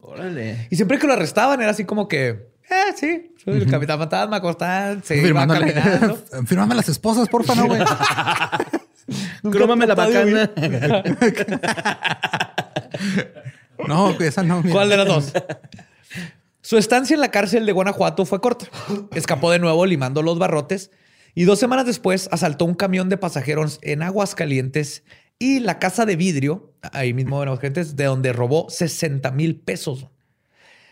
Órale. 0.01 0.67
Y 0.71 0.77
siempre 0.77 0.97
que 0.97 1.05
lo 1.05 1.13
arrestaban 1.13 1.61
era 1.61 1.71
así 1.71 1.83
como 1.83 2.07
que, 2.07 2.29
eh, 2.29 2.93
sí, 2.95 3.35
soy 3.43 3.57
el 3.57 3.69
capitán 3.69 3.99
fantasma, 3.99 4.41
Costán, 4.41 5.03
se 5.03 5.17
iba 5.17 5.45
caminando. 5.45 6.17
Fírmame 6.45 6.75
las 6.75 6.87
esposas, 6.87 7.27
porfa, 7.27 7.55
no, 7.55 7.67
güey. 7.67 7.81
Crómame 9.51 9.85
la 9.85 9.95
bacana. 9.95 10.49
no, 13.85 14.11
esa 14.21 14.43
no. 14.43 14.63
¿Cuál 14.71 14.87
de 14.87 14.97
las 14.97 15.07
dos? 15.07 15.33
Su 16.61 16.77
estancia 16.77 17.15
en 17.15 17.19
la 17.19 17.31
cárcel 17.31 17.65
de 17.65 17.73
Guanajuato 17.73 18.25
fue 18.25 18.39
corta. 18.39 18.67
Escapó 19.13 19.51
de 19.51 19.59
nuevo 19.59 19.85
limando 19.85 20.21
los 20.21 20.39
barrotes 20.39 20.89
y 21.35 21.43
dos 21.45 21.59
semanas 21.59 21.85
después 21.85 22.29
asaltó 22.31 22.65
un 22.65 22.75
camión 22.75 23.09
de 23.09 23.17
pasajeros 23.17 23.79
en 23.81 24.03
Aguascalientes 24.03 25.03
y 25.39 25.59
la 25.59 25.79
casa 25.79 26.05
de 26.05 26.15
vidrio, 26.15 26.73
ahí 26.91 27.13
mismo 27.13 27.41
en 27.41 27.49
Aguascalientes, 27.49 27.95
de 27.95 28.05
donde 28.05 28.33
robó 28.33 28.69
60 28.69 29.31
mil 29.31 29.59
pesos. 29.59 30.07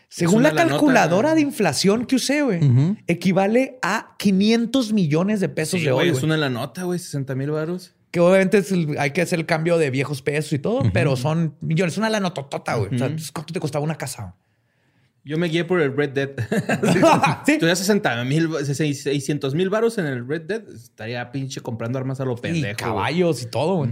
Según 0.08 0.42
la 0.42 0.52
calculadora 0.52 1.34
de 1.34 1.40
inflación 1.40 2.04
que 2.04 2.16
usé, 2.16 2.42
güey, 2.42 2.60
equivale 3.06 3.78
a 3.80 4.14
500 4.18 4.92
millones 4.92 5.40
de 5.40 5.48
pesos 5.48 5.80
de 5.80 5.90
hoy. 5.90 6.10
Es 6.10 6.22
una 6.22 6.36
la 6.36 6.50
nota, 6.50 6.82
güey, 6.82 6.98
60 6.98 7.34
mil 7.34 7.50
baros. 7.50 7.94
Que 8.10 8.20
obviamente 8.20 8.62
hay 8.98 9.12
que 9.12 9.22
hacer 9.22 9.38
el 9.38 9.46
cambio 9.46 9.78
de 9.78 9.88
viejos 9.88 10.20
pesos 10.20 10.52
y 10.52 10.58
todo, 10.58 10.82
pero 10.92 11.16
son 11.16 11.56
millones. 11.62 11.94
Es 11.94 11.98
una 11.98 12.10
la 12.10 12.20
nototota, 12.20 12.74
güey. 12.74 12.94
O 12.94 12.98
sea, 12.98 13.10
¿cuánto 13.32 13.54
te 13.54 13.60
costaba 13.60 13.82
una 13.82 13.96
casa? 13.96 14.34
Yo 15.24 15.38
me 15.38 15.48
guié 15.48 15.64
por 15.64 15.80
el 15.80 15.96
Red 15.96 16.10
Dead. 16.10 16.30
¿Sí? 17.46 17.58
Tuviera 17.58 17.76
60 17.76 18.24
mil, 18.24 18.50
600 18.64 19.54
mil 19.54 19.70
varos 19.70 19.98
en 19.98 20.06
el 20.06 20.26
Red 20.26 20.42
Dead. 20.42 20.68
Estaría 20.68 21.30
pinche 21.30 21.60
comprando 21.60 21.98
armas 21.98 22.20
a 22.20 22.24
lo 22.24 22.36
pendejo. 22.36 22.72
Y 22.72 22.74
caballos 22.74 23.42
y 23.42 23.46
todo. 23.46 23.86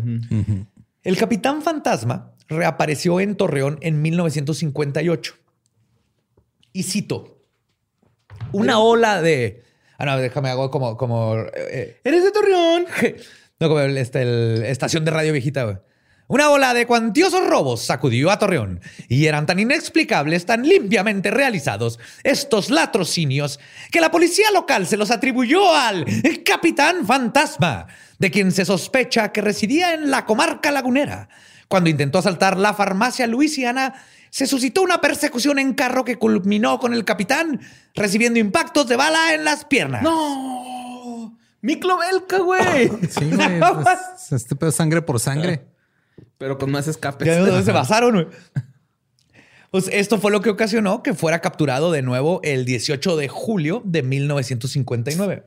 El 1.03 1.17
Capitán 1.17 1.63
Fantasma 1.63 2.35
reapareció 2.49 3.21
en 3.21 3.37
Torreón 3.37 3.79
en 3.81 4.03
1958. 4.03 5.35
Y 6.73 6.83
cito, 6.83 7.41
una 8.53 8.81
ola 8.81 9.23
de... 9.23 9.63
Ah, 9.99 10.07
no, 10.07 10.19
déjame 10.19 10.51
hago 10.51 10.71
como... 10.71 10.97
como 10.97 11.37
eh, 11.55 12.01
¿Eres 12.03 12.25
de 12.25 12.33
Torreón? 12.33 12.87
no, 13.61 13.69
como 13.69 13.81
este, 13.81 14.71
estación 14.71 15.05
de 15.05 15.11
radio 15.13 15.33
viejita, 15.33 15.65
güey. 15.65 15.77
Una 16.31 16.49
ola 16.51 16.75
de 16.75 16.87
cuantiosos 16.87 17.45
robos 17.45 17.85
sacudió 17.85 18.31
a 18.31 18.39
Torreón 18.39 18.81
y 19.09 19.27
eran 19.27 19.47
tan 19.47 19.59
inexplicables, 19.59 20.47
tan 20.47 20.63
limpiamente 20.63 21.33
realizados 21.33 21.99
estos 22.23 22.71
latrocinios 22.71 23.59
que 23.91 24.01
la 24.01 24.13
policía 24.13 24.49
local 24.53 24.87
se 24.87 24.97
los 24.97 25.11
atribuyó 25.11 25.75
al 25.75 26.05
capitán 26.47 27.05
fantasma, 27.05 27.89
de 28.21 28.31
quien 28.31 28.53
se 28.53 28.65
sospecha 28.65 29.33
que 29.33 29.41
residía 29.41 29.93
en 29.93 30.13
la 30.13 30.25
comarca 30.25 30.71
lagunera. 30.71 31.29
Cuando 31.67 31.91
intentó 31.91 32.19
asaltar 32.19 32.57
la 32.57 32.75
farmacia 32.75 33.27
Luisiana, 33.27 33.95
se 34.31 34.47
suscitó 34.47 34.83
una 34.83 35.01
persecución 35.01 35.59
en 35.59 35.75
carro 35.75 36.05
que 36.05 36.15
culminó 36.15 36.79
con 36.79 36.95
el 36.95 37.05
capitán 37.05 37.61
recibiendo 37.97 38.39
impactos 38.39 38.87
de 38.87 38.95
bala 38.95 39.35
en 39.35 39.45
las 39.45 39.65
piernas. 39.65 40.05
¡No! 40.05 41.37
¡Miclo 41.61 41.99
Belka, 41.99 42.39
güey! 42.39 42.89
Sí, 43.11 43.31
güey. 43.33 43.61
este 44.31 44.55
pedo 44.55 44.71
sangre 44.71 45.03
por 45.03 45.19
sangre. 45.19 45.70
Pero 46.41 46.57
con 46.57 46.71
más 46.71 46.89
escapes. 46.89 47.29
¿De 47.29 47.37
dónde 47.37 47.63
se 47.63 47.71
basaron, 47.71 48.31
Pues 49.71 49.91
esto 49.93 50.19
fue 50.19 50.31
lo 50.31 50.41
que 50.41 50.49
ocasionó 50.49 51.03
que 51.03 51.13
fuera 51.13 51.41
capturado 51.41 51.93
de 51.93 52.01
nuevo 52.01 52.41
el 52.43 52.65
18 52.65 53.19
de 53.19 53.29
julio 53.29 53.83
de 53.85 54.03
1959. 54.03 55.45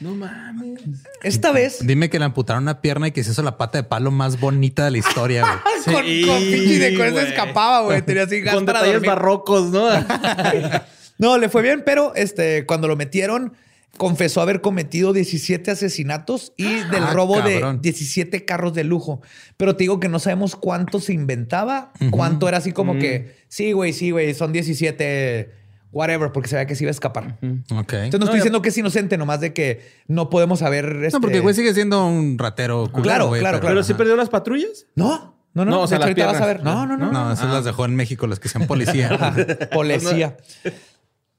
No 0.00 0.14
mames. 0.14 0.80
Esta 1.22 1.52
vez. 1.52 1.86
Dime 1.86 2.08
que 2.08 2.18
le 2.18 2.24
amputaron 2.24 2.62
una 2.62 2.80
pierna 2.80 3.08
y 3.08 3.12
que 3.12 3.22
se 3.22 3.32
hizo 3.32 3.42
la 3.42 3.58
pata 3.58 3.76
de 3.76 3.84
palo 3.84 4.10
más 4.10 4.40
bonita 4.40 4.86
de 4.86 4.92
la 4.92 4.98
historia, 4.98 5.42
güey. 5.42 5.94
con, 6.24 6.40
sí, 6.40 6.78
de 6.78 6.94
con 6.96 7.06
eso 7.08 7.20
escapaba, 7.20 7.82
güey. 7.82 8.00
Tenía 8.00 8.22
así 8.22 8.42
Con 8.42 8.64
detalles 8.64 9.02
barrocos, 9.02 9.70
¿no? 9.70 9.90
no, 11.18 11.36
le 11.36 11.50
fue 11.50 11.60
bien, 11.60 11.82
pero 11.84 12.14
este, 12.14 12.64
cuando 12.64 12.88
lo 12.88 12.96
metieron, 12.96 13.52
confesó 13.98 14.40
haber 14.40 14.60
cometido 14.60 15.12
17 15.12 15.70
asesinatos 15.70 16.52
y 16.56 16.64
del 16.64 17.04
ah, 17.04 17.12
robo 17.12 17.40
de 17.42 17.78
17 17.80 18.44
carros 18.44 18.74
de 18.74 18.84
lujo. 18.84 19.20
Pero 19.56 19.76
te 19.76 19.84
digo 19.84 20.00
que 20.00 20.08
no 20.08 20.18
sabemos 20.18 20.56
cuánto 20.56 21.00
se 21.00 21.12
inventaba, 21.12 21.92
cuánto 22.10 22.48
era 22.48 22.58
así 22.58 22.72
como 22.72 22.98
que, 22.98 23.20
mm. 23.20 23.44
sí, 23.48 23.72
güey, 23.72 23.92
sí, 23.92 24.10
güey, 24.10 24.34
son 24.34 24.52
17 24.52 25.62
whatever, 25.92 26.32
porque 26.32 26.48
se 26.48 26.56
veía 26.56 26.66
que 26.66 26.74
se 26.74 26.84
iba 26.84 26.90
a 26.90 26.92
escapar. 26.92 27.36
Entonces 27.42 28.18
no, 28.18 28.24
estoy 28.24 28.36
diciendo 28.36 28.62
que 28.62 28.70
es 28.70 28.78
inocente, 28.78 29.18
nomás 29.18 29.40
de 29.40 29.52
que 29.52 29.82
no 30.08 30.30
podemos 30.30 30.60
saber. 30.60 30.94
No, 31.12 31.20
porque 31.20 31.36
este 31.36 31.40
güey 31.40 31.54
sigue 31.54 31.74
siendo 31.74 32.06
un 32.06 32.38
ratero. 32.38 32.90
claro, 32.90 33.30
claro, 33.30 33.40
claro. 33.40 33.60
¿Pero 33.60 33.82
sí 33.84 33.94
perdió 33.94 34.16
las 34.16 34.30
patrullas? 34.30 34.86
No. 34.96 35.32
No, 35.54 35.66
no, 35.66 35.70
no, 35.70 35.80
o 35.82 35.86
sea, 35.86 35.98
ahorita 35.98 36.24
vas 36.24 36.40
a 36.40 36.46
ver. 36.46 36.64
No, 36.64 36.86
no, 36.86 36.96
no. 36.96 37.12
No, 37.12 37.30
esas 37.30 37.52
las 37.52 37.66
dejó 37.66 37.84
en 37.84 37.94
México, 37.94 38.26
las 38.26 38.40
que 38.40 38.48
sean 38.48 38.66
policía. 38.66 39.34
policía. 39.72 40.38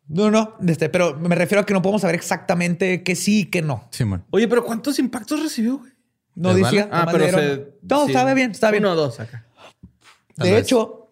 No, 0.07 0.29
no, 0.29 0.57
este, 0.67 0.89
pero 0.89 1.17
me 1.17 1.35
refiero 1.35 1.61
a 1.61 1.65
que 1.65 1.73
no 1.73 1.81
podemos 1.81 2.01
saber 2.01 2.15
exactamente 2.15 3.03
qué 3.03 3.15
sí 3.15 3.41
y 3.41 3.45
qué 3.45 3.61
no. 3.61 3.87
Sí, 3.91 4.03
man. 4.05 4.25
Oye, 4.31 4.47
pero 4.47 4.63
¿cuántos 4.63 4.99
impactos 4.99 5.41
recibió, 5.41 5.77
güey? 5.77 5.91
No 6.35 6.53
decía. 6.53 6.89
Ah, 6.91 7.07
pero 7.11 7.29
se, 7.29 7.67
No, 7.83 8.07
estaba 8.07 8.33
bien, 8.33 8.51
estaba 8.51 8.71
bien. 8.71 8.83
Uno 8.83 8.93
o 8.93 8.95
dos 8.95 9.19
acá. 9.19 9.45
de 10.37 10.57
hecho, 10.57 11.11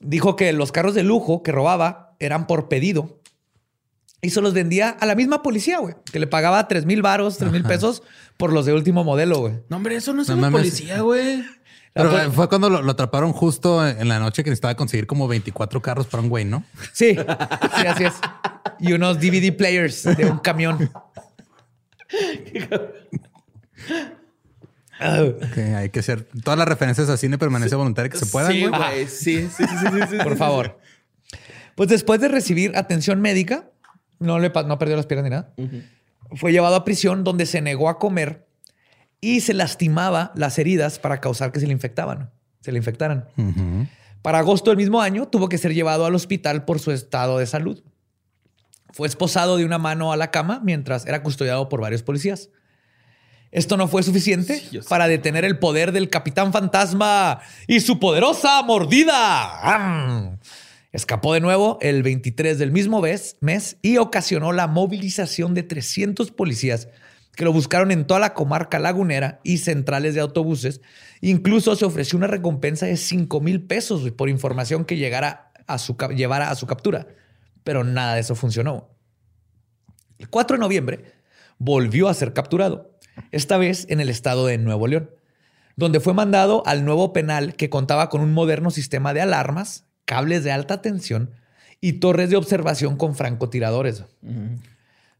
dijo 0.00 0.36
que 0.36 0.52
los 0.52 0.72
carros 0.72 0.94
de 0.94 1.02
lujo 1.02 1.42
que 1.42 1.52
robaba 1.52 2.16
eran 2.18 2.46
por 2.46 2.68
pedido 2.68 3.20
y 4.20 4.30
se 4.30 4.40
los 4.40 4.54
vendía 4.54 4.88
a 4.88 5.06
la 5.06 5.14
misma 5.14 5.42
policía, 5.42 5.78
güey, 5.78 5.94
que 6.10 6.18
le 6.18 6.26
pagaba 6.26 6.66
tres 6.66 6.86
mil 6.86 7.02
varos, 7.02 7.36
tres 7.36 7.52
mil 7.52 7.62
pesos 7.62 8.02
por 8.38 8.52
los 8.52 8.64
de 8.64 8.72
último 8.72 9.04
modelo, 9.04 9.38
güey. 9.38 9.54
No, 9.68 9.76
hombre, 9.76 9.96
eso 9.96 10.12
no 10.14 10.22
es 10.22 10.28
una 10.30 10.50
policía, 10.50 11.02
güey. 11.02 11.44
Pero 11.94 12.32
fue 12.32 12.48
cuando 12.48 12.68
lo, 12.68 12.90
atraparon 12.90 13.32
justo 13.32 13.86
en 13.86 14.08
la 14.08 14.18
noche 14.18 14.42
que 14.42 14.50
necesitaba 14.50 14.74
conseguir 14.74 15.06
como 15.06 15.28
24 15.28 15.80
carros 15.80 16.08
para 16.08 16.24
un 16.24 16.28
güey, 16.28 16.44
¿no? 16.44 16.64
Sí, 16.92 17.14
sí, 17.14 17.86
así 17.86 18.04
es. 18.04 18.14
Y 18.80 18.92
unos 18.92 19.20
DVD 19.20 19.56
players 19.56 20.02
de 20.02 20.26
un 20.26 20.38
camión. 20.38 20.90
hay 24.98 25.90
que 25.90 26.00
hacer 26.00 26.26
todas 26.42 26.58
las 26.58 26.66
referencias 26.66 27.08
a 27.08 27.16
cine 27.16 27.38
permanencia 27.38 27.76
voluntaria 27.76 28.10
que 28.10 28.18
se 28.18 28.26
puedan. 28.26 28.50
Sí, 28.50 28.66
güey. 28.66 29.06
Sí, 29.06 29.48
sí, 29.56 29.64
sí, 29.64 29.86
sí, 30.10 30.16
Por 30.22 30.36
favor. 30.36 30.80
Pues 31.76 31.88
después 31.88 32.20
de 32.20 32.26
recibir 32.26 32.76
atención 32.76 33.20
médica, 33.20 33.70
no, 34.18 34.40
le, 34.40 34.50
no 34.50 34.78
perdió 34.80 34.96
las 34.96 35.06
piernas 35.06 35.24
ni 35.24 35.30
nada. 35.30 35.54
Fue 36.34 36.50
llevado 36.50 36.74
a 36.74 36.84
prisión 36.84 37.22
donde 37.22 37.46
se 37.46 37.60
negó 37.60 37.88
a 37.88 38.00
comer 38.00 38.43
y 39.24 39.40
se 39.40 39.54
lastimaba 39.54 40.32
las 40.34 40.58
heridas 40.58 40.98
para 40.98 41.20
causar 41.20 41.50
que 41.50 41.58
se 41.58 41.66
le 41.66 41.72
infectaban, 41.72 42.30
se 42.60 42.72
le 42.72 42.78
infectaran. 42.78 43.26
Para 44.20 44.40
agosto 44.40 44.70
del 44.70 44.76
mismo 44.76 45.00
año 45.00 45.26
tuvo 45.28 45.48
que 45.48 45.56
ser 45.56 45.72
llevado 45.72 46.04
al 46.04 46.14
hospital 46.14 46.66
por 46.66 46.78
su 46.78 46.90
estado 46.90 47.38
de 47.38 47.46
salud. 47.46 47.82
Fue 48.92 49.08
esposado 49.08 49.56
de 49.56 49.64
una 49.64 49.78
mano 49.78 50.12
a 50.12 50.18
la 50.18 50.30
cama 50.30 50.60
mientras 50.62 51.06
era 51.06 51.22
custodiado 51.22 51.70
por 51.70 51.80
varios 51.80 52.02
policías. 52.02 52.50
Esto 53.50 53.78
no 53.78 53.88
fue 53.88 54.02
suficiente 54.02 54.62
para 54.90 55.08
detener 55.08 55.46
el 55.46 55.58
poder 55.58 55.92
del 55.92 56.10
capitán 56.10 56.52
fantasma 56.52 57.40
y 57.66 57.80
su 57.80 57.98
poderosa 57.98 58.62
mordida. 58.62 60.38
Escapó 60.92 61.32
de 61.32 61.40
nuevo 61.40 61.78
el 61.80 62.02
23 62.02 62.58
del 62.58 62.72
mismo 62.72 63.02
mes 63.40 63.76
y 63.80 63.96
ocasionó 63.96 64.52
la 64.52 64.66
movilización 64.66 65.54
de 65.54 65.62
300 65.62 66.30
policías 66.30 66.88
que 67.34 67.44
lo 67.44 67.52
buscaron 67.52 67.90
en 67.90 68.06
toda 68.06 68.20
la 68.20 68.34
comarca 68.34 68.78
lagunera 68.78 69.40
y 69.42 69.58
centrales 69.58 70.14
de 70.14 70.20
autobuses. 70.20 70.80
Incluso 71.20 71.76
se 71.76 71.84
ofreció 71.84 72.16
una 72.16 72.26
recompensa 72.26 72.86
de 72.86 72.96
5 72.96 73.40
mil 73.40 73.62
pesos 73.62 74.10
por 74.12 74.28
información 74.28 74.84
que 74.84 74.96
llegara 74.96 75.52
a 75.66 75.78
su, 75.78 75.96
llevara 76.14 76.50
a 76.50 76.54
su 76.54 76.66
captura. 76.66 77.06
Pero 77.62 77.84
nada 77.84 78.14
de 78.14 78.20
eso 78.20 78.34
funcionó. 78.34 78.90
El 80.18 80.28
4 80.28 80.56
de 80.56 80.60
noviembre 80.60 81.04
volvió 81.58 82.08
a 82.08 82.14
ser 82.14 82.32
capturado 82.32 82.98
esta 83.30 83.56
vez 83.56 83.86
en 83.88 84.00
el 84.00 84.08
estado 84.08 84.46
de 84.46 84.58
Nuevo 84.58 84.86
León, 84.86 85.10
donde 85.76 86.00
fue 86.00 86.14
mandado 86.14 86.62
al 86.66 86.84
nuevo 86.84 87.12
penal 87.12 87.56
que 87.56 87.70
contaba 87.70 88.08
con 88.08 88.20
un 88.20 88.32
moderno 88.32 88.70
sistema 88.70 89.14
de 89.14 89.22
alarmas, 89.22 89.86
cables 90.04 90.44
de 90.44 90.52
alta 90.52 90.82
tensión 90.82 91.32
y 91.80 91.94
torres 91.94 92.30
de 92.30 92.36
observación 92.36 92.96
con 92.96 93.14
francotiradores. 93.14 94.04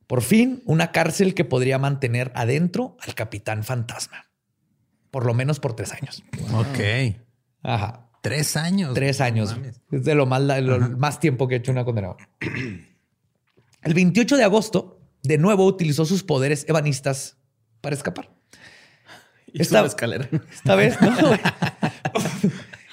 Por 0.07 0.23
fin, 0.23 0.63
una 0.67 0.93
cárcel 0.93 1.35
que 1.35 1.45
podría 1.45 1.79
mantener 1.79 2.33
adentro 2.35 2.97
al 3.01 3.15
capitán 3.15 3.65
fantasma. 3.65 4.27
Por 5.11 5.27
lo 5.27 5.35
menos 5.35 5.61
por 5.61 5.75
tres 5.75 5.93
años. 5.93 6.25
Ok. 6.53 7.17
Ajá. 7.63 8.09
Tres 8.21 8.57
años. 8.57 8.95
Tres 8.95 9.21
años. 9.21 9.55
Es 9.91 10.05
de 10.05 10.15
lo 10.15 10.27
más, 10.27 10.43
más 10.97 11.21
tiempo 11.21 11.47
que 11.47 11.57
ha 11.57 11.59
hecho 11.59 11.73
una 11.73 11.85
condenada. 11.85 12.17
El 13.83 13.95
28 13.95 14.37
de 14.37 14.45
agosto, 14.45 15.01
de 15.23 15.39
nuevo 15.39 15.67
utilizó 15.67 16.05
sus 16.05 16.23
poderes 16.23 16.65
ebanistas 16.69 17.37
para 17.81 17.95
escapar. 17.95 18.31
esta 19.53 19.85
escalera. 19.85 20.29
Esta 20.51 20.75
vez, 20.75 21.01
¿no? 21.01 21.11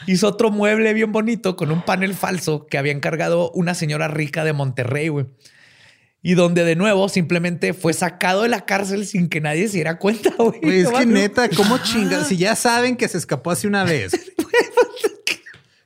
Hizo 0.07 0.27
otro 0.27 0.51
mueble 0.51 0.93
bien 0.93 1.11
bonito 1.11 1.55
con 1.55 1.71
un 1.71 1.83
panel 1.83 2.13
falso 2.13 2.67
que 2.67 2.77
había 2.77 2.91
encargado 2.91 3.51
una 3.51 3.73
señora 3.73 4.07
rica 4.07 4.43
de 4.43 4.51
Monterrey, 4.53 5.07
güey. 5.07 5.27
Y 6.23 6.35
donde 6.35 6.63
de 6.63 6.75
nuevo 6.75 7.09
simplemente 7.09 7.73
fue 7.73 7.93
sacado 7.93 8.43
de 8.43 8.49
la 8.49 8.65
cárcel 8.65 9.07
sin 9.07 9.27
que 9.27 9.41
nadie 9.41 9.67
se 9.67 9.77
diera 9.77 9.97
cuenta, 9.97 10.31
güey. 10.37 10.81
es 10.81 10.89
que 10.89 11.05
neta, 11.05 11.49
¿cómo 11.49 11.79
chingas? 11.79 12.27
Si 12.27 12.37
ya 12.37 12.55
saben 12.55 12.95
que 12.95 13.07
se 13.07 13.17
escapó 13.17 13.51
hace 13.51 13.67
una 13.67 13.83
vez. 13.83 14.11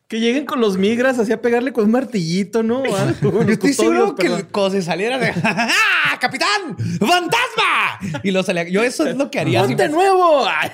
Que 0.07 0.19
lleguen 0.19 0.45
con 0.45 0.61
los 0.61 0.77
migras 0.77 1.17
así 1.17 1.31
a 1.31 1.41
pegarle 1.41 1.73
con 1.73 1.85
un 1.85 1.91
martillito, 1.91 2.61
¿no? 2.61 2.83
Yo 2.85 3.39
estoy 3.51 3.73
seguro 3.73 4.13
que 4.13 4.27
cuando 4.51 4.69
se 4.69 4.83
saliera 4.83 5.17
de 5.17 5.33
¡Ah, 5.43 6.15
¡Capitán! 6.21 6.77
¡Fantasma! 6.99 8.21
Y 8.21 8.29
lo 8.29 8.43
salía. 8.43 8.69
Yo 8.69 8.83
eso 8.83 9.07
es 9.07 9.17
lo 9.17 9.31
que 9.31 9.39
haría. 9.39 9.63
¡Ponte 9.63 9.89
nuevo! 9.89 10.45
Ah, 10.47 10.69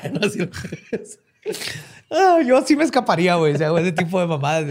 yo 2.45 2.62
sí 2.66 2.76
me 2.76 2.84
escaparía, 2.84 3.36
güey. 3.36 3.53
O 3.53 3.57
sea, 3.57 3.72
ese 3.80 3.93
tipo 3.93 4.20
de 4.20 4.28
mamadas. 4.28 4.66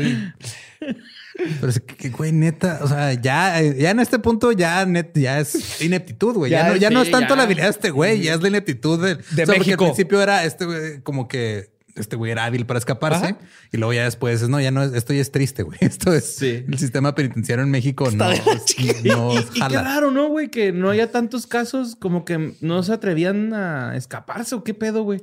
Pero 1.61 1.71
es 1.71 1.81
que, 1.81 2.11
güey, 2.11 2.33
neta, 2.33 2.81
o 2.83 2.89
sea, 2.89 3.13
ya, 3.15 3.61
ya 3.61 3.91
en 3.91 4.01
este 4.01 4.19
punto 4.19 4.53
ya, 4.53 4.85
net, 4.87 5.11
ya 5.15 5.41
es 5.41 5.81
ineptitud, 5.81 6.35
güey. 6.35 6.51
Ya, 6.51 6.69
no, 6.69 6.77
ya 6.77 6.91
no 6.91 7.03
es 7.03 7.11
tanto 7.11 7.37
la 7.37 7.45
habilidad 7.45 7.67
de 7.67 7.71
este 7.71 7.91
güey, 7.91 8.23
ya 8.23 8.35
es 8.35 8.43
la 8.43 8.49
ineptitud 8.49 9.01
de, 9.03 9.17
de 9.17 9.47
México. 9.47 9.85
al 9.85 9.91
principio 9.91 10.21
era 10.23 10.45
este 10.45 10.65
güey, 10.65 11.01
como 11.03 11.29
que 11.29 11.71
este 11.97 12.17
güey 12.17 12.33
era 12.33 12.45
hábil 12.45 12.67
para 12.67 12.79
escaparse 12.79 13.37
y 13.73 13.77
luego 13.77 13.93
ya 13.93 14.05
después 14.05 14.49
no, 14.49 14.61
ya 14.61 14.71
no, 14.71 14.83
esto 14.83 15.13
ya 15.13 15.21
es 15.21 15.31
triste, 15.33 15.63
güey. 15.63 15.79
Esto 15.91 16.13
es 16.13 16.41
el 16.43 16.79
sistema 16.79 17.15
penitenciario 17.15 17.65
en 17.65 17.71
México 17.71 18.11
no, 18.11 18.29
no 18.29 19.35
y, 19.35 19.45
qué 19.45 19.77
raro, 19.77 20.11
¿no, 20.11 20.29
güey? 20.29 20.49
Que 20.49 20.73
no 20.73 20.91
haya 20.91 21.11
tantos 21.11 21.47
casos 21.47 21.97
como 21.97 22.25
que 22.25 22.55
no 22.61 22.83
se 22.83 22.93
atrevían 22.93 23.53
a 23.55 23.97
escaparse 23.97 24.55
o 24.55 24.65
qué 24.65 24.75
pedo, 24.75 25.03
güey. 25.03 25.23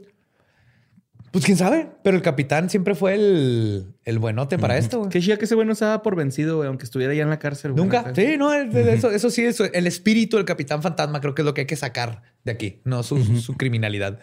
Pues 1.32 1.44
quién 1.46 1.58
sabe, 1.58 1.90
pero 2.04 2.16
el 2.16 2.24
capitán 2.24 2.70
siempre 2.70 2.96
fue 2.96 3.14
el, 3.14 3.94
el 4.06 4.20
buenote 4.20 4.58
para 4.58 4.78
esto. 4.78 5.00
Güey. 5.00 5.10
Qué 5.10 5.22
chía 5.22 5.38
que 5.38 5.46
ese 5.46 5.56
güey 5.56 5.68
no 5.68 5.76
se 5.76 5.86
daba 5.86 6.02
por 6.02 6.16
vencido, 6.16 6.58
güey, 6.58 6.68
aunque 6.68 6.86
estuviera 6.86 7.14
ya 7.14 7.24
en 7.24 7.30
la 7.30 7.40
cárcel. 7.40 7.76
Nunca. 7.76 8.14
Sí, 8.16 8.38
no, 8.38 8.54
eso, 8.54 9.12
eso 9.12 9.30
sí, 9.30 9.44
eso, 9.44 9.66
el 9.66 9.88
espíritu 9.88 10.38
del 10.38 10.46
capitán 10.46 10.82
fantasma 10.82 11.20
creo 11.20 11.36
que 11.36 11.42
es 11.42 11.46
lo 11.46 11.54
que 11.54 11.62
hay 11.62 11.68
que 11.68 11.76
sacar 11.76 12.24
de 12.44 12.52
aquí, 12.52 12.82
no 12.86 13.04
su, 13.04 13.24
su 13.40 13.56
criminalidad. 13.56 14.20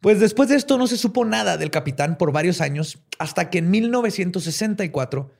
Pues 0.00 0.20
después 0.20 0.48
de 0.48 0.56
esto 0.56 0.78
no 0.78 0.86
se 0.86 0.96
supo 0.96 1.24
nada 1.24 1.56
del 1.56 1.70
capitán 1.70 2.18
por 2.18 2.32
varios 2.32 2.60
años, 2.60 2.98
hasta 3.18 3.50
que 3.50 3.58
en 3.58 3.70
1964 3.70 5.30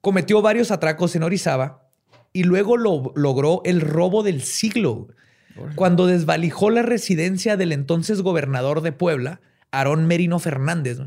cometió 0.00 0.40
varios 0.42 0.70
atracos 0.70 1.16
en 1.16 1.22
Orizaba 1.22 1.88
y 2.32 2.44
luego 2.44 2.76
lo, 2.76 3.12
logró 3.14 3.62
el 3.64 3.80
robo 3.80 4.22
del 4.22 4.42
siglo, 4.42 5.08
cuando 5.74 6.06
desvalijó 6.06 6.68
la 6.68 6.82
residencia 6.82 7.56
del 7.56 7.72
entonces 7.72 8.20
gobernador 8.20 8.82
de 8.82 8.92
Puebla, 8.92 9.40
Aarón 9.78 10.06
Merino 10.06 10.38
Fernández, 10.38 10.98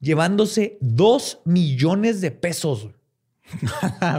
llevándose 0.00 0.78
dos 0.80 1.40
millones 1.44 2.20
de 2.20 2.30
pesos 2.30 2.88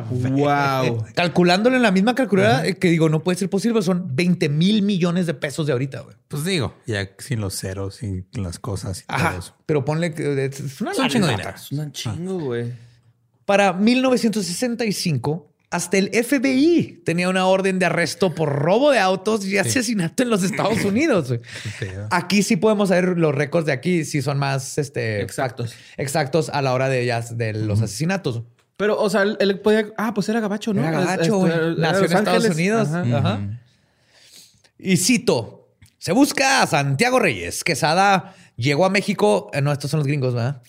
wow. 0.09 1.05
Calculándolo 1.15 1.75
en 1.75 1.81
la 1.81 1.91
misma 1.91 2.15
calculadora, 2.15 2.65
eh, 2.65 2.75
que 2.77 2.89
digo, 2.89 3.09
no 3.09 3.23
puede 3.23 3.37
ser 3.37 3.49
posible, 3.49 3.81
son 3.81 4.15
20 4.15 4.49
mil 4.49 4.81
millones 4.81 5.25
de 5.25 5.33
pesos 5.33 5.65
de 5.67 5.73
ahorita, 5.73 6.01
güey. 6.01 6.15
Pues 6.27 6.43
digo, 6.43 6.75
ya 6.85 7.09
sin 7.17 7.41
los 7.41 7.59
ceros, 7.59 7.95
sin 7.95 8.27
las 8.33 8.59
cosas 8.59 9.01
y 9.01 9.05
todo 9.05 9.39
eso. 9.39 9.55
Pero 9.65 9.85
ponle 9.85 10.13
que 10.13 10.45
es 10.45 10.81
una 10.81 10.91
chingo 11.09 11.27
Es 11.27 11.71
un 11.71 11.91
chingo, 11.91 12.39
güey. 12.39 12.73
Para 13.45 13.73
1965, 13.73 15.52
hasta 15.73 15.97
el 15.97 16.11
FBI 16.13 17.01
tenía 17.03 17.27
una 17.29 17.47
orden 17.47 17.79
de 17.79 17.87
arresto 17.87 18.35
por 18.35 18.49
robo 18.49 18.91
de 18.91 18.99
autos 18.99 19.43
y 19.43 19.57
asesinato 19.57 20.21
en 20.21 20.29
los 20.29 20.43
Estados 20.43 20.85
Unidos. 20.85 21.33
Aquí 22.11 22.43
sí 22.43 22.57
podemos 22.57 22.91
ver 22.91 23.17
los 23.17 23.33
récords 23.33 23.65
de 23.65 23.71
aquí, 23.71 24.05
si 24.05 24.21
son 24.21 24.37
más 24.37 24.77
este, 24.77 25.21
exactos. 25.21 25.73
Exactos 25.97 26.49
a 26.49 26.61
la 26.61 26.73
hora 26.73 26.89
de, 26.89 27.07
ya, 27.07 27.21
de 27.21 27.53
los 27.53 27.81
asesinatos. 27.81 28.43
Pero, 28.77 28.99
o 28.99 29.09
sea, 29.09 29.23
él, 29.23 29.59
podía. 29.61 29.87
Ah, 29.97 30.13
pues 30.13 30.29
era 30.29 30.39
gabacho, 30.39 30.75
¿no? 30.75 30.81
Era 30.81 30.91
gabacho, 30.91 31.47
este, 31.47 31.81
Nació 31.81 32.05
en 32.05 32.17
Estados 32.17 32.45
Unidos. 32.45 32.89
Ajá. 32.89 33.59
Y 34.77 34.97
cito: 34.97 35.69
Se 35.97 36.11
busca 36.11 36.61
a 36.61 36.67
Santiago 36.67 37.17
Reyes. 37.19 37.63
Quesada 37.63 38.35
llegó 38.57 38.85
a 38.85 38.91
México. 38.91 39.49
Eh, 39.53 39.61
no, 39.61 39.71
estos 39.71 39.89
son 39.89 40.01
los 40.01 40.07
gringos, 40.07 40.35
¿verdad? 40.35 40.61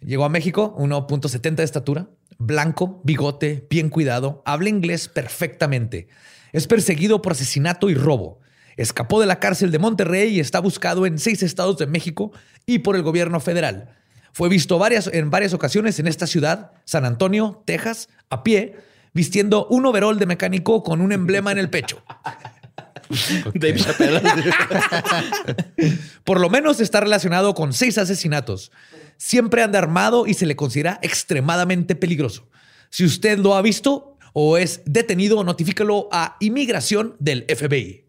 Llegó 0.00 0.24
a 0.24 0.28
México, 0.28 0.74
1.70 0.78 1.54
de 1.56 1.62
estatura, 1.62 2.08
blanco, 2.40 3.00
bigote, 3.04 3.66
bien 3.70 3.90
cuidado, 3.90 4.42
habla 4.44 4.70
inglés 4.70 5.08
perfectamente. 5.08 6.08
Es 6.52 6.66
perseguido 6.66 7.22
por 7.22 7.32
asesinato 7.32 7.90
y 7.90 7.94
robo. 7.94 8.40
Escapó 8.76 9.20
de 9.20 9.26
la 9.26 9.38
cárcel 9.38 9.70
de 9.70 9.78
Monterrey 9.78 10.34
y 10.34 10.40
está 10.40 10.58
buscado 10.58 11.06
en 11.06 11.18
seis 11.18 11.42
estados 11.42 11.76
de 11.76 11.86
México 11.86 12.32
y 12.66 12.80
por 12.80 12.96
el 12.96 13.02
gobierno 13.02 13.40
federal. 13.40 13.94
Fue 14.32 14.48
visto 14.48 14.78
varias, 14.78 15.08
en 15.12 15.30
varias 15.30 15.52
ocasiones 15.52 15.98
en 15.98 16.06
esta 16.06 16.26
ciudad, 16.26 16.72
San 16.86 17.04
Antonio, 17.04 17.62
Texas, 17.66 18.08
a 18.30 18.42
pie, 18.42 18.76
vistiendo 19.12 19.66
un 19.66 19.84
overol 19.84 20.18
de 20.18 20.26
mecánico 20.26 20.82
con 20.82 21.02
un 21.02 21.12
emblema 21.12 21.52
en 21.52 21.58
el 21.58 21.68
pecho. 21.68 22.02
Por 26.24 26.40
lo 26.40 26.50
menos 26.50 26.80
está 26.80 27.00
relacionado 27.00 27.54
con 27.54 27.72
seis 27.72 27.98
asesinatos. 27.98 28.72
Siempre 29.16 29.62
anda 29.62 29.78
armado 29.78 30.26
y 30.26 30.34
se 30.34 30.46
le 30.46 30.56
considera 30.56 30.98
extremadamente 31.02 31.94
peligroso. 31.94 32.48
Si 32.90 33.04
usted 33.04 33.38
lo 33.38 33.54
ha 33.54 33.62
visto 33.62 34.16
o 34.32 34.56
es 34.56 34.82
detenido, 34.84 35.42
notifícalo 35.44 36.08
a 36.12 36.36
inmigración 36.40 37.16
del 37.18 37.44
FBI. 37.44 38.04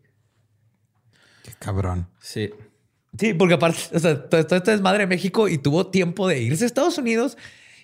Qué 1.43 1.51
cabrón. 1.59 2.07
Sí. 2.21 2.51
Sí, 3.17 3.33
porque 3.33 3.55
aparte, 3.55 3.79
o 3.93 3.99
sea, 3.99 4.29
todo 4.29 4.39
esto 4.39 4.71
es 4.71 4.81
madre 4.81 4.99
de 4.99 5.07
México 5.07 5.49
y 5.49 5.57
tuvo 5.57 5.87
tiempo 5.87 6.27
de 6.27 6.41
irse 6.41 6.63
a 6.63 6.67
Estados 6.67 6.97
Unidos 6.97 7.37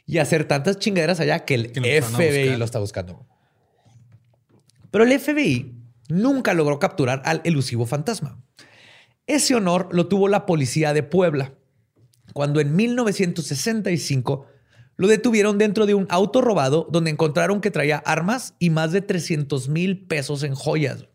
y 0.05 0.20
hacer 0.20 0.45
tantas 0.45 0.80
chingaderas 0.80 1.20
allá 1.20 1.43
que 1.43 1.55
el 1.55 1.72
FBI 1.74 2.55
lo 2.55 2.63
está 2.63 2.80
buscando. 2.80 3.26
Pero 4.89 5.03
el 5.03 5.20
FBI 5.20 5.76
nunca 6.08 6.53
logró 6.53 6.80
capturar 6.80 7.22
al 7.26 7.41
elusivo 7.43 7.86
fantasma. 7.86 8.41
Ese 9.26 9.55
honor 9.55 9.89
lo 9.91 10.08
tuvo 10.08 10.28
la 10.28 10.45
policía 10.45 10.93
de 10.93 11.03
Puebla, 11.03 11.53
cuando 12.34 12.60
en 12.60 12.76
1965 12.76 14.47
lo 14.95 15.08
detuvieron 15.08 15.58
dentro 15.58 15.86
de 15.86 15.93
un 15.93 16.08
auto 16.10 16.41
robado 16.41 16.88
donde 16.91 17.12
encontraron 17.12 17.62
que 17.62 17.72
traía 17.72 17.97
armas 17.97 18.55
y 18.60 18.70
más 18.70 18.91
de 18.91 19.01
300 19.01 19.70
mil 19.70 20.05
pesos 20.08 20.43
en 20.43 20.55
joyas. 20.55 21.08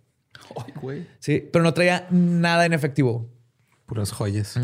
Ay, 0.56 0.72
güey. 0.80 1.06
Sí, 1.18 1.48
pero 1.52 1.64
no 1.64 1.74
traía 1.74 2.06
nada 2.10 2.64
en 2.64 2.72
efectivo. 2.72 3.28
Puras 3.86 4.12
joyas. 4.12 4.54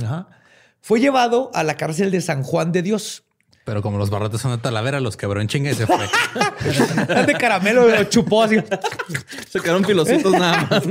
Fue 0.80 1.00
llevado 1.00 1.50
a 1.54 1.64
la 1.64 1.76
cárcel 1.76 2.10
de 2.10 2.20
San 2.20 2.42
Juan 2.42 2.70
de 2.72 2.82
Dios. 2.82 3.24
Pero 3.68 3.82
como 3.82 3.98
los 3.98 4.08
barrotes 4.08 4.40
son 4.40 4.52
de 4.52 4.56
Talavera, 4.56 4.98
los 4.98 5.18
quebró 5.18 5.42
en 5.42 5.46
chinga 5.46 5.70
y 5.70 5.74
se 5.74 5.86
fue. 5.86 5.98
de 7.26 7.34
caramelo 7.34 7.86
lo 7.86 8.04
chupó 8.04 8.44
así. 8.44 8.56
Se 9.50 9.60
quedaron 9.60 9.82
pilositos 9.82 10.32
nada 10.32 10.66
más. 10.70 10.84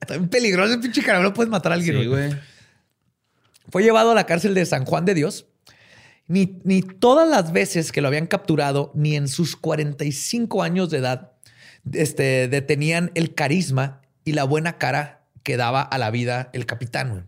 Está 0.00 0.20
peligroso 0.30 0.74
el 0.74 0.80
pinche 0.80 1.02
caramelo, 1.02 1.34
puedes 1.34 1.50
matar 1.50 1.72
a 1.72 1.74
alguien. 1.74 1.98
Sí, 1.98 2.06
güey. 2.06 2.36
Fue 3.68 3.82
llevado 3.82 4.12
a 4.12 4.14
la 4.14 4.26
cárcel 4.26 4.54
de 4.54 4.64
San 4.64 4.84
Juan 4.84 5.06
de 5.06 5.14
Dios. 5.14 5.46
Ni, 6.28 6.60
ni 6.62 6.82
todas 6.82 7.28
las 7.28 7.50
veces 7.50 7.90
que 7.90 8.00
lo 8.00 8.06
habían 8.06 8.28
capturado, 8.28 8.92
ni 8.94 9.16
en 9.16 9.26
sus 9.26 9.56
45 9.56 10.62
años 10.62 10.90
de 10.90 10.98
edad, 10.98 11.32
este, 11.92 12.46
detenían 12.46 13.10
el 13.16 13.34
carisma 13.34 14.02
y 14.24 14.34
la 14.34 14.44
buena 14.44 14.78
cara 14.78 15.24
que 15.42 15.56
daba 15.56 15.82
a 15.82 15.98
la 15.98 16.12
vida 16.12 16.48
el 16.52 16.64
capitán. 16.64 17.26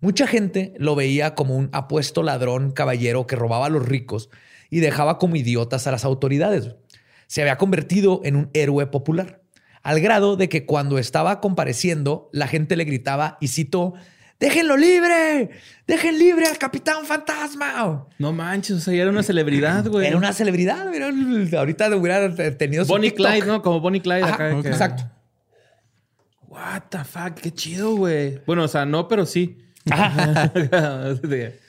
Mucha 0.00 0.26
gente 0.26 0.74
lo 0.78 0.94
veía 0.94 1.34
como 1.34 1.56
un 1.56 1.68
apuesto 1.72 2.22
ladrón 2.22 2.72
caballero 2.72 3.26
que 3.26 3.36
robaba 3.36 3.66
a 3.66 3.70
los 3.70 3.86
ricos 3.86 4.30
y 4.70 4.80
dejaba 4.80 5.18
como 5.18 5.36
idiotas 5.36 5.86
a 5.86 5.90
las 5.90 6.04
autoridades. 6.04 6.74
Se 7.26 7.42
había 7.42 7.58
convertido 7.58 8.20
en 8.24 8.36
un 8.36 8.50
héroe 8.54 8.86
popular, 8.86 9.42
al 9.82 10.00
grado 10.00 10.36
de 10.36 10.48
que 10.48 10.66
cuando 10.66 10.98
estaba 10.98 11.40
compareciendo, 11.40 12.30
la 12.32 12.48
gente 12.48 12.76
le 12.76 12.84
gritaba, 12.84 13.38
y 13.40 13.48
cito, 13.48 13.94
¡Déjenlo 14.40 14.78
libre! 14.78 15.50
¡Dejen 15.86 16.18
libre 16.18 16.46
al 16.46 16.56
Capitán 16.56 17.04
Fantasma! 17.04 18.06
No 18.18 18.32
manches, 18.32 18.78
o 18.78 18.80
sea, 18.80 18.94
era 18.94 19.10
una 19.10 19.22
celebridad, 19.22 19.86
güey. 19.86 20.06
Era 20.06 20.16
una 20.16 20.32
celebridad. 20.32 20.88
ahorita 21.58 21.94
hubiera 21.94 22.34
tenido 22.56 22.86
su 22.86 22.90
Bonnie 22.90 23.12
Clyde, 23.12 23.44
¿no? 23.44 23.60
Como 23.60 23.80
Bonnie 23.80 24.00
Clyde 24.00 24.24
acá. 24.24 24.50
Exacto. 24.60 25.04
What 26.48 26.84
the 26.88 27.04
fuck, 27.04 27.34
qué 27.34 27.52
chido, 27.52 27.94
güey. 27.96 28.40
Bueno, 28.46 28.64
o 28.64 28.68
sea, 28.68 28.86
no, 28.86 29.08
pero 29.08 29.26
sí. 29.26 29.58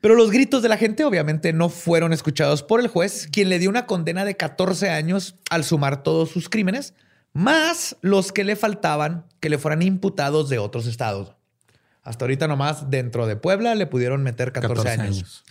Pero 0.00 0.14
los 0.14 0.30
gritos 0.30 0.62
de 0.62 0.70
la 0.70 0.78
gente 0.78 1.04
obviamente 1.04 1.52
no 1.52 1.68
fueron 1.68 2.12
escuchados 2.12 2.62
por 2.62 2.78
el 2.80 2.86
juez, 2.88 3.28
quien 3.30 3.50
le 3.50 3.58
dio 3.58 3.68
una 3.68 3.86
condena 3.86 4.24
de 4.24 4.36
14 4.36 4.88
años 4.88 5.36
al 5.50 5.64
sumar 5.64 6.02
todos 6.02 6.30
sus 6.30 6.48
crímenes, 6.48 6.94
más 7.32 7.96
los 8.00 8.32
que 8.32 8.44
le 8.44 8.56
faltaban 8.56 9.26
que 9.40 9.50
le 9.50 9.58
fueran 9.58 9.82
imputados 9.82 10.48
de 10.48 10.58
otros 10.58 10.86
estados. 10.86 11.34
Hasta 12.02 12.24
ahorita 12.24 12.48
nomás 12.48 12.90
dentro 12.90 13.26
de 13.26 13.36
Puebla 13.36 13.74
le 13.74 13.86
pudieron 13.86 14.22
meter 14.22 14.52
14, 14.52 14.88
años. 14.88 15.44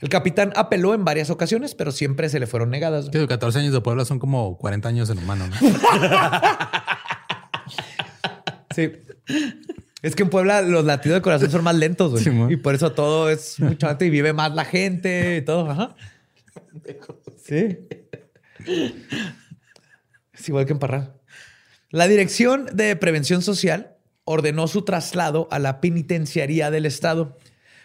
El 0.00 0.08
capitán 0.08 0.52
apeló 0.56 0.94
en 0.94 1.04
varias 1.04 1.28
ocasiones, 1.28 1.74
pero 1.74 1.92
siempre 1.92 2.30
se 2.30 2.40
le 2.40 2.46
fueron 2.46 2.70
negadas. 2.70 3.10
14 3.10 3.58
años 3.58 3.74
de 3.74 3.80
Puebla 3.80 4.06
son 4.06 4.18
como 4.18 4.56
40 4.56 4.88
años 4.88 5.10
en 5.10 5.18
humano, 5.18 5.46
¿no? 5.46 5.56
sí. 8.74 8.92
Es 10.02 10.14
que 10.14 10.22
en 10.22 10.30
Puebla 10.30 10.62
los 10.62 10.84
latidos 10.84 11.16
de 11.16 11.22
corazón 11.22 11.50
son 11.50 11.64
más 11.64 11.74
lentos, 11.74 12.24
güey. 12.24 12.52
y 12.52 12.56
por 12.56 12.74
eso 12.74 12.92
todo 12.92 13.30
es 13.30 13.58
mucho 13.60 13.88
antes 13.88 14.06
y 14.06 14.10
vive 14.10 14.32
más 14.32 14.54
la 14.54 14.64
gente 14.64 15.36
y 15.36 15.42
todo. 15.42 15.70
Ajá. 15.70 15.96
Sí. 17.44 17.78
Es 20.32 20.48
igual 20.48 20.66
que 20.66 20.72
en 20.72 20.78
Parral. 20.78 21.14
La 21.90 22.06
Dirección 22.06 22.66
de 22.72 22.94
Prevención 22.96 23.42
Social 23.42 23.96
ordenó 24.24 24.68
su 24.68 24.82
traslado 24.82 25.48
a 25.50 25.58
la 25.58 25.80
penitenciaría 25.80 26.70
del 26.70 26.84
Estado, 26.84 27.38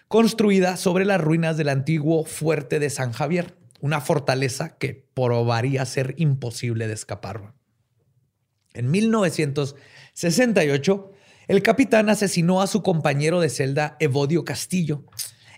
construida 0.10 0.76
sobre 0.76 1.06
las 1.06 1.22
ruinas 1.22 1.56
del 1.56 1.70
antiguo 1.70 2.26
fuerte 2.26 2.80
de 2.80 2.90
San 2.90 3.14
Javier, 3.14 3.56
una 3.80 4.02
fortaleza 4.02 4.76
que 4.78 5.06
probaría 5.14 5.86
ser 5.86 6.16
imposible 6.18 6.88
de 6.88 6.94
escapar. 6.94 7.54
En 8.74 8.92
1968, 8.92 11.13
el 11.48 11.62
capitán 11.62 12.10
asesinó 12.10 12.62
a 12.62 12.68
su 12.68 12.82
compañero 12.82 13.42
de 13.42 13.50
celda 13.50 13.98
Evodio 14.00 14.46
Castillo 14.46 15.04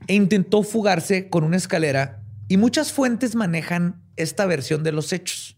e 0.07 0.15
intentó 0.15 0.63
fugarse 0.63 1.29
con 1.29 1.43
una 1.43 1.57
escalera 1.57 2.23
y 2.47 2.57
muchas 2.57 2.91
fuentes 2.91 3.35
manejan 3.35 4.01
esta 4.15 4.45
versión 4.45 4.83
de 4.83 4.91
los 4.91 5.13
hechos. 5.13 5.57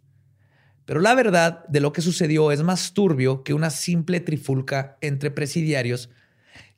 Pero 0.86 1.01
la 1.01 1.15
verdad 1.15 1.65
de 1.67 1.82
lo 1.82 1.91
que 1.91 2.01
sucedió 2.01 2.51
es 2.51 2.63
más 2.63 2.93
turbio 2.93 3.43
que 3.43 3.53
una 3.53 3.69
simple 3.69 4.19
trifulca 4.19 4.97
entre 5.01 5.32
presidiarios 5.32 6.09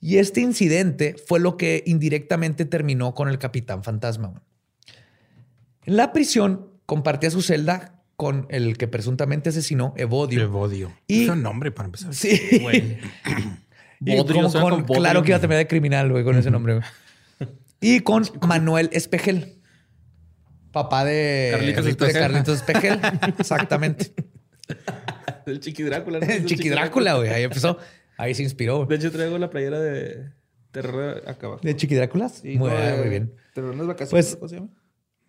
y 0.02 0.18
este 0.18 0.42
incidente 0.42 1.16
fue 1.28 1.40
lo 1.40 1.58
que 1.58 1.84
indirectamente 1.86 2.66
terminó 2.66 3.14
con 3.14 3.30
el 3.30 3.38
capitán 3.38 3.84
fantasma. 3.84 4.42
En 5.86 5.98
la 5.98 6.12
prisión 6.12 6.70
compartía 6.86 7.30
su 7.30 7.42
celda 7.42 7.99
con 8.20 8.48
el 8.50 8.78
que 8.78 8.90
presuntamente 8.90 9.48
asesinó, 9.48 9.94
Evodio. 9.96 10.42
Evodio. 10.42 10.92
Y, 11.08 11.24
es 11.24 11.30
un 11.30 11.42
nombre 11.42 11.72
para 11.72 11.86
empezar. 11.86 12.14
Sí. 12.14 12.38
claro 14.88 15.24
que 15.24 15.30
iba 15.30 15.38
a 15.38 15.40
terminar 15.40 15.60
de 15.60 15.68
criminal, 15.68 16.12
güey, 16.12 16.26
con 16.26 16.36
ese 16.36 16.52
nombre. 16.52 16.82
Y 17.80 18.02
con 18.02 18.26
Manuel 18.46 18.90
Espejel. 18.92 19.62
Papá 20.74 21.06
de 21.06 21.74
Carlitos, 22.12 22.58
Espejel. 22.58 23.00
Exactamente. 23.40 24.14
El 25.46 25.62
Chiqui 25.62 25.84
Drácula. 25.84 26.18
El 26.18 26.44
Chiqui 26.44 26.68
Drácula, 26.68 27.14
güey. 27.14 27.30
Ahí 27.30 27.44
empezó. 27.44 27.78
Ahí 28.18 28.36
se 28.36 28.44
inspiró. 28.44 28.86
De 28.86 28.96
hecho, 28.96 29.14
traigo 29.14 29.38
la 29.38 29.50
playera 29.50 29.80
de 29.80 30.34
Terror 30.72 31.24
acá 31.26 31.48
abajo. 31.48 31.62
¿De 31.64 31.74
Chiqui 31.74 31.96
Dráculas? 31.96 32.44
muy, 32.44 32.70
bien. 33.08 33.34
Terror 33.54 33.74
no 33.74 33.84
es 33.84 33.88
vacaciones. 33.88 34.12
Pues, 34.12 34.36
¿Cómo 34.36 34.50
se 34.50 34.56
llama? 34.56 34.70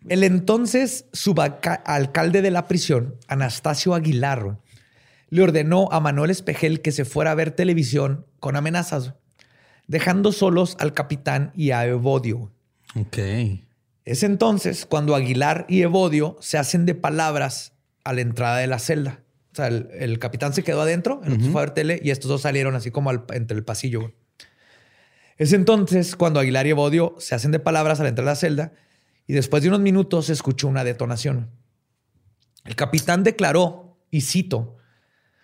El 0.07 0.23
entonces 0.23 1.05
subalcalde 1.13 2.41
de 2.41 2.51
la 2.51 2.67
prisión, 2.67 3.15
Anastasio 3.27 3.93
Aguilar, 3.93 4.57
le 5.29 5.41
ordenó 5.41 5.89
a 5.91 5.99
Manuel 5.99 6.31
Espejel 6.31 6.81
que 6.81 6.91
se 6.91 7.05
fuera 7.05 7.31
a 7.31 7.35
ver 7.35 7.51
televisión 7.51 8.25
con 8.39 8.55
amenazas, 8.55 9.13
dejando 9.87 10.31
solos 10.31 10.75
al 10.79 10.93
capitán 10.93 11.51
y 11.55 11.71
a 11.71 11.85
Evodio. 11.85 12.51
Ok. 12.95 13.17
Es 14.03 14.23
entonces 14.23 14.85
cuando 14.85 15.15
Aguilar 15.15 15.65
y 15.69 15.81
Evodio 15.81 16.35
se 16.41 16.57
hacen 16.57 16.85
de 16.85 16.95
palabras 16.95 17.73
a 18.03 18.13
la 18.13 18.21
entrada 18.21 18.57
de 18.57 18.67
la 18.67 18.79
celda. 18.79 19.23
O 19.53 19.55
sea, 19.55 19.67
el, 19.67 20.17
capitán 20.17 20.53
se 20.53 20.63
quedó 20.63 20.81
adentro, 20.81 21.21
el 21.23 21.33
otro 21.33 21.51
fue 21.51 21.61
a 21.61 21.65
ver 21.65 21.73
tele 21.73 21.99
y 22.01 22.09
estos 22.09 22.29
dos 22.29 22.41
salieron 22.41 22.73
así 22.73 22.89
como 22.89 23.11
entre 23.11 23.55
el 23.55 23.63
pasillo. 23.63 24.13
Es 25.37 25.53
entonces 25.53 26.15
cuando 26.15 26.39
Aguilar 26.39 26.65
y 26.67 26.71
Evodio 26.71 27.15
se 27.19 27.35
hacen 27.35 27.51
de 27.51 27.59
palabras 27.59 27.99
a 27.99 28.03
la 28.03 28.09
entrada 28.09 28.31
de 28.31 28.35
la 28.35 28.39
celda 28.39 28.73
y 29.27 29.33
después 29.33 29.63
de 29.63 29.69
unos 29.69 29.81
minutos 29.81 30.27
se 30.27 30.33
escuchó 30.33 30.67
una 30.67 30.83
detonación. 30.83 31.49
El 32.65 32.75
capitán 32.75 33.23
declaró, 33.23 33.97
y 34.11 34.21
cito, 34.21 34.77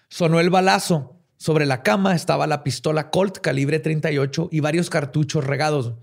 sonó 0.09 0.39
el 0.39 0.49
balazo. 0.49 1.13
Sobre 1.37 1.65
la 1.65 1.83
cama 1.83 2.15
estaba 2.15 2.47
la 2.47 2.63
pistola 2.63 3.11
Colt 3.11 3.37
calibre 3.39 3.79
38 3.79 4.49
y 4.51 4.59
varios 4.59 4.89
cartuchos 4.89 5.45
regados. 5.45 5.93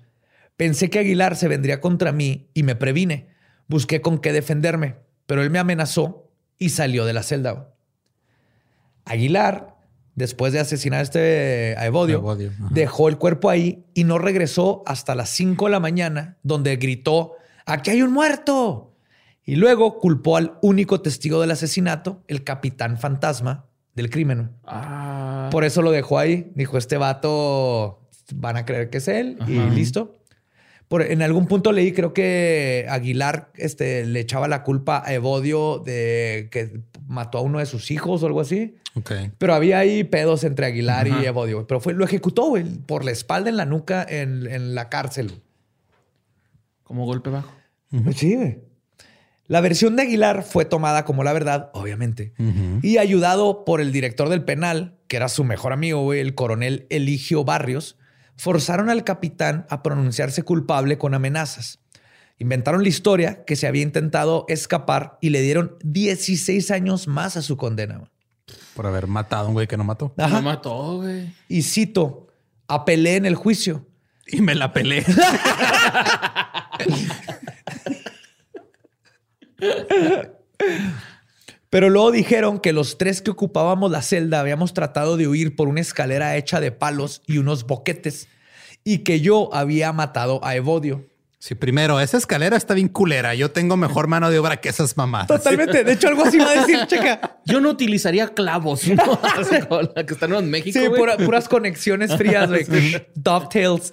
Pensé 0.56 0.90
que 0.90 1.00
Aguilar 1.00 1.34
se 1.34 1.48
vendría 1.48 1.80
contra 1.80 2.12
mí 2.12 2.48
y 2.54 2.62
me 2.62 2.76
previne. 2.76 3.28
Busqué 3.66 4.00
con 4.00 4.18
qué 4.18 4.32
defenderme, 4.32 4.96
pero 5.26 5.42
él 5.42 5.50
me 5.50 5.58
amenazó 5.58 6.30
y 6.58 6.70
salió 6.70 7.04
de 7.04 7.12
la 7.12 7.24
celda. 7.24 7.74
Aguilar, 9.04 9.76
después 10.14 10.52
de 10.52 10.60
asesinar 10.60 11.00
a 11.00 11.02
este 11.02 11.74
a 11.76 11.86
Evodio, 11.86 12.36
dejó 12.70 13.08
el 13.08 13.18
cuerpo 13.18 13.50
ahí 13.50 13.84
y 13.92 14.04
no 14.04 14.18
regresó 14.18 14.84
hasta 14.86 15.16
las 15.16 15.30
5 15.30 15.64
de 15.64 15.70
la 15.72 15.80
mañana, 15.80 16.38
donde 16.42 16.76
gritó 16.76 17.32
aquí 17.66 17.90
hay 17.90 18.02
un 18.02 18.12
muerto. 18.12 18.90
Y 19.44 19.56
luego 19.56 19.98
culpó 19.98 20.36
al 20.38 20.58
único 20.62 21.02
testigo 21.02 21.40
del 21.40 21.50
asesinato, 21.50 22.22
el 22.28 22.44
capitán 22.44 22.98
fantasma 22.98 23.66
del 23.94 24.10
crimen. 24.10 24.50
Ah. 24.64 25.48
Por 25.52 25.64
eso 25.64 25.82
lo 25.82 25.90
dejó 25.90 26.18
ahí. 26.18 26.50
Dijo, 26.54 26.78
este 26.78 26.96
vato 26.96 28.00
van 28.34 28.56
a 28.56 28.64
creer 28.64 28.90
que 28.90 28.98
es 28.98 29.08
él 29.08 29.38
y 29.46 29.58
listo. 29.70 30.16
Por, 30.88 31.02
en 31.02 31.22
algún 31.22 31.46
punto 31.46 31.72
leí, 31.72 31.92
creo 31.92 32.12
que 32.12 32.86
Aguilar 32.88 33.50
este, 33.56 34.04
le 34.06 34.20
echaba 34.20 34.48
la 34.48 34.62
culpa 34.62 35.02
a 35.04 35.12
Evodio 35.14 35.78
de 35.78 36.48
que 36.50 36.80
mató 37.06 37.38
a 37.38 37.40
uno 37.40 37.58
de 37.58 37.66
sus 37.66 37.90
hijos 37.90 38.22
o 38.22 38.26
algo 38.26 38.40
así. 38.40 38.76
Pero 39.38 39.54
había 39.54 39.78
ahí 39.78 40.04
pedos 40.04 40.44
entre 40.44 40.66
Aguilar 40.66 41.08
y 41.08 41.26
Evodio. 41.26 41.66
Pero 41.66 41.80
fue, 41.80 41.94
lo 41.94 42.04
ejecutó 42.04 42.54
por 42.86 43.04
la 43.04 43.10
espalda 43.10 43.50
en 43.50 43.56
la 43.56 43.64
nuca 43.66 44.06
en, 44.08 44.46
en 44.46 44.74
la 44.74 44.88
cárcel. 44.88 45.42
Como 46.94 47.06
golpe 47.06 47.28
bajo. 47.28 47.50
Sí, 48.14 48.38
La 49.48 49.60
versión 49.60 49.96
de 49.96 50.02
Aguilar 50.02 50.44
fue 50.44 50.64
tomada 50.64 51.04
como 51.04 51.24
la 51.24 51.32
verdad, 51.32 51.72
obviamente, 51.74 52.34
y 52.82 52.98
ayudado 52.98 53.64
por 53.64 53.80
el 53.80 53.90
director 53.90 54.28
del 54.28 54.44
penal, 54.44 54.96
que 55.08 55.16
era 55.16 55.28
su 55.28 55.42
mejor 55.42 55.72
amigo, 55.72 56.12
el 56.12 56.36
coronel 56.36 56.86
Eligio 56.90 57.42
Barrios, 57.42 57.98
forzaron 58.36 58.90
al 58.90 59.02
capitán 59.02 59.66
a 59.70 59.82
pronunciarse 59.82 60.44
culpable 60.44 60.96
con 60.96 61.14
amenazas. 61.14 61.80
Inventaron 62.38 62.84
la 62.84 62.90
historia 62.90 63.44
que 63.44 63.56
se 63.56 63.66
había 63.66 63.82
intentado 63.82 64.44
escapar 64.46 65.18
y 65.20 65.30
le 65.30 65.40
dieron 65.40 65.76
16 65.82 66.70
años 66.70 67.08
más 67.08 67.36
a 67.36 67.42
su 67.42 67.56
condena. 67.56 68.08
Por 68.76 68.86
haber 68.86 69.08
matado 69.08 69.46
a 69.46 69.48
un 69.48 69.54
güey 69.54 69.66
que 69.66 69.76
no 69.76 69.82
mató. 69.82 70.14
No 70.16 70.42
mató, 70.42 70.98
güey. 70.98 71.34
Y 71.48 71.62
cito, 71.62 72.28
apelé 72.68 73.16
en 73.16 73.26
el 73.26 73.34
juicio. 73.34 73.84
Y 74.26 74.40
me 74.40 74.54
la 74.54 74.72
pelé. 74.72 75.04
Pero 81.70 81.90
luego 81.90 82.12
dijeron 82.12 82.60
que 82.60 82.72
los 82.72 82.98
tres 82.98 83.20
que 83.20 83.32
ocupábamos 83.32 83.90
la 83.90 84.02
celda 84.02 84.40
habíamos 84.40 84.74
tratado 84.74 85.16
de 85.16 85.26
huir 85.26 85.56
por 85.56 85.68
una 85.68 85.80
escalera 85.80 86.36
hecha 86.36 86.60
de 86.60 86.70
palos 86.70 87.22
y 87.26 87.38
unos 87.38 87.66
boquetes 87.66 88.28
y 88.84 88.98
que 88.98 89.20
yo 89.20 89.52
había 89.52 89.92
matado 89.92 90.44
a 90.44 90.54
Evodio. 90.54 91.04
Sí, 91.44 91.54
primero, 91.54 92.00
esa 92.00 92.16
escalera 92.16 92.56
está 92.56 92.72
bien 92.72 92.88
culera. 92.88 93.34
Yo 93.34 93.50
tengo 93.50 93.76
mejor 93.76 94.06
mano 94.06 94.30
de 94.30 94.38
obra 94.38 94.62
que 94.62 94.70
esas 94.70 94.96
mamás. 94.96 95.26
Totalmente. 95.26 95.84
De 95.84 95.92
hecho, 95.92 96.08
algo 96.08 96.24
así 96.24 96.38
va 96.38 96.50
a 96.50 96.60
decir, 96.60 96.78
checa. 96.86 97.38
Yo 97.44 97.60
no 97.60 97.68
utilizaría 97.68 98.28
clavos, 98.28 98.88
¿no? 98.88 99.20
la 99.94 100.06
que 100.06 100.14
están 100.14 100.32
en 100.32 100.48
México. 100.48 100.78
Sí, 100.80 100.88
puras 101.22 101.46
conexiones 101.46 102.16
frías, 102.16 102.48
güey. 102.48 103.06
Dovetails. 103.14 103.92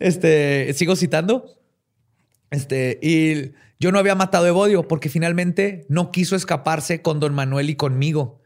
Este, 0.00 0.70
sigo 0.74 0.94
citando. 0.94 1.56
Este, 2.50 2.98
y 3.00 3.52
yo 3.80 3.90
no 3.90 3.98
había 3.98 4.14
matado 4.14 4.44
a 4.44 4.48
Evodio 4.48 4.86
porque 4.86 5.08
finalmente 5.08 5.86
no 5.88 6.10
quiso 6.10 6.36
escaparse 6.36 7.00
con 7.00 7.20
don 7.20 7.32
Manuel 7.32 7.70
y 7.70 7.74
conmigo. 7.74 8.42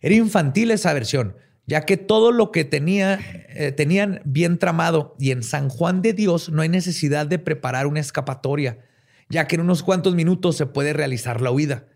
Era 0.00 0.16
infantil 0.16 0.72
esa 0.72 0.92
versión 0.94 1.36
ya 1.66 1.82
que 1.82 1.96
todo 1.96 2.32
lo 2.32 2.52
que 2.52 2.64
tenía, 2.64 3.18
eh, 3.48 3.72
tenían 3.72 4.20
bien 4.24 4.58
tramado 4.58 5.16
y 5.18 5.30
en 5.30 5.42
San 5.42 5.68
Juan 5.68 6.02
de 6.02 6.12
Dios 6.12 6.50
no 6.50 6.62
hay 6.62 6.68
necesidad 6.68 7.26
de 7.26 7.38
preparar 7.38 7.86
una 7.86 8.00
escapatoria, 8.00 8.78
ya 9.28 9.46
que 9.46 9.56
en 9.56 9.62
unos 9.62 9.82
cuantos 9.82 10.14
minutos 10.14 10.56
se 10.56 10.66
puede 10.66 10.92
realizar 10.92 11.40
la 11.40 11.50
huida. 11.50 11.86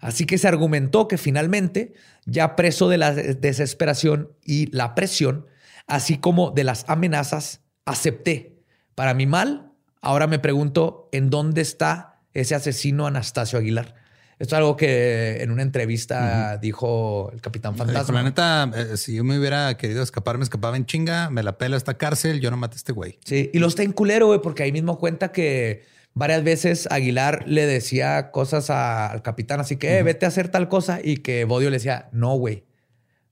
Así 0.00 0.26
que 0.26 0.38
se 0.38 0.46
argumentó 0.46 1.08
que 1.08 1.18
finalmente, 1.18 1.94
ya 2.24 2.54
preso 2.54 2.88
de 2.88 2.98
la 2.98 3.12
desesperación 3.12 4.32
y 4.44 4.70
la 4.74 4.94
presión, 4.94 5.46
así 5.86 6.18
como 6.18 6.50
de 6.50 6.64
las 6.64 6.84
amenazas, 6.88 7.62
acepté. 7.84 8.62
Para 8.94 9.14
mi 9.14 9.26
mal, 9.26 9.72
ahora 10.00 10.26
me 10.26 10.38
pregunto 10.38 11.08
en 11.12 11.30
dónde 11.30 11.62
está 11.62 12.20
ese 12.34 12.54
asesino 12.54 13.06
Anastasio 13.06 13.58
Aguilar. 13.58 13.94
Esto 14.38 14.54
es 14.54 14.58
algo 14.58 14.76
que 14.76 15.42
en 15.42 15.50
una 15.50 15.62
entrevista 15.62 16.58
dijo 16.58 17.30
el 17.32 17.40
Capitán 17.40 17.76
Fantasma. 17.76 18.14
La 18.14 18.22
neta, 18.22 18.70
eh, 18.74 18.96
si 18.96 19.16
yo 19.16 19.24
me 19.24 19.38
hubiera 19.38 19.76
querido 19.76 20.02
escapar, 20.02 20.38
me 20.38 20.44
escapaba 20.44 20.76
en 20.76 20.86
chinga, 20.86 21.28
me 21.30 21.42
la 21.42 21.58
pela 21.58 21.76
esta 21.76 21.94
cárcel, 21.94 22.40
yo 22.40 22.50
no 22.50 22.56
maté 22.56 22.74
a 22.74 22.76
este 22.76 22.92
güey. 22.92 23.18
Sí, 23.24 23.50
y 23.52 23.58
lo 23.58 23.66
está 23.66 23.82
en 23.82 23.92
culero, 23.92 24.26
güey, 24.26 24.40
porque 24.40 24.62
ahí 24.62 24.70
mismo 24.70 24.98
cuenta 24.98 25.32
que 25.32 25.82
varias 26.14 26.44
veces 26.44 26.86
Aguilar 26.90 27.44
le 27.48 27.66
decía 27.66 28.30
cosas 28.30 28.70
al 28.70 29.22
capitán, 29.22 29.58
así 29.58 29.76
que 29.76 29.98
eh, 29.98 30.02
vete 30.04 30.24
a 30.24 30.28
hacer 30.28 30.48
tal 30.48 30.68
cosa, 30.68 31.00
y 31.02 31.16
que 31.16 31.44
Bodio 31.44 31.70
le 31.70 31.76
decía, 31.76 32.08
no, 32.12 32.34
güey 32.36 32.67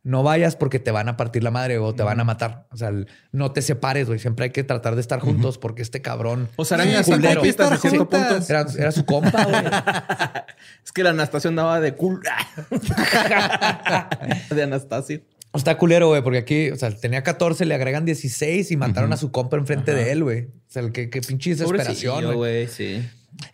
no 0.06 0.22
vayas 0.22 0.54
porque 0.54 0.78
te 0.78 0.92
van 0.92 1.08
a 1.08 1.16
partir 1.16 1.42
la 1.42 1.50
madre 1.50 1.78
o 1.78 1.92
te 1.92 2.04
van 2.04 2.20
a 2.20 2.24
matar. 2.24 2.68
O 2.70 2.76
sea, 2.76 2.92
no 3.32 3.50
te 3.50 3.60
separes, 3.60 4.06
güey. 4.06 4.20
Siempre 4.20 4.44
hay 4.44 4.50
que 4.52 4.62
tratar 4.62 4.94
de 4.94 5.00
estar 5.00 5.18
juntos 5.18 5.58
porque 5.58 5.82
este 5.82 6.00
cabrón. 6.00 6.48
O 6.54 6.64
sea, 6.64 6.78
eran 6.80 7.02
culero. 7.02 7.42
Era, 7.44 8.66
era, 8.78 8.92
su 8.92 9.04
compa, 9.04 9.44
güey. 9.44 9.64
es 10.84 10.92
que 10.92 11.02
la 11.02 11.10
Anastasia 11.10 11.48
andaba 11.48 11.80
de 11.80 11.96
cool. 11.96 12.22
de 14.50 14.62
Anastasia. 14.62 15.22
Está 15.52 15.76
culero, 15.76 16.06
güey, 16.06 16.22
porque 16.22 16.38
aquí, 16.38 16.70
o 16.70 16.76
sea, 16.76 16.92
tenía 16.92 17.24
14, 17.24 17.64
le 17.64 17.74
agregan 17.74 18.04
16 18.04 18.70
y 18.70 18.76
mataron 18.76 19.12
a 19.12 19.16
su 19.16 19.32
compa 19.32 19.56
enfrente 19.56 19.92
de 19.92 20.12
él, 20.12 20.22
güey. 20.22 20.44
O 20.44 20.68
sea, 20.68 20.88
qué, 20.92 21.10
qué 21.10 21.20
pinche 21.20 21.50
desesperación, 21.50 22.32
güey. 22.32 22.68
Sí. 22.68 23.04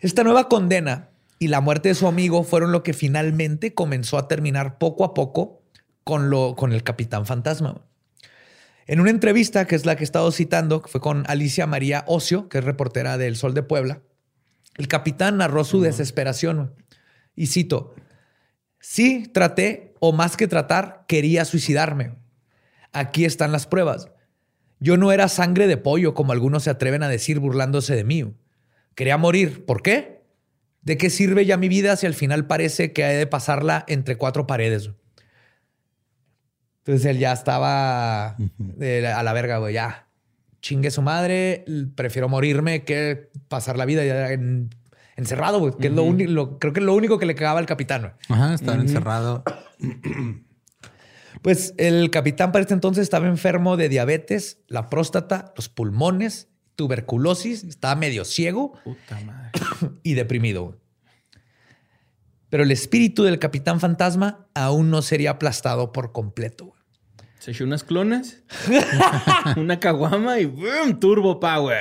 Esta 0.01 0.23
nueva 0.23 0.49
condena 0.49 1.09
y 1.39 1.47
la 1.47 1.61
muerte 1.61 1.89
de 1.89 1.95
su 1.95 2.05
amigo 2.05 2.43
fueron 2.43 2.71
lo 2.71 2.83
que 2.83 2.93
finalmente 2.93 3.73
comenzó 3.73 4.19
a 4.19 4.27
terminar 4.27 4.77
poco 4.77 5.03
a 5.03 5.15
poco 5.15 5.62
con, 6.03 6.29
lo, 6.29 6.55
con 6.55 6.73
el 6.73 6.83
Capitán 6.83 7.25
Fantasma. 7.25 7.85
En 8.85 8.99
una 8.99 9.11
entrevista, 9.11 9.65
que 9.65 9.75
es 9.75 9.85
la 9.85 9.95
que 9.95 10.03
he 10.03 10.05
estado 10.05 10.31
citando, 10.31 10.81
que 10.81 10.89
fue 10.89 10.99
con 10.99 11.23
Alicia 11.27 11.67
María 11.67 12.03
Ocio, 12.07 12.49
que 12.49 12.57
es 12.57 12.63
reportera 12.63 13.17
del 13.17 13.35
Sol 13.37 13.53
de 13.53 13.63
Puebla, 13.63 14.01
el 14.75 14.87
capitán 14.87 15.37
narró 15.37 15.63
su 15.63 15.81
desesperación. 15.81 16.75
Y 17.35 17.47
cito, 17.47 17.93
sí 18.79 19.29
traté, 19.33 19.95
o 19.99 20.11
más 20.11 20.35
que 20.35 20.47
tratar, 20.47 21.05
quería 21.07 21.45
suicidarme. 21.45 22.15
Aquí 22.91 23.25
están 23.25 23.51
las 23.51 23.67
pruebas. 23.67 24.09
Yo 24.79 24.97
no 24.97 25.11
era 25.11 25.29
sangre 25.29 25.67
de 25.67 25.77
pollo, 25.77 26.13
como 26.13 26.33
algunos 26.33 26.63
se 26.63 26.69
atreven 26.69 27.03
a 27.03 27.09
decir 27.09 27.39
burlándose 27.39 27.95
de 27.95 28.03
mí. 28.03 28.35
Quería 28.95 29.17
morir. 29.17 29.65
¿Por 29.65 29.81
qué? 29.81 30.23
¿De 30.81 30.97
qué 30.97 31.09
sirve 31.09 31.45
ya 31.45 31.55
mi 31.55 31.69
vida 31.69 31.95
si 31.95 32.05
al 32.05 32.13
final 32.13 32.47
parece 32.47 32.91
que 32.91 33.03
he 33.03 33.15
de 33.15 33.27
pasarla 33.27 33.85
entre 33.87 34.17
cuatro 34.17 34.45
paredes? 34.45 34.91
Entonces 36.85 37.05
él 37.05 37.17
ya 37.17 37.31
estaba 37.31 38.35
a 38.35 39.23
la 39.23 39.33
verga, 39.33 39.57
güey, 39.57 39.73
ya. 39.73 40.07
Chingue 40.61 40.91
su 40.91 41.01
madre, 41.01 41.65
prefiero 41.95 42.29
morirme 42.29 42.83
que 42.83 43.29
pasar 43.49 43.77
la 43.77 43.85
vida 43.85 44.05
ya 44.05 44.29
encerrado, 45.15 45.59
güey, 45.59 45.73
que 45.79 45.87
es 45.87 45.93
lo 45.93 46.03
único, 46.03 46.57
creo 46.59 46.73
que 46.73 46.79
es 46.79 46.85
lo 46.85 46.93
único 46.93 47.19
que 47.19 47.25
le 47.25 47.35
cagaba 47.35 47.59
al 47.59 47.65
capitán, 47.65 48.01
güey. 48.01 48.13
Ajá, 48.29 48.53
estar 48.53 48.79
encerrado. 48.79 49.43
Pues 51.41 51.73
el 51.77 52.09
capitán 52.09 52.51
para 52.51 52.61
este 52.61 52.73
entonces 52.73 53.03
estaba 53.03 53.27
enfermo 53.27 53.75
de 53.75 53.89
diabetes, 53.89 54.59
la 54.67 54.89
próstata, 54.89 55.53
los 55.57 55.67
pulmones, 55.67 56.47
tuberculosis, 56.75 57.63
estaba 57.63 57.95
medio 57.95 58.23
ciego 58.23 58.73
Puta 58.83 59.19
madre. 59.25 59.51
y 60.03 60.13
deprimido. 60.13 60.77
Pero 62.53 62.65
el 62.65 62.69
espíritu 62.69 63.23
del 63.23 63.39
capitán 63.39 63.79
fantasma 63.79 64.47
aún 64.53 64.91
no 64.91 65.01
sería 65.01 65.31
aplastado 65.31 65.91
por 65.91 66.11
completo. 66.11 66.75
Se 67.39 67.49
echó 67.49 67.63
unas 67.63 67.83
clones, 67.83 68.43
una 69.57 69.79
caguama 69.79 70.39
y 70.39 70.45
¡boom! 70.45 70.99
Turbo 70.99 71.39
Power. 71.39 71.79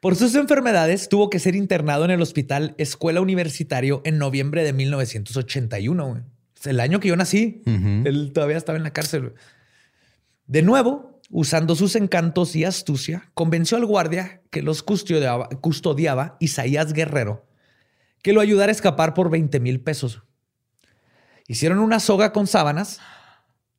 Por 0.00 0.16
sus 0.16 0.34
enfermedades, 0.34 1.08
tuvo 1.08 1.30
que 1.30 1.38
ser 1.38 1.54
internado 1.54 2.04
en 2.04 2.10
el 2.10 2.20
hospital 2.20 2.74
Escuela 2.78 3.20
Universitario 3.20 4.02
en 4.04 4.18
noviembre 4.18 4.64
de 4.64 4.72
1981. 4.72 6.24
Es 6.58 6.66
el 6.66 6.80
año 6.80 6.98
que 6.98 7.06
yo 7.06 7.14
nací. 7.14 7.62
Él 7.64 8.32
todavía 8.34 8.56
estaba 8.56 8.76
en 8.76 8.82
la 8.82 8.92
cárcel. 8.92 9.34
De 10.48 10.62
nuevo, 10.62 11.20
usando 11.30 11.76
sus 11.76 11.94
encantos 11.94 12.56
y 12.56 12.64
astucia, 12.64 13.30
convenció 13.34 13.76
al 13.76 13.86
guardia 13.86 14.42
que 14.50 14.62
los 14.62 14.82
custodiaba, 14.82 15.48
custodiaba 15.60 16.36
Isaías 16.40 16.92
Guerrero 16.92 17.46
que 18.26 18.32
lo 18.32 18.40
ayudara 18.40 18.70
a 18.70 18.72
escapar 18.72 19.14
por 19.14 19.30
20 19.30 19.60
mil 19.60 19.80
pesos. 19.80 20.24
Hicieron 21.46 21.78
una 21.78 22.00
soga 22.00 22.32
con 22.32 22.48
sábanas 22.48 22.98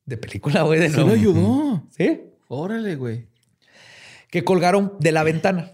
de 0.06 0.16
película, 0.16 0.62
güey. 0.62 0.80
De 0.80 0.88
lo 0.88 1.06
ayudó? 1.10 1.86
Sí. 1.90 2.22
Órale, 2.48 2.96
güey. 2.96 3.28
Que 4.30 4.44
colgaron 4.44 4.94
de 5.00 5.12
la 5.12 5.22
ventana. 5.22 5.72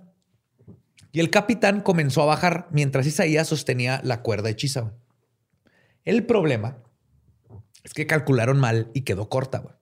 Y 1.13 1.21
el 1.21 1.31
capitán 1.31 1.83
comenzó 1.83 2.23
a 2.23 2.27
bajar 2.27 2.67
mientras 2.73 3.07
Isaías 3.07 3.47
sostenía 3.47 4.01
la 4.03 4.23
cuerda 4.23 4.51
hechiza. 4.51 4.93
El 6.05 6.27
problema 6.27 6.79
es 7.85 7.95
que 7.95 8.09
calcularon 8.09 8.59
mal 8.59 8.91
y 8.93 9.03
quedó 9.03 9.29
corta. 9.29 9.59
Güey. 9.59 9.75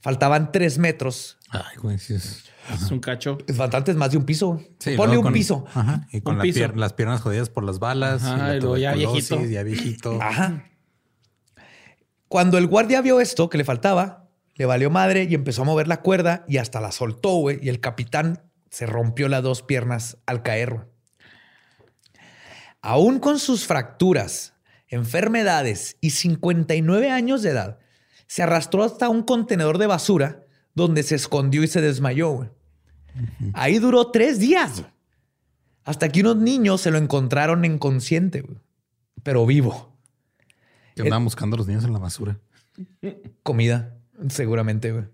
Faltaban 0.00 0.50
tres 0.50 0.78
metros. 0.78 1.36
Ay, 1.50 1.76
güey, 1.76 1.98
sí 1.98 2.14
es. 2.14 2.44
Es 2.72 2.90
un 2.90 3.00
cacho. 3.00 3.38
Es 3.46 3.56
bastante, 3.56 3.90
es 3.90 3.96
más 3.96 4.10
de 4.10 4.16
un 4.16 4.24
piso. 4.24 4.60
Ponle 4.96 5.18
un 5.18 5.32
piso. 5.32 5.64
Ajá. 5.74 6.06
Y 6.12 6.20
con 6.20 6.38
las 6.38 6.92
piernas 6.92 7.20
jodidas 7.20 7.50
por 7.50 7.64
las 7.64 7.78
balas. 7.78 8.24
Ajá, 8.24 8.56
y, 8.56 8.60
luego 8.60 8.76
ya 8.76 8.94
viejito. 8.94 9.44
Ya 9.44 9.62
viejito. 9.62 10.18
Ajá. 10.20 10.64
Cuando 12.28 12.58
el 12.58 12.66
guardia 12.66 13.00
vio 13.02 13.20
esto 13.20 13.48
que 13.48 13.58
le 13.58 13.64
faltaba, 13.64 14.28
le 14.54 14.66
valió 14.66 14.90
madre 14.90 15.26
y 15.28 15.34
empezó 15.34 15.62
a 15.62 15.64
mover 15.66 15.88
la 15.88 16.00
cuerda 16.00 16.44
y 16.48 16.58
hasta 16.58 16.80
la 16.80 16.92
soltó, 16.92 17.34
güey. 17.36 17.58
Y 17.62 17.68
el 17.68 17.80
capitán 17.80 18.42
se 18.70 18.86
rompió 18.86 19.28
las 19.28 19.42
dos 19.42 19.62
piernas 19.62 20.18
al 20.26 20.42
caer. 20.42 20.88
Aún 22.80 23.18
con 23.18 23.38
sus 23.38 23.66
fracturas, 23.66 24.54
enfermedades 24.88 25.96
y 26.00 26.10
59 26.10 27.10
años 27.10 27.42
de 27.42 27.50
edad, 27.50 27.78
se 28.26 28.42
arrastró 28.42 28.84
hasta 28.84 29.08
un 29.08 29.22
contenedor 29.22 29.78
de 29.78 29.86
basura 29.86 30.43
donde 30.74 31.02
se 31.02 31.14
escondió 31.14 31.62
y 31.62 31.68
se 31.68 31.80
desmayó. 31.80 32.50
Ahí 33.52 33.78
duró 33.78 34.10
tres 34.10 34.38
días. 34.38 34.84
Hasta 35.84 36.08
que 36.08 36.20
unos 36.20 36.36
niños 36.36 36.80
se 36.80 36.90
lo 36.90 36.98
encontraron 36.98 37.64
inconsciente, 37.64 38.44
pero 39.22 39.44
vivo. 39.46 39.92
Que 40.94 41.02
andaban 41.02 41.24
buscando 41.24 41.56
a 41.56 41.58
los 41.58 41.66
niños 41.66 41.84
en 41.84 41.92
la 41.92 41.98
basura. 41.98 42.38
Comida, 43.42 43.98
seguramente, 44.28 44.92
güey. 44.92 45.04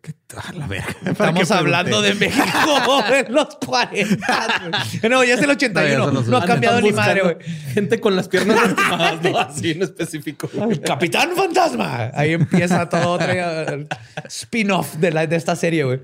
la 0.54 0.66
verga. 0.66 0.94
Estamos 1.04 1.50
hablando 1.50 2.02
de 2.02 2.14
México 2.14 3.04
en 3.12 3.32
los 3.32 3.56
40. 3.64 5.08
No, 5.08 5.24
ya 5.24 5.34
es 5.34 5.42
el 5.42 5.50
81. 5.50 6.10
No, 6.22 6.36
ha 6.36 6.44
cambiado 6.44 6.80
ni 6.80 6.92
madre, 6.92 7.22
güey. 7.22 7.36
Gente 7.72 8.00
con 8.00 8.16
las 8.16 8.28
piernas 8.28 8.56
lastimadas, 8.66 9.22
no 9.22 9.38
así 9.38 9.70
en 9.72 9.82
específico. 9.82 10.48
Capitán 10.84 11.30
Fantasma. 11.34 12.10
Ahí 12.14 12.32
empieza 12.32 12.88
todo 12.88 13.12
otro 13.12 13.28
spin-off 14.26 14.94
de, 14.96 15.10
de 15.26 15.36
esta 15.36 15.56
serie, 15.56 15.84
güey. 15.84 16.00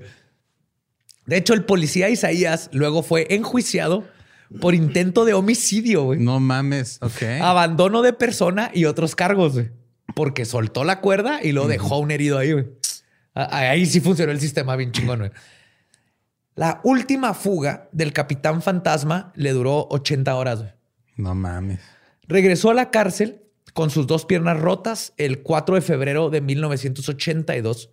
De 1.25 1.37
hecho, 1.37 1.53
el 1.53 1.65
policía 1.65 2.09
Isaías 2.09 2.69
luego 2.71 3.03
fue 3.03 3.27
enjuiciado 3.29 4.05
por 4.61 4.73
intento 4.75 5.25
de 5.25 5.33
homicidio, 5.33 6.03
güey. 6.03 6.19
No 6.19 6.39
mames. 6.39 6.99
Ok. 7.01 7.41
Abandono 7.41 8.01
de 8.01 8.13
persona 8.13 8.71
y 8.73 8.85
otros 8.85 9.15
cargos, 9.15 9.53
güey. 9.53 9.71
Porque 10.15 10.45
soltó 10.45 10.85
la 10.85 11.01
cuerda 11.01 11.43
y 11.43 11.51
lo 11.51 11.67
dejó 11.67 11.99
un 11.99 12.11
herido 12.11 12.37
ahí, 12.37 12.53
güey. 12.53 12.67
Ahí 13.51 13.85
sí 13.85 13.99
funcionó 13.99 14.31
el 14.31 14.39
sistema 14.39 14.75
bien 14.75 14.91
chingón, 14.91 15.19
güey. 15.19 15.31
La 16.55 16.81
última 16.83 17.35
fuga 17.35 17.87
del 17.91 18.13
capitán 18.13 18.63
fantasma 18.63 19.31
le 19.35 19.51
duró 19.51 19.87
80 19.91 20.35
horas, 20.35 20.59
güey. 20.59 20.71
No 21.15 21.35
mames. 21.35 21.79
Regresó 22.27 22.71
a 22.71 22.73
la 22.73 22.89
cárcel 22.89 23.43
con 23.73 23.91
sus 23.91 24.07
dos 24.07 24.25
piernas 24.25 24.59
rotas 24.59 25.13
el 25.17 25.43
4 25.43 25.75
de 25.75 25.81
febrero 25.81 26.29
de 26.31 26.41
1982, 26.41 27.91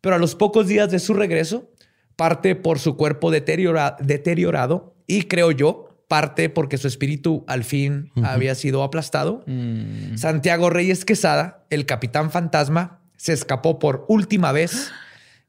pero 0.00 0.14
a 0.14 0.18
los 0.18 0.36
pocos 0.36 0.68
días 0.68 0.90
de 0.90 1.00
su 1.00 1.14
regreso 1.14 1.72
parte 2.14 2.54
por 2.54 2.78
su 2.78 2.96
cuerpo 2.96 3.30
deteriorado 3.30 4.94
y 5.06 5.22
creo 5.22 5.50
yo, 5.50 6.04
parte 6.08 6.48
porque 6.48 6.78
su 6.78 6.88
espíritu 6.88 7.44
al 7.46 7.64
fin 7.64 8.10
había 8.22 8.54
sido 8.54 8.82
aplastado. 8.82 9.44
Mm. 9.46 10.16
Santiago 10.16 10.70
Reyes 10.70 11.04
Quesada, 11.04 11.66
el 11.70 11.86
capitán 11.86 12.30
fantasma, 12.30 13.00
se 13.16 13.32
escapó 13.32 13.78
por 13.78 14.04
última 14.08 14.52
vez 14.52 14.92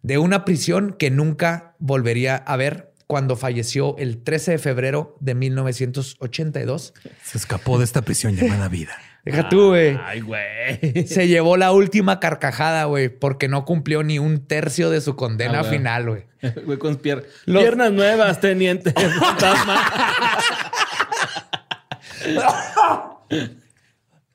de 0.01 0.17
una 0.17 0.45
prisión 0.45 0.93
que 0.93 1.11
nunca 1.11 1.75
volvería 1.79 2.35
a 2.35 2.55
ver 2.55 2.93
cuando 3.07 3.35
falleció 3.35 3.95
el 3.97 4.21
13 4.21 4.51
de 4.51 4.57
febrero 4.57 5.17
de 5.19 5.33
1982. 5.35 6.93
Se 7.23 7.37
escapó 7.37 7.77
de 7.77 7.85
esta 7.85 8.01
prisión 8.01 8.35
llamada 8.35 8.67
vida. 8.67 8.95
Deja 9.25 9.49
tú, 9.49 9.69
güey. 9.69 9.99
Ay, 10.05 10.21
güey. 10.21 11.05
Se 11.05 11.27
llevó 11.27 11.57
la 11.57 11.73
última 11.73 12.21
carcajada, 12.21 12.85
güey, 12.85 13.09
porque 13.09 13.49
no 13.49 13.65
cumplió 13.65 14.01
ni 14.01 14.19
un 14.19 14.47
tercio 14.47 14.89
de 14.89 15.01
su 15.01 15.17
condena 15.17 15.61
ah, 15.61 15.63
final, 15.65 16.09
güey. 16.09 16.25
Güey, 16.65 16.77
con 16.77 16.95
piernas 16.97 17.91
nuevas, 17.91 18.39
teniente 18.39 18.93
fantasma. 19.19 19.91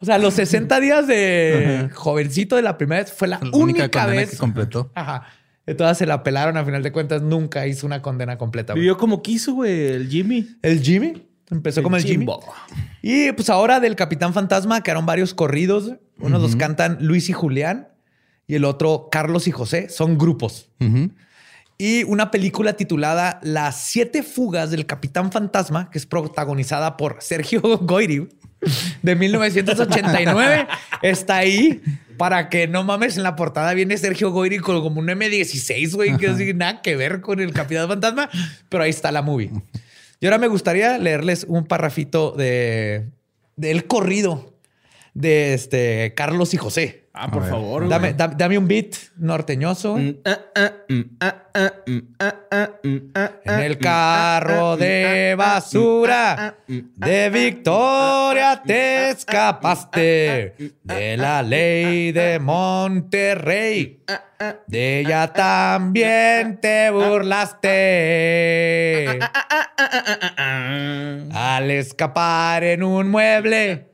O 0.03 0.05
sea, 0.05 0.19
los 0.19 0.35
60 0.35 0.81
días 0.81 1.07
de 1.07 1.89
jovencito 1.95 2.57
de 2.57 2.63
la 2.63 2.77
primera 2.77 3.03
vez 3.05 3.13
fue 3.13 3.29
la, 3.29 3.41
única, 3.53 4.07
vez 4.07 4.33
que 4.33 4.37
completó. 4.37 4.91
Ajá. 4.97 5.29
Todas 5.77 5.97
se 5.97 6.07
la 6.07 6.25
pelaron, 6.25 6.57
a 6.57 6.65
final 6.65 6.83
de 6.83 6.91
cuentas 6.91 7.23
nunca 7.23 7.69
hizo 7.69 7.87
una 7.87 8.03
condena 8.03 8.37
completa. 8.37 8.75
Vivió 8.75 8.99
como 8.99 9.23
quiso, 9.23 9.55
güey, 9.55 9.93
el 9.93 10.09
Jimmy. 10.09 10.57
¿El 10.61 10.83
Jimmy? 10.83 11.29
Empezó 11.53 11.85
como 11.85 11.97
el 11.97 12.03
Jimmy. 12.03 12.27
Y 13.01 13.31
pues 13.31 13.49
ahora 13.49 13.79
del 13.79 13.95
Capitán 13.95 14.35
Fantasma 14.35 14.83
quedaron 14.83 15.07
varios 15.07 15.35
corridos. 15.35 15.93
Unos 16.19 16.43
los 16.43 16.57
cantan 16.57 16.99
Luis 17.01 17.29
y 17.29 17.33
Julián 17.33 17.89
y 18.49 18.57
el 18.57 18.65
otro 18.65 19.09
Carlos 19.09 19.47
y 19.47 19.53
José. 19.53 19.89
Son 19.89 20.19
grupos. 20.19 20.69
Y 21.79 22.03
una 22.05 22.33
película 22.33 22.73
titulada 22.73 23.39
Las 23.45 23.85
siete 23.85 24.25
fugas 24.25 24.73
del 24.73 24.87
Capitán 24.87 25.31
Fantasma, 25.31 25.91
que 25.91 25.99
es 25.99 26.07
protagonizada 26.07 26.97
por 26.97 27.19
Sergio 27.21 27.61
Goyri 27.83 28.29
de 29.03 29.17
1989, 29.17 30.67
está 31.03 31.37
ahí 31.37 31.81
para 32.17 32.49
que 32.49 32.69
no 32.69 32.85
mames. 32.85 33.17
En 33.17 33.23
la 33.23 33.37
portada 33.37 33.75
viene 33.75 33.97
Sergio 33.99 34.31
Goyri 34.31 34.59
con 34.59 34.81
como 34.83 35.01
un 35.01 35.09
M16, 35.09 35.95
güey, 35.95 36.17
que 36.17 36.29
no 36.29 36.37
tiene 36.37 36.55
nada 36.55 36.83
que 36.83 36.97
ver 36.97 37.21
con 37.21 37.41
el 37.41 37.53
Capitán 37.53 37.89
Fantasma, 37.89 38.29
pero 38.69 38.85
ahí 38.85 38.91
está 38.91 39.11
la 39.13 39.23
movie. 39.23 39.51
Y 40.21 40.27
ahora 40.27 40.39
me 40.39 40.49
gustaría 40.49 40.99
leerles 40.99 41.45
un 41.49 41.67
parrafito 41.67 42.33
de 42.33 43.09
del 43.57 43.87
corrido 43.87 44.55
de 45.15 45.55
este 45.55 46.15
Carlos 46.15 46.55
y 46.55 46.57
José. 46.57 47.09
Ah, 47.13 47.31
por 47.31 47.47
favor. 47.49 47.89
Dame, 47.89 48.15
dame, 48.15 48.59
un 48.59 48.67
beat 48.67 48.95
norteñoso. 49.17 49.99
En 51.55 53.13
el 53.45 53.79
carro 53.79 54.77
de 54.77 55.35
basura 55.37 56.57
de 56.67 57.31
Victoria 57.31 58.61
te 58.65 59.11
escapaste 59.11 60.55
de 60.83 61.17
la 61.17 61.43
ley 61.43 62.13
de 62.13 62.39
Monterrey. 62.39 64.03
De 64.67 65.01
ella 65.01 65.33
también 65.33 66.61
te 66.61 66.91
burlaste. 66.91 67.71
Al 71.33 71.71
escapar 71.71 72.65
en 72.65 72.83
un 72.83 73.11
mueble 73.11 73.87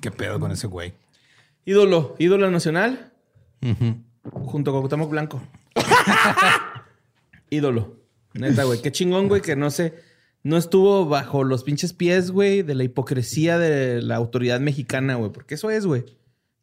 ¿Qué 0.00 0.10
pedo 0.10 0.40
con 0.40 0.50
ese 0.50 0.66
güey? 0.66 0.94
Ídolo, 1.64 2.16
ídolo 2.18 2.50
nacional. 2.50 3.12
Junto 4.32 4.72
con 4.72 4.80
Cuauhtémoc 4.80 5.10
Blanco. 5.10 5.42
Ídolo. 7.50 7.96
Neta, 8.34 8.64
güey. 8.64 8.82
Qué 8.82 8.92
chingón, 8.92 9.28
güey, 9.28 9.42
que 9.42 9.56
no 9.56 9.70
sé. 9.70 9.94
No 10.42 10.56
estuvo 10.56 11.06
bajo 11.06 11.44
los 11.44 11.64
pinches 11.64 11.92
pies, 11.92 12.30
güey, 12.30 12.62
de 12.62 12.74
la 12.74 12.84
hipocresía 12.84 13.58
de 13.58 14.00
la 14.02 14.16
autoridad 14.16 14.60
mexicana, 14.60 15.16
güey. 15.16 15.32
Porque 15.32 15.54
eso 15.54 15.70
es, 15.70 15.86
güey. 15.86 16.04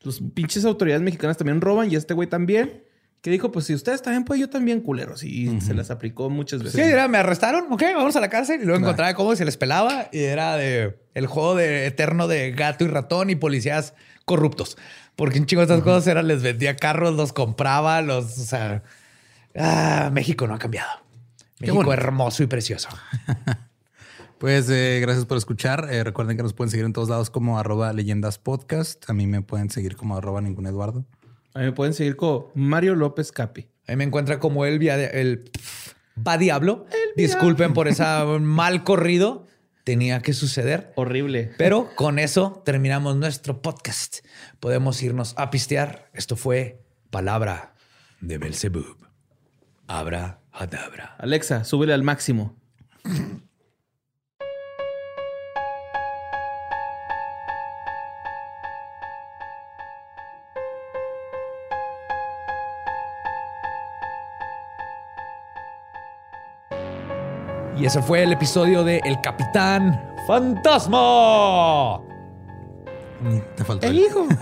Los 0.01 0.21
pinches 0.33 0.65
autoridades 0.65 1.01
mexicanas 1.01 1.37
también 1.37 1.61
roban 1.61 1.91
y 1.91 1.95
este 1.95 2.13
güey 2.13 2.29
también. 2.29 2.83
Que 3.23 3.31
dijo, 3.31 3.53
pues 3.53 3.67
si 3.67 3.73
ustedes 3.73 4.01
también, 4.01 4.25
pues 4.25 4.37
yo 4.37 4.49
también, 4.49 4.81
culeros. 4.81 5.23
Y 5.23 5.61
se 5.61 5.73
las 5.73 5.89
aplicó 5.89 6.29
muchas 6.29 6.61
veces. 6.61 6.75
Sí, 6.75 6.91
era, 6.91 7.07
me 7.07 7.17
arrestaron, 7.17 7.71
ok, 7.71 7.81
vamos 7.95 8.17
a 8.17 8.19
la 8.19 8.29
cárcel. 8.29 8.61
Y 8.61 8.65
luego 8.65 8.81
encontraba 8.81 9.13
cómo 9.13 9.33
se 9.37 9.45
les 9.45 9.55
pelaba. 9.55 10.09
Y 10.11 10.19
era 10.19 10.57
de 10.57 10.99
el 11.13 11.27
juego 11.27 11.55
de 11.55 11.87
eterno 11.87 12.27
de 12.27 12.51
gato 12.51 12.83
y 12.83 12.87
ratón 12.87 13.29
y 13.29 13.37
policías 13.37 13.93
corruptos. 14.25 14.77
Porque 15.15 15.39
un 15.39 15.45
chingo 15.45 15.61
de 15.61 15.73
estas 15.73 15.85
cosas 15.85 16.05
era, 16.07 16.21
les 16.21 16.43
vendía 16.43 16.75
carros, 16.75 17.15
los 17.15 17.31
compraba, 17.31 18.01
los, 18.01 18.37
o 18.37 18.43
sea, 18.43 18.83
ah, 19.55 20.09
México 20.11 20.45
no 20.45 20.55
ha 20.55 20.59
cambiado. 20.59 20.91
México 21.61 21.93
hermoso 21.93 22.43
y 22.43 22.47
precioso. 22.47 22.89
pues 24.37 24.69
eh, 24.69 24.99
gracias 25.01 25.25
por 25.25 25.37
escuchar. 25.37 25.87
Eh, 25.89 26.03
recuerden 26.03 26.35
que 26.35 26.43
nos 26.43 26.51
pueden 26.51 26.71
seguir 26.71 26.85
en 26.85 26.91
todos 26.91 27.07
lados 27.07 27.29
como 27.29 27.57
arroba 27.57 27.93
leyendas 27.93 28.37
podcast. 28.37 29.09
A 29.09 29.13
mí 29.13 29.27
me 29.27 29.41
pueden 29.41 29.69
seguir 29.69 29.95
como 29.95 30.17
arroba 30.17 30.41
ningún 30.41 30.67
Eduardo. 30.67 31.05
A 31.53 31.59
mí 31.59 31.65
me 31.65 31.71
pueden 31.71 31.93
seguir 31.93 32.15
como 32.15 32.51
Mario 32.55 32.95
López 32.95 33.31
Capi. 33.31 33.69
A 33.87 33.91
mí 33.91 33.97
me 33.97 34.03
encuentra 34.05 34.39
como 34.39 34.65
el, 34.65 34.81
el 34.87 35.51
va 36.15 36.37
diablo. 36.37 36.85
Disculpen 37.15 37.73
por 37.73 37.87
esa 37.87 38.25
mal 38.39 38.83
corrido 38.83 39.45
tenía 39.83 40.21
que 40.21 40.33
suceder. 40.33 40.93
Horrible. 40.95 41.51
Pero 41.57 41.89
con 41.95 42.19
eso 42.19 42.61
terminamos 42.65 43.15
nuestro 43.15 43.61
podcast. 43.61 44.25
Podemos 44.59 45.01
irnos 45.03 45.33
a 45.37 45.49
pistear. 45.49 46.09
Esto 46.13 46.35
fue 46.35 46.81
Palabra 47.09 47.75
de 48.21 48.37
Belzebub. 48.37 48.97
Abra 49.87 50.39
Hadabra. 50.51 51.15
Alexa, 51.19 51.63
súbele 51.63 51.93
al 51.93 52.03
máximo. 52.03 52.55
Y 67.83 67.87
ese 67.87 68.01
fue 68.01 68.23
el 68.23 68.31
episodio 68.31 68.81
de 68.85 69.01
El 69.03 69.19
Capitán 69.19 70.01
Fantasma. 70.25 71.97
Mm, 73.19 73.39
te 73.57 73.65
faltó 73.65 73.87
el, 73.87 73.99
hijo. 73.99 74.25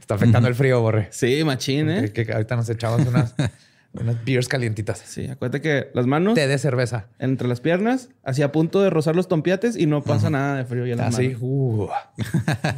está. 0.00 0.16
afectando 0.16 0.48
el 0.48 0.56
frío, 0.56 0.80
Borre. 0.80 1.06
Sí, 1.12 1.44
machín, 1.44 1.90
¿eh? 1.90 2.12
Que, 2.12 2.26
ahorita 2.32 2.56
nos 2.56 2.68
echamos 2.68 3.06
unas, 3.06 3.36
unas 3.92 4.24
beers 4.24 4.48
calientitas. 4.48 4.98
Sí, 4.98 5.28
acuérdate 5.28 5.60
que 5.60 5.90
las 5.94 6.08
manos. 6.08 6.34
Té 6.34 6.48
de 6.48 6.58
cerveza. 6.58 7.06
Entre 7.20 7.46
las 7.46 7.60
piernas, 7.60 8.08
así 8.24 8.42
a 8.42 8.50
punto 8.50 8.82
de 8.82 8.90
rozar 8.90 9.14
los 9.14 9.28
tompiates 9.28 9.76
y 9.76 9.86
no 9.86 10.02
pasa 10.02 10.28
nada 10.28 10.56
de 10.56 10.64
frío 10.64 10.86
ya 10.86 10.96
las 10.96 11.14
Así, 11.14 11.36
uh, 11.38 11.86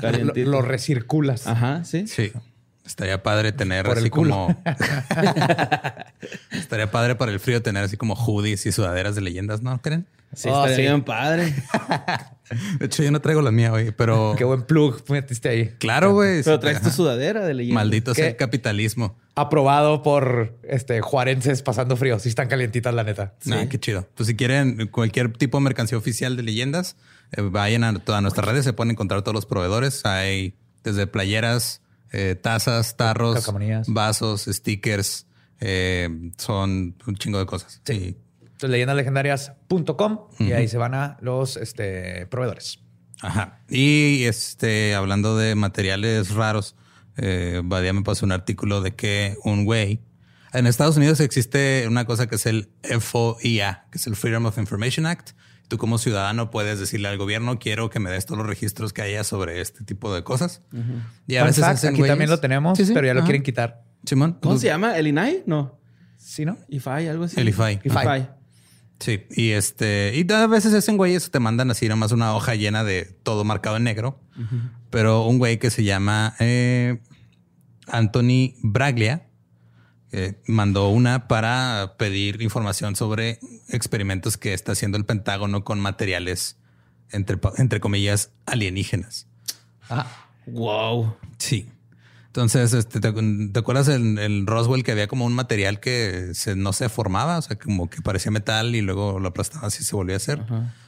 lo, 0.02 0.34
lo, 0.34 0.60
recirculas. 0.60 1.46
Ajá, 1.46 1.82
sí. 1.82 2.06
Sí. 2.06 2.30
Estaría 2.90 3.22
padre 3.22 3.52
tener 3.52 3.86
Por 3.86 3.98
el 3.98 4.02
así 4.04 4.10
culo. 4.10 4.30
como. 4.34 4.62
Estaría 6.50 6.90
padre 6.90 7.14
para 7.14 7.30
el 7.30 7.38
frío 7.38 7.62
tener 7.62 7.84
así 7.84 7.96
como 7.96 8.14
hoodies 8.14 8.66
y 8.66 8.72
sudaderas 8.72 9.14
de 9.14 9.20
leyendas, 9.20 9.62
¿no 9.62 9.80
creen? 9.80 10.06
Sí, 10.34 10.48
Oh, 10.48 10.56
estaría 10.64 10.76
sí. 10.76 10.82
bien 10.82 11.02
padre. 11.04 11.54
De 12.80 12.86
hecho, 12.86 13.04
yo 13.04 13.12
no 13.12 13.20
traigo 13.20 13.42
la 13.42 13.52
mía 13.52 13.72
hoy, 13.72 13.92
pero. 13.96 14.34
Qué 14.38 14.42
buen 14.42 14.62
plug 14.62 15.02
metiste 15.08 15.48
ahí. 15.48 15.68
Claro, 15.78 16.12
güey. 16.14 16.42
Pero 16.42 16.56
sí, 16.56 16.60
traes 16.62 16.82
tu 16.82 16.90
sudadera 16.90 17.44
de 17.44 17.54
leyenda. 17.54 17.80
Maldito 17.80 18.12
sea 18.12 18.26
el 18.26 18.36
capitalismo. 18.36 19.16
Aprobado 19.36 20.02
por 20.02 20.58
este 20.64 21.00
juarenses 21.00 21.62
pasando 21.62 21.96
frío. 21.96 22.18
Sí 22.18 22.28
están 22.28 22.48
calientitas, 22.48 22.92
la 22.92 23.04
neta. 23.04 23.34
Ah, 23.52 23.66
qué 23.70 23.78
chido. 23.78 24.08
Pues 24.16 24.26
si 24.26 24.34
quieren 24.34 24.88
cualquier 24.88 25.32
tipo 25.32 25.58
de 25.58 25.64
mercancía 25.64 25.96
oficial 25.96 26.36
de 26.36 26.42
leyendas, 26.42 26.96
eh, 27.36 27.40
vayan 27.42 27.84
a 27.84 27.96
todas 28.00 28.20
nuestras 28.20 28.48
redes, 28.48 28.64
se 28.64 28.72
pueden 28.72 28.90
encontrar 28.90 29.22
todos 29.22 29.34
los 29.34 29.46
proveedores. 29.46 30.04
Hay 30.04 30.54
desde 30.82 31.06
playeras, 31.06 31.82
eh, 32.12 32.34
tazas, 32.34 32.96
tarros, 32.96 33.50
vasos, 33.86 34.46
stickers, 34.48 35.26
eh, 35.60 36.08
son 36.36 36.96
un 37.06 37.16
chingo 37.16 37.38
de 37.38 37.46
cosas. 37.46 37.80
Sí. 37.84 38.16
Entonces, 38.40 38.70
leyendaslegendarias.com 38.70 40.18
y 40.38 40.52
ahí 40.52 40.68
se 40.68 40.76
van 40.76 40.94
a 40.94 41.16
los 41.20 41.56
este, 41.56 42.26
proveedores. 42.26 42.80
Ajá. 43.22 43.60
Y 43.68 44.24
este, 44.24 44.94
hablando 44.94 45.36
de 45.36 45.54
materiales 45.54 46.34
raros, 46.34 46.76
eh, 47.16 47.60
Badía 47.64 47.92
me 47.92 48.02
pasó 48.02 48.26
un 48.26 48.32
artículo 48.32 48.80
de 48.80 48.94
que 48.94 49.36
un 49.44 49.64
güey. 49.64 50.00
En 50.52 50.66
Estados 50.66 50.96
Unidos 50.96 51.20
existe 51.20 51.84
una 51.86 52.04
cosa 52.06 52.26
que 52.26 52.36
es 52.36 52.46
el 52.46 52.68
FOIA, 52.82 53.86
que 53.90 53.98
es 53.98 54.06
el 54.06 54.16
Freedom 54.16 54.46
of 54.46 54.58
Information 54.58 55.06
Act. 55.06 55.30
Tú 55.70 55.78
como 55.78 55.98
ciudadano 55.98 56.50
puedes 56.50 56.80
decirle 56.80 57.06
al 57.06 57.16
gobierno, 57.16 57.60
quiero 57.60 57.90
que 57.90 58.00
me 58.00 58.10
des 58.10 58.26
todos 58.26 58.38
los 58.38 58.46
registros 58.48 58.92
que 58.92 59.02
haya 59.02 59.22
sobre 59.22 59.60
este 59.60 59.84
tipo 59.84 60.12
de 60.12 60.24
cosas. 60.24 60.62
Y 61.28 61.36
a 61.36 61.42
Fun 61.42 61.46
veces 61.46 61.64
fact, 61.64 61.76
hacen 61.76 61.94
aquí 61.94 62.02
también 62.02 62.28
lo 62.28 62.40
tenemos, 62.40 62.76
Sí, 62.76 62.86
sí, 62.86 62.92
pero 62.92 63.06
ya 63.06 63.14
lo 63.14 63.22
quieren 63.22 63.44
quitar. 63.44 63.84
Simón. 64.04 64.32
¿Cómo 64.42 64.54
Pues, 64.54 64.62
se 64.62 64.66
llama? 64.66 64.98
¿El 64.98 65.06
INAI? 65.06 65.44
No. 65.46 65.78
¿Sí, 66.18 66.44
no? 66.44 66.58
IFAI, 66.68 67.06
algo 67.06 67.22
así. 67.22 67.40
El 67.40 67.48
IFAI. 67.50 67.80
IFAI. 67.84 68.30
Sí, 68.98 69.22
y 69.30 69.50
este, 69.52 70.12
y 70.16 70.30
a 70.32 70.46
veces 70.48 70.74
hacen 70.74 70.96
güeyes, 70.96 71.30
te 71.30 71.38
mandan 71.38 71.70
así 71.70 71.88
nomás 71.88 72.10
una 72.10 72.34
hoja 72.34 72.56
llena 72.56 72.82
de 72.82 73.04
todo 73.22 73.44
marcado 73.44 73.76
en 73.76 73.84
negro. 73.84 74.20
Pero 74.90 75.24
un 75.24 75.38
güey 75.38 75.60
que 75.60 75.70
se 75.70 75.84
llama 75.84 76.34
eh, 76.40 76.98
Anthony 77.86 78.54
Braglia 78.62 79.28
eh, 80.12 80.40
mandó 80.46 80.88
una 80.88 81.28
para 81.28 81.94
pedir 81.96 82.42
información 82.42 82.96
sobre 82.96 83.38
experimentos 83.68 84.36
que 84.36 84.54
está 84.54 84.72
haciendo 84.72 84.98
el 84.98 85.04
Pentágono 85.04 85.64
con 85.64 85.80
materiales 85.80 86.56
entre, 87.10 87.38
entre 87.58 87.80
comillas 87.80 88.32
alienígenas. 88.46 89.28
Ajá. 89.88 90.06
Wow. 90.46 91.16
Sí. 91.38 91.68
Entonces, 92.30 92.74
este, 92.74 93.00
¿te, 93.00 93.12
te 93.12 93.58
acuerdas 93.58 93.88
en 93.88 94.16
el 94.16 94.46
Roswell 94.46 94.84
que 94.84 94.92
había 94.92 95.08
como 95.08 95.24
un 95.24 95.32
material 95.32 95.80
que 95.80 96.30
se, 96.34 96.54
no 96.54 96.72
se 96.72 96.88
formaba? 96.88 97.38
O 97.38 97.42
sea, 97.42 97.58
como 97.58 97.90
que 97.90 98.02
parecía 98.02 98.30
metal 98.30 98.76
y 98.76 98.82
luego 98.82 99.18
lo 99.18 99.30
aplastabas 99.30 99.80
y 99.80 99.82
se 99.84 99.96
volvía 99.96 100.14
a 100.14 100.18
hacer. 100.18 100.40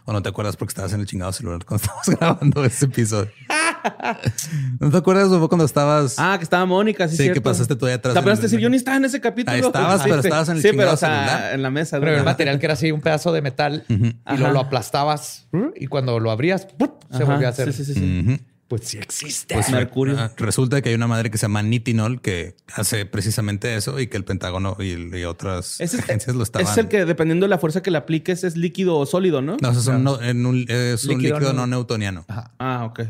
¿O 0.04 0.12
no 0.12 0.22
te 0.22 0.28
acuerdas 0.28 0.56
porque 0.56 0.70
estabas 0.70 0.92
en 0.92 1.00
el 1.00 1.06
chingado 1.06 1.32
celular 1.32 1.64
cuando 1.64 1.82
estábamos 1.82 2.08
grabando 2.10 2.64
ese 2.64 2.84
episodio? 2.84 3.32
¿No 4.78 4.90
te 4.90 4.96
acuerdas 4.96 5.28
cuando 5.48 5.64
estabas? 5.64 6.14
Ah, 6.16 6.36
que 6.38 6.44
estaba 6.44 6.64
Mónica, 6.64 7.08
sí, 7.08 7.16
Sí, 7.16 7.22
cierto. 7.24 7.40
que 7.40 7.44
pasaste 7.44 7.74
tú 7.74 7.86
ahí 7.86 7.94
atrás 7.94 8.14
¿Te 8.14 8.42
decir, 8.42 8.60
yo 8.60 8.68
ni 8.70 8.76
estaba 8.76 8.96
en 8.96 9.04
ese 9.06 9.20
capítulo? 9.20 9.52
Ahí 9.56 9.60
estabas, 9.62 10.02
pero 10.04 10.22
sí. 10.22 10.28
estabas 10.28 10.48
en 10.48 10.56
el 10.58 10.62
Sí, 10.62 10.68
pero 10.68 10.74
chingado 10.74 10.94
o 10.94 10.96
sea, 10.96 11.08
celular. 11.26 11.54
en 11.54 11.62
la 11.62 11.70
mesa. 11.70 11.98
Pero 11.98 12.16
el 12.18 12.24
material 12.24 12.60
que 12.60 12.66
era 12.66 12.74
así 12.74 12.92
un 12.92 13.00
pedazo 13.00 13.32
de 13.32 13.42
metal 13.42 13.84
y 13.88 14.36
lo, 14.36 14.52
lo 14.52 14.60
aplastabas 14.60 15.48
y 15.74 15.88
cuando 15.88 16.20
lo 16.20 16.30
abrías 16.30 16.66
¡pup! 16.66 17.02
se 17.10 17.16
Ajá, 17.24 17.24
volvió 17.32 17.48
a 17.48 17.50
hacer. 17.50 17.72
Sí, 17.72 17.84
sí, 17.84 17.94
sí. 17.94 18.40
Pues 18.72 18.84
sí 18.88 18.96
existe. 18.96 19.54
Pues 19.54 19.70
Mercurio. 19.70 20.16
Ah, 20.18 20.32
Resulta 20.38 20.80
que 20.80 20.88
hay 20.88 20.94
una 20.94 21.06
madre 21.06 21.30
que 21.30 21.36
se 21.36 21.42
llama 21.42 21.62
Nitinol 21.62 22.22
que 22.22 22.56
hace 22.74 23.04
precisamente 23.04 23.76
eso 23.76 24.00
y 24.00 24.06
que 24.06 24.16
el 24.16 24.24
Pentágono 24.24 24.78
y, 24.80 25.14
y 25.14 25.24
otras 25.24 25.78
es, 25.78 25.92
agencias 25.98 26.34
lo 26.34 26.42
estaban. 26.42 26.64
ese 26.64 26.72
es 26.72 26.78
el 26.78 26.88
que, 26.88 27.04
dependiendo 27.04 27.44
de 27.44 27.50
la 27.50 27.58
fuerza 27.58 27.82
que 27.82 27.90
le 27.90 27.98
apliques, 27.98 28.44
es 28.44 28.56
líquido 28.56 28.96
o 28.96 29.04
sólido, 29.04 29.42
¿no? 29.42 29.58
No, 29.60 29.70
es 29.72 29.86
un, 29.86 30.02
no- 30.02 30.22
en 30.22 30.46
un- 30.46 30.64
es 30.70 31.04
un 31.04 31.18
Líquido 31.18 31.34
líquido 31.38 31.52
no- 31.52 31.66
no, 31.66 31.76
newtoniano. 31.76 32.24
Ah, 32.58 32.86
ok. 32.86 33.00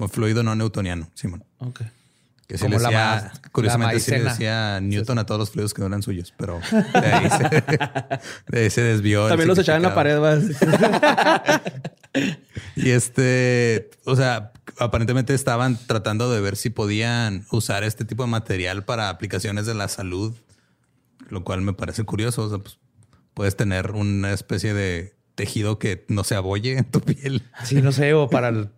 O 0.00 0.08
fluido 0.08 0.42
no 0.42 0.56
newtoniano, 0.56 1.08
Simón. 1.14 1.44
Ok. 1.58 1.82
Que 2.48 2.56
sí 2.56 2.64
Como 2.64 2.78
le 2.78 2.82
la 2.82 2.88
decía, 2.88 3.32
curiosamente 3.52 3.94
la 3.96 4.00
sí 4.00 4.10
le 4.10 4.22
decía 4.24 4.80
Newton 4.80 5.18
a 5.18 5.26
todos 5.26 5.38
los 5.38 5.50
fluidos 5.50 5.74
que 5.74 5.82
no 5.82 5.86
eran 5.88 6.02
suyos, 6.02 6.32
pero 6.36 6.58
de 6.94 7.06
ahí 7.12 7.28
se, 7.30 7.62
de 8.48 8.60
ahí 8.62 8.70
se 8.70 8.82
desvió. 8.82 9.28
También 9.28 9.48
los 9.48 9.58
echaban 9.58 9.82
en 9.84 9.88
la 9.90 9.94
pared, 9.94 10.18
vas. 10.20 10.44
Y 12.74 12.90
este, 12.90 13.90
o 14.06 14.16
sea, 14.16 14.52
aparentemente 14.78 15.34
estaban 15.34 15.76
tratando 15.86 16.32
de 16.32 16.40
ver 16.40 16.56
si 16.56 16.70
podían 16.70 17.46
usar 17.50 17.84
este 17.84 18.04
tipo 18.04 18.22
de 18.24 18.30
material 18.30 18.84
para 18.84 19.10
aplicaciones 19.10 19.66
de 19.66 19.74
la 19.74 19.88
salud, 19.88 20.34
lo 21.28 21.44
cual 21.44 21.60
me 21.60 21.74
parece 21.74 22.04
curioso. 22.04 22.44
O 22.44 22.48
sea, 22.48 22.58
pues 22.58 22.78
puedes 23.34 23.56
tener 23.56 23.90
una 23.92 24.32
especie 24.32 24.72
de 24.72 25.14
tejido 25.34 25.78
que 25.78 26.06
no 26.08 26.24
se 26.24 26.34
abolle 26.34 26.78
en 26.78 26.84
tu 26.84 27.00
piel. 27.00 27.42
Sí, 27.64 27.82
no 27.82 27.92
sé, 27.92 28.14
o 28.14 28.30
para 28.30 28.48
el- 28.48 28.70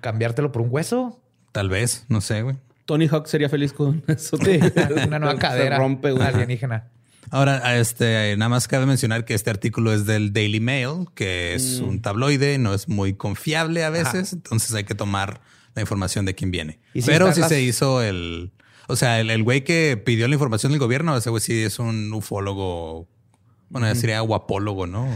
cambiártelo 0.00 0.52
por 0.52 0.62
un 0.62 0.68
hueso. 0.70 1.20
Tal 1.52 1.68
vez, 1.68 2.04
no 2.08 2.20
sé, 2.20 2.42
güey. 2.42 2.56
Tony 2.90 3.06
Hawk 3.06 3.28
sería 3.28 3.48
feliz 3.48 3.72
con 3.72 4.02
eso. 4.08 4.36
Una 5.06 5.20
nueva 5.20 5.34
Se 5.34 5.38
cadera 5.38 5.78
rompe, 5.78 6.10
güey. 6.10 6.26
alienígena. 6.26 6.88
Ahora, 7.30 7.78
este, 7.78 8.34
nada 8.36 8.48
más 8.48 8.66
cabe 8.66 8.86
mencionar 8.86 9.24
que 9.24 9.34
este 9.34 9.50
artículo 9.50 9.92
es 9.92 10.06
del 10.06 10.32
Daily 10.32 10.58
Mail, 10.58 11.06
que 11.14 11.54
es 11.54 11.78
un 11.78 12.02
tabloide, 12.02 12.58
no 12.58 12.74
es 12.74 12.88
muy 12.88 13.14
confiable 13.14 13.84
a 13.84 13.90
veces, 13.90 14.32
entonces 14.32 14.74
hay 14.74 14.82
que 14.82 14.96
tomar 14.96 15.40
la 15.76 15.82
información 15.82 16.24
de 16.24 16.34
quién 16.34 16.50
viene. 16.50 16.80
Y 16.94 17.02
si 17.02 17.06
Pero 17.10 17.32
sí 17.32 17.38
las- 17.38 17.48
se 17.50 17.62
hizo 17.62 18.02
el, 18.02 18.50
o 18.88 18.96
sea, 18.96 19.20
el 19.20 19.30
el 19.30 19.44
güey 19.44 19.62
que 19.62 19.96
pidió 20.04 20.26
la 20.26 20.34
información 20.34 20.72
del 20.72 20.80
gobierno, 20.80 21.16
ese 21.16 21.30
güey 21.30 21.40
sí 21.40 21.62
es 21.62 21.78
un 21.78 22.12
ufólogo, 22.12 23.06
bueno, 23.68 23.86
ya 23.86 23.94
sería 23.94 24.18
guapólogo, 24.22 24.88
¿no? 24.88 25.06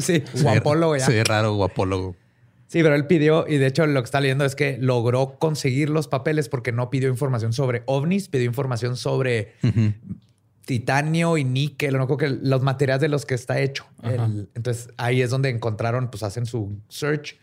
sí, 0.00 0.22
guapólogo 0.40 0.96
ya. 0.96 1.04
Sí, 1.04 1.22
raro 1.22 1.52
guapólogo. 1.52 2.16
Sí, 2.72 2.82
pero 2.82 2.94
él 2.94 3.06
pidió, 3.06 3.46
y 3.46 3.58
de 3.58 3.66
hecho 3.66 3.86
lo 3.86 4.00
que 4.00 4.06
está 4.06 4.18
leyendo 4.22 4.46
es 4.46 4.54
que 4.56 4.78
logró 4.80 5.36
conseguir 5.38 5.90
los 5.90 6.08
papeles 6.08 6.48
porque 6.48 6.72
no 6.72 6.88
pidió 6.88 7.10
información 7.10 7.52
sobre 7.52 7.82
ovnis, 7.84 8.28
pidió 8.28 8.46
información 8.46 8.96
sobre 8.96 9.52
titanio 10.64 11.36
y 11.36 11.44
níquel, 11.44 11.98
no 11.98 12.06
creo 12.06 12.16
que 12.16 12.28
los 12.30 12.62
materiales 12.62 13.00
de 13.00 13.08
los 13.08 13.26
que 13.26 13.34
está 13.34 13.60
hecho. 13.60 13.84
El- 14.02 14.48
entonces 14.54 14.88
ahí 14.96 15.20
es 15.20 15.30
donde 15.30 15.48
encontraron, 15.50 16.08
pues 16.10 16.22
hacen 16.22 16.46
su 16.46 16.78
search 16.88 17.36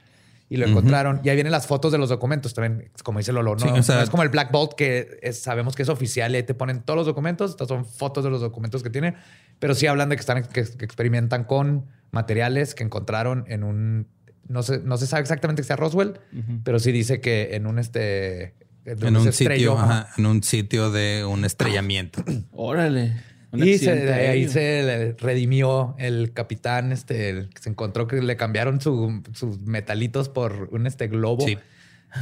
y 0.50 0.58
lo 0.58 0.66
encontraron. 0.66 1.22
Y 1.24 1.30
ahí 1.30 1.36
vienen 1.36 1.52
las 1.52 1.68
fotos 1.68 1.92
de 1.92 1.98
los 2.00 2.10
documentos 2.10 2.54
también, 2.56 2.90
como 3.04 3.20
dice 3.20 3.32
Lolo. 3.34 3.56
No, 3.56 3.60
Sí, 3.60 3.68
o 3.68 3.84
sea- 3.84 3.98
No 3.98 4.02
es 4.02 4.10
como 4.10 4.24
el 4.24 4.30
Black 4.30 4.52
Bolt 4.52 4.74
que 4.74 5.20
es- 5.22 5.38
sabemos 5.40 5.76
que 5.76 5.84
es 5.84 5.90
oficial 5.90 6.32
y 6.34 6.38
ahí 6.38 6.44
te 6.44 6.56
ponen 6.56 6.82
todos 6.82 6.98
los 6.98 7.06
documentos. 7.06 7.52
Estas 7.52 7.68
son 7.68 7.86
fotos 7.86 8.24
de 8.24 8.30
los 8.32 8.42
documentos 8.42 8.82
que 8.82 8.90
tienen, 8.90 9.16
pero 9.60 9.76
sí 9.76 9.86
hablan 9.86 10.10
de 10.10 10.16
que 10.16 10.22
están 10.22 10.44
que, 10.44 10.64
que 10.64 10.86
experimentan 10.86 11.44
con 11.44 11.86
materiales 12.12 12.74
que 12.74 12.84
encontraron 12.84 13.44
en 13.48 13.64
un 13.64 14.08
no 14.50 14.62
se, 14.64 14.80
no 14.80 14.98
se 14.98 15.08
sabe 15.08 15.22
exactamente 15.22 15.62
que 15.62 15.68
sea 15.68 15.78
Roswell, 15.78 16.20
pero 16.66 16.80
sí 16.80 16.92
dice 16.92 17.22
que 17.22 17.56
en 17.56 17.66
un 17.68 17.80
este 17.80 18.56
En 18.86 19.16
un 19.16 19.28
estrelló, 19.28 19.32
sitio, 19.32 19.80
ajá. 19.80 20.10
en 20.18 20.26
un 20.26 20.44
sitio 20.44 20.92
de 20.92 21.24
un 21.24 21.46
estrellamiento. 21.46 22.24
Órale. 22.52 23.14
Un 23.52 23.64
Y 23.68 23.78
se- 23.80 23.96
de 23.96 24.14
ahí 24.28 24.48
se 24.48 24.84
le 24.84 25.14
redimió 25.14 25.96
el 25.98 26.34
capitán, 26.34 26.92
este, 26.92 27.30
el 27.30 27.50
se 27.60 27.70
encontró 27.70 28.06
que 28.08 28.22
le 28.22 28.36
cambiaron 28.38 28.80
su- 28.82 29.24
sus 29.34 29.62
metalitos 29.62 30.30
por 30.30 30.70
un 30.72 30.86
este 30.86 31.08
globo. 31.08 31.46
Sí. 31.46 31.58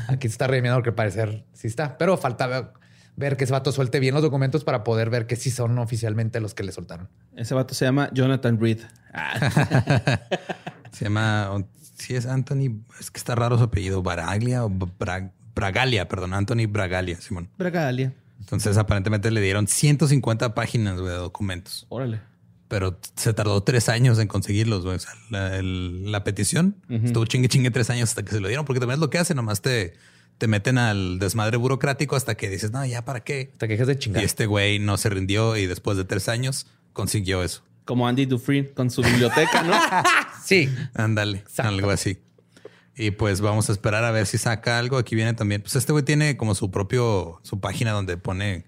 Aquí 0.10 0.28
se 0.28 0.34
está 0.34 0.48
redimiendo 0.48 0.78
porque 0.78 0.90
al 0.92 0.96
parecer 0.96 1.46
sí 1.54 1.68
está, 1.68 1.98
pero 1.98 2.16
falta 2.18 2.48
ver, 2.48 2.66
ver 3.18 3.36
que 3.38 3.44
ese 3.46 3.52
vato 3.54 3.72
suelte 3.74 4.00
bien 4.00 4.14
los 4.14 4.22
documentos 4.24 4.64
para 4.64 4.84
poder 4.86 5.10
ver 5.10 5.28
que 5.28 5.36
sí 5.38 5.50
son 5.52 5.78
oficialmente 5.80 6.40
los 6.40 6.54
que 6.54 6.64
le 6.64 6.72
soltaron. 6.72 7.10
Ese 7.36 7.54
vato 7.56 7.74
se 7.74 7.86
llama 7.86 8.10
Jonathan 8.14 8.60
Reed. 8.60 8.80
Ah, 9.14 10.20
Se 10.92 11.06
llama, 11.06 11.64
si 11.98 12.16
es 12.16 12.26
Anthony, 12.26 12.82
es 13.00 13.12
que 13.12 13.18
está 13.18 13.36
raro 13.36 13.58
su 13.58 13.64
apellido, 13.66 14.02
Baraglia 14.04 14.64
o 14.66 14.70
Bra- 14.70 15.32
Bragalia, 15.56 16.08
perdón, 16.08 16.34
Anthony 16.34 16.68
Bragalia, 16.70 17.20
Simón. 17.20 17.50
Bragalia. 17.58 18.14
Entonces 18.40 18.78
aparentemente 18.78 19.32
le 19.32 19.42
dieron 19.42 19.68
150 19.68 20.54
páginas 20.54 20.98
de 20.98 21.10
documentos, 21.14 21.86
Órale. 21.90 22.22
pero 22.68 23.00
se 23.16 23.34
tardó 23.34 23.62
tres 23.64 23.90
años 23.90 24.20
en 24.20 24.28
conseguirlos. 24.28 24.86
O 24.86 25.00
sea, 25.00 25.12
la, 25.32 25.58
el- 25.58 26.12
la 26.12 26.24
petición 26.24 26.76
estuvo 26.90 27.26
chingue 27.26 27.50
chingue 27.50 27.72
tres 27.72 27.90
años 27.90 28.10
hasta 28.10 28.24
que 28.24 28.32
se 28.32 28.40
lo 28.40 28.48
dieron, 28.48 28.66
porque 28.66 28.80
también 28.80 28.98
es 28.98 29.02
lo 29.02 29.10
que 29.10 29.18
hacen, 29.18 29.36
nomás 29.38 29.62
te, 29.64 29.96
te 30.38 30.48
meten 30.48 30.78
al 30.78 31.18
desmadre 31.18 31.58
burocrático 31.58 32.16
hasta 32.16 32.36
que 32.36 32.48
dices, 32.50 32.72
no, 32.72 32.86
ya 32.86 33.04
para 33.04 33.22
qué. 33.22 33.52
Te 33.58 33.68
quejas 33.68 33.88
de 33.88 33.94
Y 33.94 33.98
chingar. 33.98 34.24
este 34.24 34.46
güey 34.46 34.78
no 34.78 34.98
se 34.98 35.10
rindió 35.10 35.58
y 35.58 35.66
después 35.66 35.98
de 35.98 36.06
tres 36.06 36.30
años 36.30 36.68
consiguió 36.94 37.42
eso. 37.44 37.64
Como 37.86 38.08
Andy 38.08 38.26
Dufresne 38.28 38.70
con 38.72 38.92
su 38.92 39.02
biblioteca, 39.02 39.64
¿no? 39.64 39.74
Sí. 40.48 40.70
Ándale, 40.94 41.44
algo 41.58 41.90
así. 41.90 42.20
Y 42.96 43.12
pues 43.12 43.42
vamos 43.42 43.70
a 43.70 43.74
esperar 43.74 44.06
a 44.06 44.12
ver 44.12 44.26
si 44.26 44.38
saca 44.38 44.80
algo. 44.80 44.98
Aquí 44.98 45.14
viene 45.14 45.34
también. 45.34 45.62
Pues 45.62 45.76
este 45.76 45.92
güey 45.92 46.06
tiene 46.06 46.38
como 46.38 46.56
su 46.56 46.72
propio, 46.72 47.42
su 47.44 47.60
página 47.60 47.92
donde 47.92 48.16
pone 48.16 48.66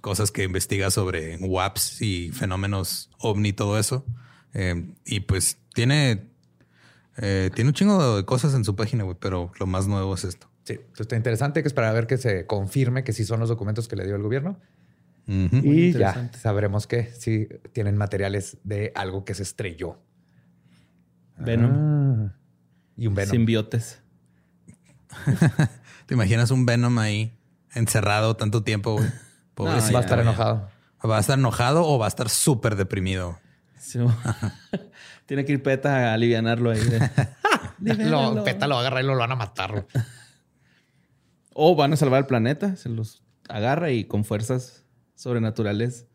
cosas 0.00 0.30
que 0.30 0.44
investiga 0.44 0.90
sobre 0.90 1.36
WAPs 1.36 2.00
y 2.00 2.30
fenómenos 2.30 3.10
ovni 3.18 3.50
y 3.50 3.52
todo 3.52 3.78
eso. 3.78 4.06
Eh, 4.54 4.90
y 5.04 5.20
pues 5.20 5.58
tiene, 5.74 6.30
eh, 7.18 7.50
tiene 7.54 7.68
un 7.68 7.74
chingo 7.74 8.16
de 8.16 8.24
cosas 8.24 8.54
en 8.54 8.64
su 8.64 8.74
página, 8.74 9.04
güey, 9.04 9.16
pero 9.20 9.52
lo 9.60 9.66
más 9.66 9.86
nuevo 9.86 10.14
es 10.14 10.24
esto. 10.24 10.48
Sí, 10.64 10.74
entonces 10.74 11.00
está 11.00 11.16
interesante 11.16 11.62
que 11.62 11.68
esperar 11.68 11.90
a 11.90 11.92
ver 11.92 12.06
que 12.06 12.16
se 12.16 12.46
confirme 12.46 13.04
que 13.04 13.12
sí 13.12 13.26
son 13.26 13.38
los 13.38 13.50
documentos 13.50 13.86
que 13.86 13.96
le 13.96 14.06
dio 14.06 14.16
el 14.16 14.22
gobierno. 14.22 14.58
Y 15.26 15.92
ya 15.92 16.30
sabremos 16.40 16.86
que 16.86 17.04
sí 17.04 17.48
tienen 17.72 17.98
materiales 17.98 18.56
de 18.64 18.92
algo 18.94 19.26
que 19.26 19.34
se 19.34 19.42
estrelló. 19.42 19.98
Venom. 21.38 22.30
Ah. 22.30 22.34
y 22.96 23.06
un 23.06 23.14
Venom. 23.14 23.30
Simbiotes. 23.30 24.02
¿Te 26.06 26.14
imaginas 26.14 26.50
un 26.50 26.66
Venom 26.66 26.98
ahí 26.98 27.38
encerrado 27.74 28.36
tanto 28.36 28.62
tiempo, 28.62 28.92
güey? 28.96 29.08
va 29.66 29.74
a 29.74 30.00
estar 30.00 30.18
enojado. 30.20 30.70
¿Va 31.08 31.16
a 31.16 31.20
estar 31.20 31.38
enojado 31.38 31.84
o 31.86 31.98
va 31.98 32.06
a 32.06 32.08
estar 32.08 32.28
súper 32.28 32.76
deprimido? 32.76 33.38
Tiene 35.26 35.44
que 35.44 35.52
ir 35.52 35.62
Peta 35.62 36.10
a 36.10 36.14
alivianarlo 36.14 36.70
ahí. 36.70 36.80
lo, 37.80 38.44
Peta 38.44 38.66
lo 38.66 38.78
agarra 38.78 39.00
y 39.00 39.04
lo 39.04 39.16
van 39.16 39.32
a 39.32 39.36
matar. 39.36 39.86
o 41.54 41.76
van 41.76 41.92
a 41.92 41.96
salvar 41.96 42.20
el 42.20 42.26
planeta. 42.26 42.76
Se 42.76 42.88
los 42.88 43.22
agarra 43.48 43.90
y 43.90 44.04
con 44.04 44.24
fuerzas 44.24 44.84
sobrenaturales 45.14 46.06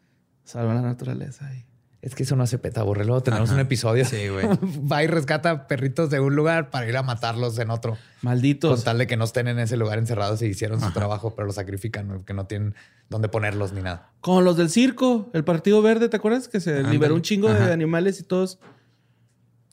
salvan 0.43 0.75
la 0.75 0.81
naturaleza. 0.81 1.47
Ahí. 1.47 1.65
Es 2.03 2.15
que 2.15 2.23
eso 2.23 2.35
no 2.35 2.43
hace 2.43 2.57
peta, 2.57 2.83
Luego 2.83 3.23
tenemos 3.23 3.49
un 3.51 3.61
episodio. 3.61 4.03
Sí, 4.03 4.27
güey. 4.27 4.45
Va 4.91 5.05
y 5.05 5.07
rescata 5.07 5.67
perritos 5.67 6.09
de 6.09 6.19
un 6.19 6.35
lugar 6.35 6.69
para 6.69 6.85
ir 6.85 6.97
a 6.97 7.01
matarlos 7.01 7.57
en 7.59 7.69
otro. 7.69 7.97
Malditos. 8.21 8.75
Con 8.75 8.83
tal 8.83 8.97
de 8.97 9.07
que 9.07 9.15
no 9.15 9.23
estén 9.23 9.47
en 9.47 9.57
ese 9.57 9.77
lugar 9.77 9.99
encerrados 9.99 10.41
y 10.41 10.47
hicieron 10.47 10.81
su 10.81 10.91
trabajo, 10.91 11.33
pero 11.33 11.45
los 11.45 11.55
sacrifican, 11.55 12.25
que 12.25 12.33
no 12.33 12.45
tienen 12.45 12.75
dónde 13.09 13.29
ponerlos 13.29 13.71
ni 13.71 13.81
nada. 13.81 14.09
Como 14.19 14.41
los 14.41 14.57
del 14.57 14.69
circo, 14.69 15.29
el 15.31 15.45
Partido 15.45 15.81
Verde, 15.81 16.09
¿te 16.09 16.17
acuerdas? 16.17 16.49
Que 16.49 16.59
se 16.59 16.83
liberó 16.83 17.15
un 17.15 17.21
chingo 17.21 17.53
de 17.53 17.71
animales 17.71 18.19
y 18.19 18.23
todos. 18.23 18.59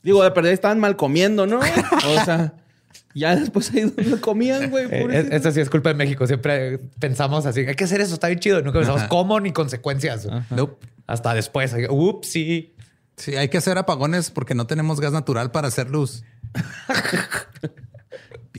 Digo, 0.01 0.23
de 0.23 0.31
perder 0.31 0.53
estaban 0.53 0.79
mal 0.79 0.95
comiendo, 0.95 1.45
¿no? 1.47 1.59
o 1.59 2.25
sea. 2.25 2.53
Ya 3.13 3.35
después 3.35 3.71
ahí 3.73 3.81
donde 3.81 4.19
comían, 4.19 4.69
güey. 4.69 4.87
Eh, 4.89 5.29
eso 5.31 5.51
sí 5.51 5.59
es 5.59 5.69
culpa 5.69 5.89
de 5.89 5.95
México. 5.95 6.25
Siempre 6.27 6.79
pensamos 6.99 7.45
así, 7.45 7.61
hay 7.61 7.75
que 7.75 7.83
hacer 7.83 8.01
eso, 8.01 8.13
está 8.13 8.27
bien 8.27 8.39
chido. 8.39 8.61
Nunca 8.61 8.79
pensamos 8.79 9.03
cómo 9.03 9.39
ni 9.39 9.51
consecuencias. 9.51 10.27
Hasta 11.07 11.33
después. 11.33 11.75
Ups, 11.89 12.27
sí. 12.27 12.73
Sí, 13.17 13.35
hay 13.35 13.49
que 13.49 13.57
hacer 13.57 13.77
apagones 13.77 14.31
porque 14.31 14.55
no 14.55 14.65
tenemos 14.65 14.99
gas 14.99 15.11
natural 15.11 15.51
para 15.51 15.67
hacer 15.67 15.89
luz. 15.89 16.23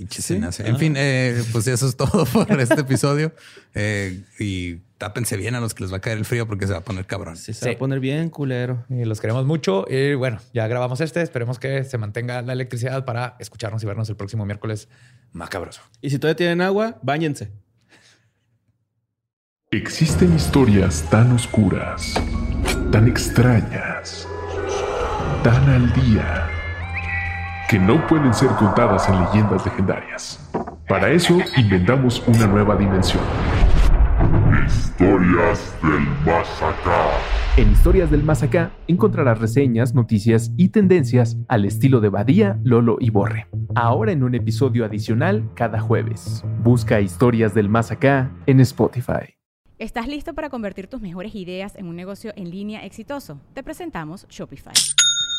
Pinche 0.03 0.21
¿Sí? 0.21 0.41
En 0.65 0.79
fin, 0.79 0.95
eh, 0.97 1.45
pues 1.53 1.69
eso 1.69 1.87
es 1.87 1.95
todo 1.95 2.25
por 2.27 2.51
este 2.61 2.81
episodio. 2.81 3.33
Eh, 3.73 4.21
y 4.41 4.79
tápense 4.99 5.37
bien 5.37 5.55
a 5.55 5.61
los 5.61 5.75
que 5.75 5.85
les 5.85 5.93
va 5.93 5.99
a 5.99 6.01
caer 6.01 6.19
el 6.19 6.25
frío 6.25 6.49
porque 6.49 6.67
se 6.67 6.73
va 6.73 6.81
a 6.81 6.85
poner 6.85 7.07
cabrón. 7.07 7.37
Sí, 7.37 7.53
se 7.53 7.67
va 7.67 7.75
a 7.77 7.79
poner 7.79 8.01
bien 8.01 8.29
culero. 8.29 8.85
Y 8.89 9.05
los 9.05 9.21
queremos 9.21 9.47
mucho. 9.47 9.85
Y 9.89 10.15
bueno, 10.15 10.41
ya 10.53 10.67
grabamos 10.67 11.01
este. 11.01 11.23
Esperemos 11.23 11.61
que 11.61 11.85
se 11.85 11.99
mantenga 11.99 12.43
la 12.43 12.53
electricidad 12.53 13.05
para 13.05 13.37
escucharnos 13.39 13.81
y 13.85 13.87
vernos 13.87 14.09
el 14.09 14.17
próximo 14.17 14.45
miércoles 14.45 14.89
macabroso. 15.31 15.83
Y 16.01 16.11
si 16.11 16.19
todavía 16.19 16.37
tienen 16.37 16.61
agua, 16.63 16.99
bañense. 17.03 17.53
Existen 19.71 20.35
historias 20.35 21.09
tan 21.11 21.31
oscuras, 21.31 22.15
tan 22.91 23.07
extrañas, 23.07 24.27
tan 25.45 25.69
al 25.69 25.93
día, 25.95 26.42
que 27.73 27.79
no 27.79 28.07
pueden 28.07 28.35
ser 28.35 28.51
contadas 28.51 29.09
en 29.09 29.19
leyendas 29.19 29.65
legendarias. 29.65 30.39
Para 30.87 31.11
eso 31.11 31.39
inventamos 31.57 32.23
una 32.27 32.47
nueva 32.47 32.77
dimensión 32.77 33.23
Historias 34.67 35.75
del 35.83 36.07
Más 36.27 36.63
Acá. 36.63 37.09
En 37.57 37.73
Historias 37.73 38.11
del 38.11 38.25
Más 38.25 38.43
Acá 38.43 38.73
encontrarás 38.89 39.39
reseñas, 39.39 39.95
noticias 39.95 40.53
y 40.59 40.69
tendencias 40.69 41.39
al 41.49 41.65
estilo 41.65 42.03
de 42.03 42.11
Badía, 42.11 42.61
Lolo 42.63 42.99
y 43.01 43.09
Borre. 43.09 43.47
Ahora 43.75 44.13
en 44.13 44.23
un 44.23 44.35
episodio 44.35 44.85
adicional 44.85 45.49
cada 45.55 45.81
jueves. 45.81 46.45
Busca 46.63 47.01
Historias 47.01 47.55
del 47.55 47.71
Más 47.71 47.91
Acá 47.91 48.31
en 48.45 48.61
Spotify. 48.61 49.39
¿Estás 49.79 50.09
listo 50.09 50.35
para 50.35 50.51
convertir 50.51 50.89
tus 50.89 51.01
mejores 51.01 51.35
ideas 51.35 51.75
en 51.77 51.87
un 51.87 51.97
negocio 51.97 52.35
en 52.37 52.51
línea 52.51 52.85
exitoso? 52.85 53.41
Te 53.55 53.63
presentamos 53.63 54.27
Shopify. 54.29 54.75